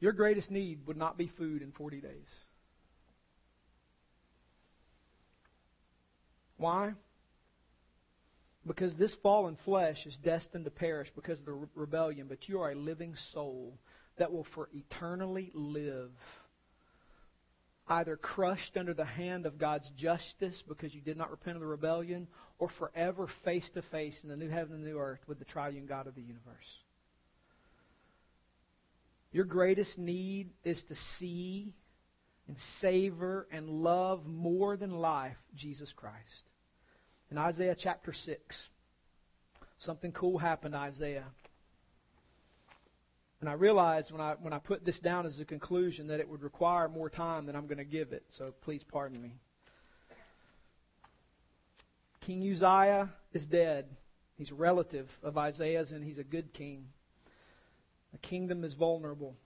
Your 0.00 0.12
greatest 0.12 0.50
need 0.50 0.86
would 0.86 0.96
not 0.96 1.16
be 1.16 1.26
food 1.26 1.62
in 1.62 1.72
40 1.72 2.00
days. 2.00 2.28
Why? 6.58 6.92
Because 8.66 8.94
this 8.94 9.14
fallen 9.16 9.56
flesh 9.64 10.06
is 10.06 10.16
destined 10.16 10.64
to 10.64 10.70
perish 10.70 11.10
because 11.14 11.38
of 11.38 11.44
the 11.44 11.52
re- 11.52 11.68
rebellion, 11.74 12.26
but 12.28 12.48
you 12.48 12.60
are 12.60 12.72
a 12.72 12.74
living 12.74 13.14
soul 13.32 13.78
that 14.18 14.32
will 14.32 14.46
for 14.54 14.68
eternally 14.72 15.50
live 15.54 16.10
either 17.88 18.16
crushed 18.16 18.76
under 18.76 18.94
the 18.94 19.04
hand 19.04 19.46
of 19.46 19.58
God's 19.58 19.88
justice 19.90 20.62
because 20.66 20.94
you 20.94 21.00
did 21.00 21.16
not 21.16 21.30
repent 21.30 21.56
of 21.56 21.60
the 21.60 21.66
rebellion, 21.66 22.26
or 22.58 22.68
forever 22.68 23.28
face 23.44 23.68
to 23.74 23.82
face 23.82 24.18
in 24.22 24.28
the 24.28 24.36
new 24.36 24.48
heaven 24.48 24.74
and 24.74 24.84
new 24.84 24.98
earth 24.98 25.20
with 25.26 25.38
the 25.38 25.44
triune 25.44 25.86
God 25.86 26.06
of 26.06 26.14
the 26.14 26.22
universe. 26.22 26.82
Your 29.36 29.44
greatest 29.44 29.98
need 29.98 30.48
is 30.64 30.82
to 30.84 30.94
see 31.18 31.74
and 32.48 32.56
savor 32.80 33.46
and 33.52 33.68
love 33.68 34.24
more 34.24 34.78
than 34.78 34.92
life 34.92 35.36
Jesus 35.54 35.92
Christ. 35.94 36.48
In 37.30 37.36
Isaiah 37.36 37.76
chapter 37.78 38.14
6, 38.14 38.56
something 39.78 40.12
cool 40.12 40.38
happened 40.38 40.72
to 40.72 40.78
Isaiah. 40.78 41.26
And 43.42 43.50
I 43.50 43.52
realized 43.52 44.10
when 44.10 44.22
I, 44.22 44.36
when 44.40 44.54
I 44.54 44.58
put 44.58 44.86
this 44.86 44.98
down 45.00 45.26
as 45.26 45.38
a 45.38 45.44
conclusion 45.44 46.06
that 46.06 46.18
it 46.18 46.26
would 46.26 46.42
require 46.42 46.88
more 46.88 47.10
time 47.10 47.44
than 47.44 47.54
I'm 47.56 47.66
going 47.66 47.76
to 47.76 47.84
give 47.84 48.14
it, 48.14 48.24
so 48.30 48.54
please 48.62 48.80
pardon 48.90 49.20
me. 49.20 49.34
King 52.22 52.40
Uzziah 52.40 53.10
is 53.34 53.44
dead. 53.44 53.84
He's 54.38 54.50
a 54.50 54.54
relative 54.54 55.10
of 55.22 55.36
Isaiah's, 55.36 55.90
and 55.90 56.02
he's 56.02 56.16
a 56.16 56.24
good 56.24 56.54
king. 56.54 56.86
The 58.16 58.28
kingdom 58.28 58.64
is 58.64 58.72
vulnerable, 58.72 59.36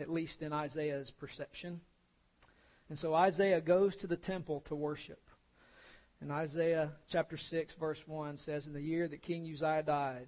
at 0.00 0.10
least 0.10 0.42
in 0.42 0.52
Isaiah's 0.52 1.12
perception. 1.20 1.80
And 2.88 2.98
so 2.98 3.14
Isaiah 3.14 3.60
goes 3.60 3.94
to 3.98 4.08
the 4.08 4.16
temple 4.16 4.64
to 4.66 4.74
worship. 4.74 5.20
And 6.20 6.32
Isaiah 6.32 6.90
chapter 7.12 7.36
6, 7.36 7.74
verse 7.78 8.00
1 8.06 8.38
says, 8.38 8.66
In 8.66 8.72
the 8.72 8.82
year 8.82 9.06
that 9.06 9.22
King 9.22 9.48
Uzziah 9.54 9.84
died, 9.86 10.26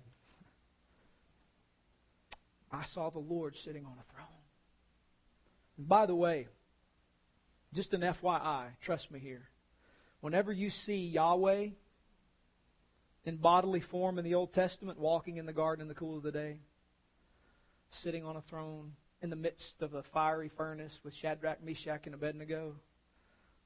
I 2.70 2.84
saw 2.84 3.11
the 3.11 3.18
Lord 3.18 3.56
sitting 3.56 3.84
on 3.84 3.94
a 3.98 4.14
throne. 4.14 4.28
And 5.78 5.88
by 5.88 6.06
the 6.06 6.14
way, 6.14 6.46
just 7.74 7.92
an 7.92 8.02
FYI, 8.02 8.66
trust 8.84 9.11
me 9.11 9.18
here. 9.18 9.48
Whenever 10.20 10.52
you 10.52 10.70
see 10.70 11.08
Yahweh 11.08 11.70
in 13.24 13.36
bodily 13.38 13.80
form 13.80 14.20
in 14.20 14.24
the 14.24 14.36
Old 14.36 14.54
Testament, 14.54 14.96
walking 14.96 15.38
in 15.38 15.46
the 15.46 15.52
garden 15.52 15.82
in 15.82 15.88
the 15.88 15.94
cool 15.94 16.16
of 16.16 16.22
the 16.22 16.30
day, 16.30 16.58
sitting 17.91 18.24
on 18.24 18.36
a 18.36 18.43
throne 18.43 18.93
in 19.22 19.30
the 19.30 19.36
midst 19.36 19.82
of 19.82 19.95
a 19.95 20.03
fiery 20.14 20.51
furnace 20.57 20.99
with 21.05 21.14
Shadrach, 21.14 21.62
Meshach, 21.62 22.07
and 22.07 22.14
Abednego, 22.14 22.74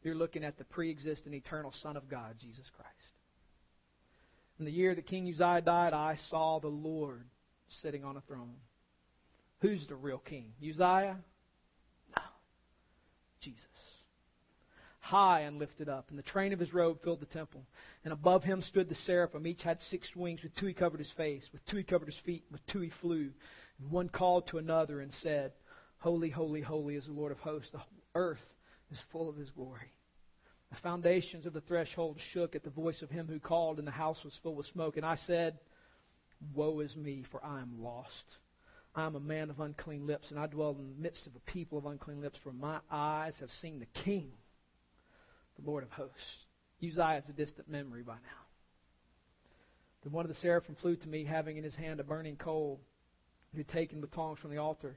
you're 0.03 0.15
looking 0.15 0.45
at 0.45 0.59
the 0.59 0.65
pre 0.65 0.91
existent 0.91 1.35
eternal 1.35 1.73
Son 1.83 1.97
of 1.97 2.09
God, 2.09 2.37
Jesus 2.41 2.69
Christ. 2.77 2.91
In 4.59 4.65
the 4.65 4.71
year 4.71 4.95
that 4.95 5.07
King 5.07 5.29
Uzziah 5.29 5.63
died, 5.63 5.93
I 5.93 6.17
saw 6.29 6.61
the 6.61 6.69
Lord 6.69 7.25
sitting 7.69 8.05
on 8.05 8.17
a 8.17 8.21
throne. 8.23 8.57
Who's 9.61 9.87
the 9.87 9.97
real 9.97 10.19
king? 10.19 10.53
Uzziah? 10.61 11.17
No. 12.17 12.23
Jesus. 13.41 13.61
High 15.01 15.41
and 15.41 15.59
lifted 15.59 15.89
up, 15.89 16.07
and 16.11 16.19
the 16.19 16.23
train 16.23 16.53
of 16.53 16.61
his 16.61 16.73
robe 16.73 16.99
filled 17.03 17.21
the 17.21 17.27
temple. 17.27 17.63
And 18.05 18.13
above 18.13 18.43
him 18.43 18.63
stood 18.63 18.89
the 18.89 18.95
seraphim. 18.95 19.47
Each 19.47 19.63
had 19.63 19.81
six 19.83 20.15
wings. 20.15 20.43
With 20.43 20.55
two 20.57 20.67
he 20.67 20.75
covered 20.75 21.01
his 21.01 21.13
face, 21.13 21.47
with 21.53 21.65
two 21.67 21.79
he 21.79 21.83
covered 21.83 22.09
his 22.09 22.21
feet, 22.25 22.45
with 22.51 22.65
two 22.67 22.81
he 22.81 22.91
flew. 23.01 23.31
And 23.81 23.91
one 23.91 24.09
called 24.09 24.47
to 24.49 24.59
another 24.59 25.01
and 25.01 25.13
said, 25.13 25.53
Holy, 25.99 26.31
holy, 26.31 26.61
holy 26.61 26.97
is 26.97 27.07
the 27.07 27.13
Lord 27.13 27.33
of 27.33 27.39
hosts. 27.39 27.71
The 27.71 27.81
earth 28.15 28.45
is 28.91 28.99
full 29.11 29.29
of 29.29 29.37
his 29.37 29.51
glory. 29.51 29.91
The 30.71 30.81
foundations 30.81 31.47
of 31.47 31.53
the 31.53 31.61
threshold 31.61 32.19
shook 32.33 32.55
at 32.55 32.65
the 32.65 32.71
voice 32.71 33.03
of 33.03 33.11
him 33.11 33.27
who 33.27 33.39
called, 33.39 33.79
and 33.79 33.87
the 33.87 33.93
house 33.93 34.23
was 34.25 34.39
full 34.43 34.55
with 34.55 34.67
smoke. 34.67 34.97
And 34.97 35.07
I 35.07 35.17
said, 35.17 35.59
Woe 36.53 36.81
is 36.81 36.97
me, 36.97 37.25
for 37.31 37.45
I 37.45 37.61
am 37.61 37.83
lost. 37.83 38.25
I 38.95 39.07
am 39.07 39.17
a 39.17 39.21
man 39.21 39.51
of 39.51 39.61
unclean 39.61 40.07
lips, 40.07 40.31
and 40.31 40.39
I 40.39 40.47
dwell 40.47 40.77
in 40.79 40.89
the 40.89 41.03
midst 41.03 41.27
of 41.27 41.35
a 41.35 41.51
people 41.51 41.79
of 41.79 41.87
unclean 41.87 42.21
lips, 42.21 42.39
for 42.43 42.53
my 42.53 42.79
eyes 42.91 43.35
have 43.41 43.51
seen 43.51 43.81
the 43.81 44.01
King, 44.05 44.31
the 45.59 45.69
Lord 45.69 45.83
of 45.83 45.91
hosts. 45.91 46.15
Uzziah 46.83 47.23
is 47.23 47.29
a 47.29 47.33
distant 47.33 47.69
memory 47.69 48.03
by 48.03 48.15
now. 48.15 48.45
Then 50.03 50.13
one 50.13 50.25
of 50.25 50.29
the 50.29 50.41
seraphim 50.41 50.77
flew 50.77 50.97
to 50.97 51.09
me, 51.09 51.25
having 51.25 51.57
in 51.57 51.65
his 51.65 51.75
hand 51.75 51.99
a 51.99 52.05
burning 52.05 52.37
coal, 52.37 52.81
he 53.55 53.61
had 53.61 53.69
taken 53.69 54.01
the 54.01 54.07
tongs 54.09 54.39
from 54.39 54.51
the 54.51 54.59
altar. 54.59 54.97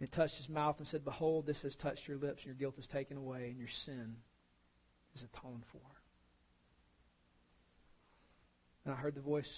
and 0.00 0.10
touched 0.12 0.36
his 0.36 0.48
mouth 0.48 0.76
and 0.78 0.88
said, 0.88 1.04
Behold, 1.04 1.44
this 1.46 1.60
has 1.62 1.76
touched 1.76 2.08
your 2.08 2.16
lips, 2.16 2.38
and 2.38 2.46
your 2.46 2.54
guilt 2.54 2.78
is 2.78 2.86
taken 2.86 3.18
away, 3.18 3.48
and 3.50 3.58
your 3.58 3.68
sin 3.84 4.16
is 5.14 5.22
atoned 5.22 5.62
for. 5.70 5.80
And 8.84 8.94
I 8.94 8.96
heard 8.96 9.14
the 9.14 9.20
voice 9.20 9.50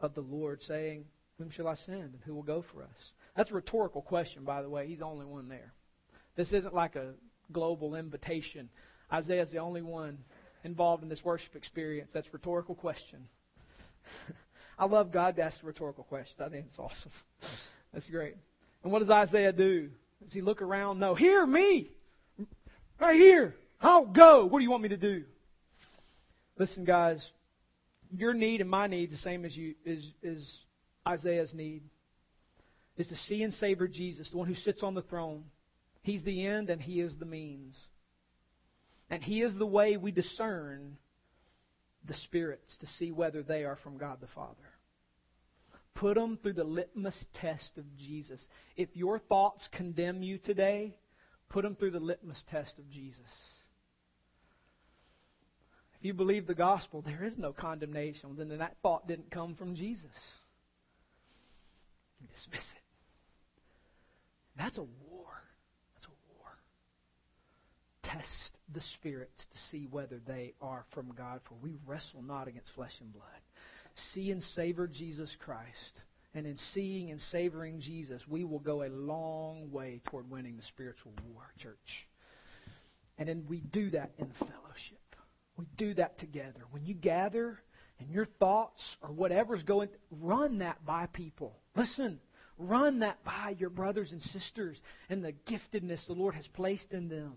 of 0.00 0.14
the 0.14 0.22
Lord 0.22 0.60
saying, 0.62 1.04
Whom 1.38 1.50
shall 1.50 1.68
I 1.68 1.76
send, 1.76 2.14
and 2.14 2.20
who 2.24 2.34
will 2.34 2.42
go 2.42 2.64
for 2.72 2.82
us? 2.82 3.12
That's 3.36 3.50
a 3.50 3.54
rhetorical 3.54 4.02
question, 4.02 4.44
by 4.44 4.62
the 4.62 4.68
way. 4.68 4.88
He's 4.88 4.98
the 4.98 5.04
only 5.04 5.26
one 5.26 5.48
there. 5.48 5.72
This 6.36 6.52
isn't 6.52 6.74
like 6.74 6.96
a 6.96 7.14
global 7.52 7.94
invitation. 7.94 8.68
Isaiah's 9.12 9.50
the 9.50 9.58
only 9.58 9.82
one 9.82 10.18
involved 10.64 11.02
in 11.02 11.08
this 11.08 11.24
worship 11.24 11.54
experience. 11.56 12.10
That's 12.12 12.26
a 12.26 12.32
rhetorical 12.32 12.74
question. 12.74 13.28
I 14.80 14.86
love 14.86 15.12
God 15.12 15.36
to 15.36 15.42
ask 15.42 15.60
rhetorical 15.62 16.04
questions. 16.04 16.40
I 16.40 16.48
think 16.48 16.64
it's 16.70 16.78
awesome. 16.78 17.10
That's 17.92 18.08
great. 18.08 18.34
And 18.82 18.90
what 18.90 19.00
does 19.00 19.10
Isaiah 19.10 19.52
do? 19.52 19.90
Does 20.24 20.32
he 20.32 20.40
look 20.40 20.62
around? 20.62 20.98
No. 20.98 21.14
Hear 21.14 21.46
me! 21.46 21.90
Right 22.98 23.16
here! 23.16 23.54
I'll 23.78 24.06
go! 24.06 24.46
What 24.46 24.58
do 24.58 24.64
you 24.64 24.70
want 24.70 24.82
me 24.82 24.88
to 24.88 24.96
do? 24.96 25.24
Listen, 26.58 26.86
guys, 26.86 27.30
your 28.10 28.32
need 28.32 28.62
and 28.62 28.70
my 28.70 28.86
need 28.86 29.10
the 29.10 29.18
same 29.18 29.44
as 29.44 29.54
you 29.54 29.74
is 29.84 30.02
is 30.22 30.50
Isaiah's 31.06 31.52
need. 31.52 31.82
Is 32.96 33.08
to 33.08 33.16
see 33.16 33.42
and 33.42 33.52
savor 33.52 33.86
Jesus, 33.86 34.30
the 34.30 34.38
one 34.38 34.48
who 34.48 34.54
sits 34.54 34.82
on 34.82 34.94
the 34.94 35.02
throne. 35.02 35.44
He's 36.02 36.22
the 36.22 36.46
end 36.46 36.70
and 36.70 36.80
he 36.80 37.00
is 37.00 37.16
the 37.18 37.26
means. 37.26 37.76
And 39.10 39.22
he 39.22 39.42
is 39.42 39.58
the 39.58 39.66
way 39.66 39.98
we 39.98 40.10
discern 40.10 40.96
the 42.06 42.14
spirits 42.14 42.76
to 42.80 42.86
see 42.86 43.10
whether 43.12 43.42
they 43.42 43.64
are 43.64 43.76
from 43.76 43.98
God 43.98 44.18
the 44.20 44.26
Father. 44.28 44.54
Put 45.94 46.14
them 46.14 46.38
through 46.42 46.54
the 46.54 46.64
litmus 46.64 47.24
test 47.34 47.76
of 47.76 47.84
Jesus. 47.96 48.46
If 48.76 48.88
your 48.94 49.18
thoughts 49.18 49.68
condemn 49.72 50.22
you 50.22 50.38
today, 50.38 50.96
put 51.50 51.62
them 51.62 51.76
through 51.76 51.90
the 51.90 52.00
litmus 52.00 52.42
test 52.50 52.78
of 52.78 52.90
Jesus. 52.90 53.20
If 55.98 56.06
you 56.06 56.14
believe 56.14 56.46
the 56.46 56.54
gospel, 56.54 57.02
there 57.02 57.24
is 57.24 57.36
no 57.36 57.52
condemnation, 57.52 58.34
then 58.38 58.56
that 58.56 58.76
thought 58.82 59.06
didn't 59.06 59.30
come 59.30 59.54
from 59.54 59.74
Jesus. 59.74 60.06
Dismiss 62.32 62.72
it. 62.72 62.82
That's 64.56 64.78
a 64.78 64.82
war. 64.82 65.26
That's 65.94 66.06
a 66.06 66.16
war. 66.38 66.48
Test 68.02 68.56
the 68.72 68.80
spirits 68.80 69.46
to 69.52 69.58
see 69.70 69.86
whether 69.90 70.18
they 70.26 70.54
are 70.62 70.84
from 70.94 71.12
God, 71.16 71.40
for 71.48 71.54
we 71.62 71.76
wrestle 71.86 72.22
not 72.22 72.48
against 72.48 72.74
flesh 72.74 72.94
and 73.00 73.12
blood. 73.12 73.24
See 74.12 74.30
and 74.30 74.42
savor 74.42 74.86
Jesus 74.86 75.34
Christ. 75.38 76.02
And 76.34 76.46
in 76.46 76.56
seeing 76.56 77.10
and 77.10 77.20
savoring 77.20 77.80
Jesus, 77.80 78.22
we 78.28 78.44
will 78.44 78.60
go 78.60 78.82
a 78.82 78.88
long 78.88 79.70
way 79.72 80.00
toward 80.06 80.30
winning 80.30 80.56
the 80.56 80.62
spiritual 80.62 81.12
war, 81.26 81.42
church. 81.58 82.06
And 83.18 83.28
then 83.28 83.44
we 83.48 83.60
do 83.60 83.90
that 83.90 84.12
in 84.18 84.30
fellowship. 84.38 85.16
We 85.56 85.66
do 85.76 85.94
that 85.94 86.18
together. 86.18 86.60
When 86.70 86.86
you 86.86 86.94
gather 86.94 87.60
and 87.98 88.10
your 88.10 88.24
thoughts 88.24 88.96
or 89.02 89.10
whatever's 89.10 89.62
going, 89.62 89.88
run 90.10 90.58
that 90.58 90.84
by 90.86 91.06
people. 91.06 91.58
Listen, 91.76 92.20
run 92.56 93.00
that 93.00 93.22
by 93.24 93.56
your 93.58 93.70
brothers 93.70 94.12
and 94.12 94.22
sisters 94.22 94.80
and 95.08 95.24
the 95.24 95.32
giftedness 95.32 96.06
the 96.06 96.12
Lord 96.14 96.34
has 96.34 96.46
placed 96.48 96.92
in 96.92 97.08
them. 97.08 97.34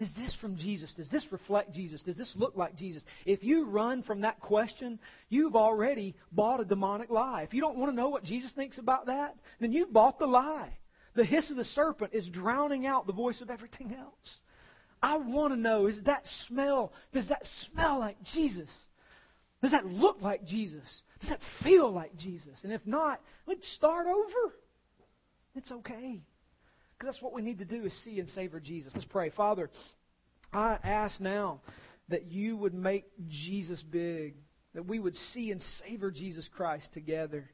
Is 0.00 0.12
this 0.14 0.34
from 0.40 0.56
Jesus? 0.56 0.92
Does 0.94 1.08
this 1.10 1.30
reflect 1.30 1.74
Jesus? 1.74 2.00
Does 2.00 2.16
this 2.16 2.32
look 2.34 2.56
like 2.56 2.74
Jesus? 2.74 3.04
If 3.26 3.44
you 3.44 3.66
run 3.66 4.02
from 4.02 4.22
that 4.22 4.40
question, 4.40 4.98
you've 5.28 5.54
already 5.54 6.16
bought 6.32 6.60
a 6.60 6.64
demonic 6.64 7.10
lie. 7.10 7.42
If 7.42 7.52
you 7.52 7.60
don't 7.60 7.76
want 7.76 7.92
to 7.92 7.96
know 7.96 8.08
what 8.08 8.24
Jesus 8.24 8.50
thinks 8.52 8.78
about 8.78 9.06
that, 9.06 9.36
then 9.60 9.72
you've 9.72 9.92
bought 9.92 10.18
the 10.18 10.26
lie. 10.26 10.78
The 11.14 11.24
hiss 11.24 11.50
of 11.50 11.56
the 11.58 11.64
serpent 11.64 12.14
is 12.14 12.26
drowning 12.28 12.86
out 12.86 13.06
the 13.06 13.12
voice 13.12 13.42
of 13.42 13.50
everything 13.50 13.94
else. 13.94 14.40
I 15.02 15.18
want 15.18 15.52
to 15.52 15.60
know 15.60 15.86
is 15.86 16.00
that 16.04 16.26
smell, 16.46 16.92
does 17.12 17.28
that 17.28 17.44
smell 17.70 17.98
like 17.98 18.22
Jesus? 18.22 18.70
Does 19.60 19.72
that 19.72 19.84
look 19.84 20.22
like 20.22 20.46
Jesus? 20.46 20.84
Does 21.20 21.30
that 21.30 21.40
feel 21.62 21.92
like 21.92 22.16
Jesus? 22.16 22.58
And 22.62 22.72
if 22.72 22.86
not, 22.86 23.20
let's 23.46 23.68
start 23.72 24.06
over. 24.06 24.54
It's 25.54 25.70
okay. 25.70 26.22
Because 27.00 27.14
that's 27.14 27.22
what 27.22 27.32
we 27.32 27.40
need 27.40 27.60
to 27.60 27.64
do 27.64 27.86
is 27.86 27.94
see 28.04 28.20
and 28.20 28.28
savor 28.28 28.60
Jesus. 28.60 28.92
Let's 28.94 29.06
pray. 29.06 29.30
Father, 29.30 29.70
I 30.52 30.78
ask 30.84 31.18
now 31.18 31.62
that 32.10 32.30
you 32.30 32.58
would 32.58 32.74
make 32.74 33.06
Jesus 33.26 33.82
big, 33.82 34.34
that 34.74 34.84
we 34.84 35.00
would 35.00 35.16
see 35.16 35.50
and 35.50 35.62
savor 35.62 36.10
Jesus 36.10 36.46
Christ 36.46 36.92
together. 36.92 37.48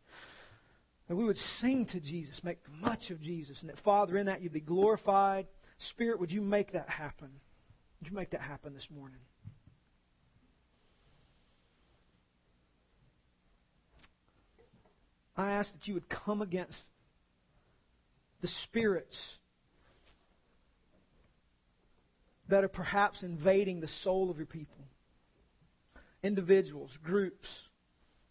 That 1.06 1.14
we 1.14 1.22
would 1.22 1.38
sing 1.60 1.86
to 1.92 2.00
Jesus, 2.00 2.42
make 2.42 2.58
much 2.80 3.10
of 3.10 3.20
Jesus, 3.20 3.60
and 3.60 3.70
that, 3.70 3.78
Father, 3.84 4.18
in 4.18 4.26
that 4.26 4.42
you'd 4.42 4.52
be 4.52 4.58
glorified. 4.58 5.46
Spirit, 5.78 6.18
would 6.18 6.32
you 6.32 6.40
make 6.40 6.72
that 6.72 6.88
happen? 6.88 7.30
Would 8.00 8.10
you 8.10 8.16
make 8.16 8.30
that 8.30 8.40
happen 8.40 8.74
this 8.74 8.88
morning? 8.92 9.20
I 15.36 15.52
ask 15.52 15.72
that 15.72 15.86
you 15.86 15.94
would 15.94 16.08
come 16.08 16.42
against 16.42 16.82
the 18.40 18.48
spirits 18.48 19.18
that 22.48 22.64
are 22.64 22.68
perhaps 22.68 23.22
invading 23.22 23.80
the 23.80 23.88
soul 23.88 24.30
of 24.30 24.36
your 24.36 24.46
people, 24.46 24.84
individuals, 26.22 26.90
groups, 27.04 27.48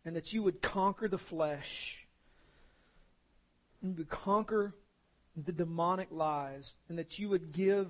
and 0.06 0.16
that 0.16 0.32
you 0.32 0.43
would 0.43 0.62
conquer 0.62 1.08
the 1.08 1.18
flesh, 1.18 1.97
you 3.82 3.93
would 3.97 4.10
conquer 4.10 4.74
the 5.45 5.51
demonic 5.51 6.08
lies, 6.12 6.72
and 6.88 6.97
that 6.97 7.20
you 7.20 7.28
would 7.30 7.51
give 7.51 7.88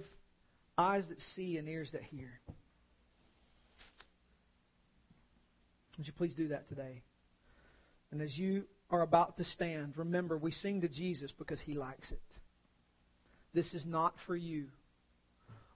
eyes 0.77 1.07
that 1.09 1.21
see 1.21 1.57
and 1.57 1.69
ears 1.69 1.91
that 1.91 2.01
hear. 2.03 2.39
Would 5.97 6.07
you 6.07 6.13
please 6.13 6.33
do 6.33 6.49
that 6.49 6.67
today? 6.69 7.03
And 8.11 8.21
as 8.21 8.37
you 8.37 8.65
are 8.89 9.01
about 9.01 9.37
to 9.37 9.43
stand, 9.43 9.93
remember 9.97 10.37
we 10.37 10.51
sing 10.51 10.81
to 10.81 10.87
Jesus 10.87 11.31
because 11.37 11.59
he 11.59 11.73
likes 11.73 12.11
it. 12.11 12.21
This 13.53 13.73
is 13.73 13.85
not 13.85 14.13
for 14.27 14.35
you. 14.35 14.65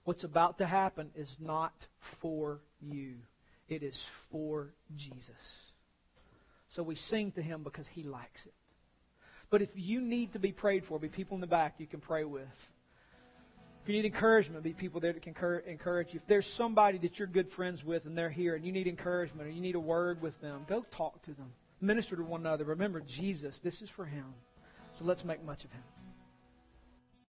What's 0.04 0.24
about 0.24 0.58
to 0.58 0.66
happen 0.66 1.10
is 1.16 1.30
not 1.40 1.74
for 2.20 2.60
you. 2.80 3.14
It 3.68 3.82
is 3.82 4.00
for 4.30 4.74
Jesus. 4.96 5.30
So 6.74 6.82
we 6.82 6.94
sing 6.94 7.32
to 7.32 7.42
him 7.42 7.62
because 7.62 7.86
he 7.92 8.02
likes 8.02 8.44
it. 8.46 8.54
But 9.50 9.62
if 9.62 9.70
you 9.74 10.00
need 10.00 10.32
to 10.34 10.38
be 10.38 10.52
prayed 10.52 10.84
for, 10.88 10.98
be 10.98 11.08
people 11.08 11.36
in 11.36 11.40
the 11.40 11.46
back 11.46 11.74
you 11.78 11.86
can 11.86 12.00
pray 12.00 12.24
with. 12.24 12.42
If 13.82 13.88
you 13.88 13.94
need 13.94 14.04
encouragement, 14.04 14.62
be 14.62 14.72
people 14.72 15.00
there 15.00 15.12
that 15.12 15.22
can 15.22 15.34
encourage 15.66 16.12
you. 16.12 16.20
If 16.20 16.28
there's 16.28 16.46
somebody 16.56 16.98
that 16.98 17.18
you're 17.18 17.26
good 17.26 17.50
friends 17.52 17.82
with 17.82 18.04
and 18.04 18.16
they're 18.16 18.30
here 18.30 18.54
and 18.54 18.64
you 18.64 18.72
need 18.72 18.86
encouragement 18.86 19.48
or 19.48 19.50
you 19.50 19.60
need 19.60 19.74
a 19.74 19.80
word 19.80 20.20
with 20.20 20.38
them, 20.40 20.66
go 20.68 20.84
talk 20.96 21.22
to 21.24 21.32
them. 21.32 21.50
Minister 21.80 22.16
to 22.16 22.22
one 22.22 22.40
another. 22.40 22.64
Remember, 22.64 23.00
Jesus, 23.00 23.58
this 23.62 23.80
is 23.80 23.88
for 23.90 24.04
him. 24.04 24.26
So 24.98 25.04
let's 25.04 25.24
make 25.24 25.42
much 25.44 25.64
of 25.64 25.72
him. 25.72 25.82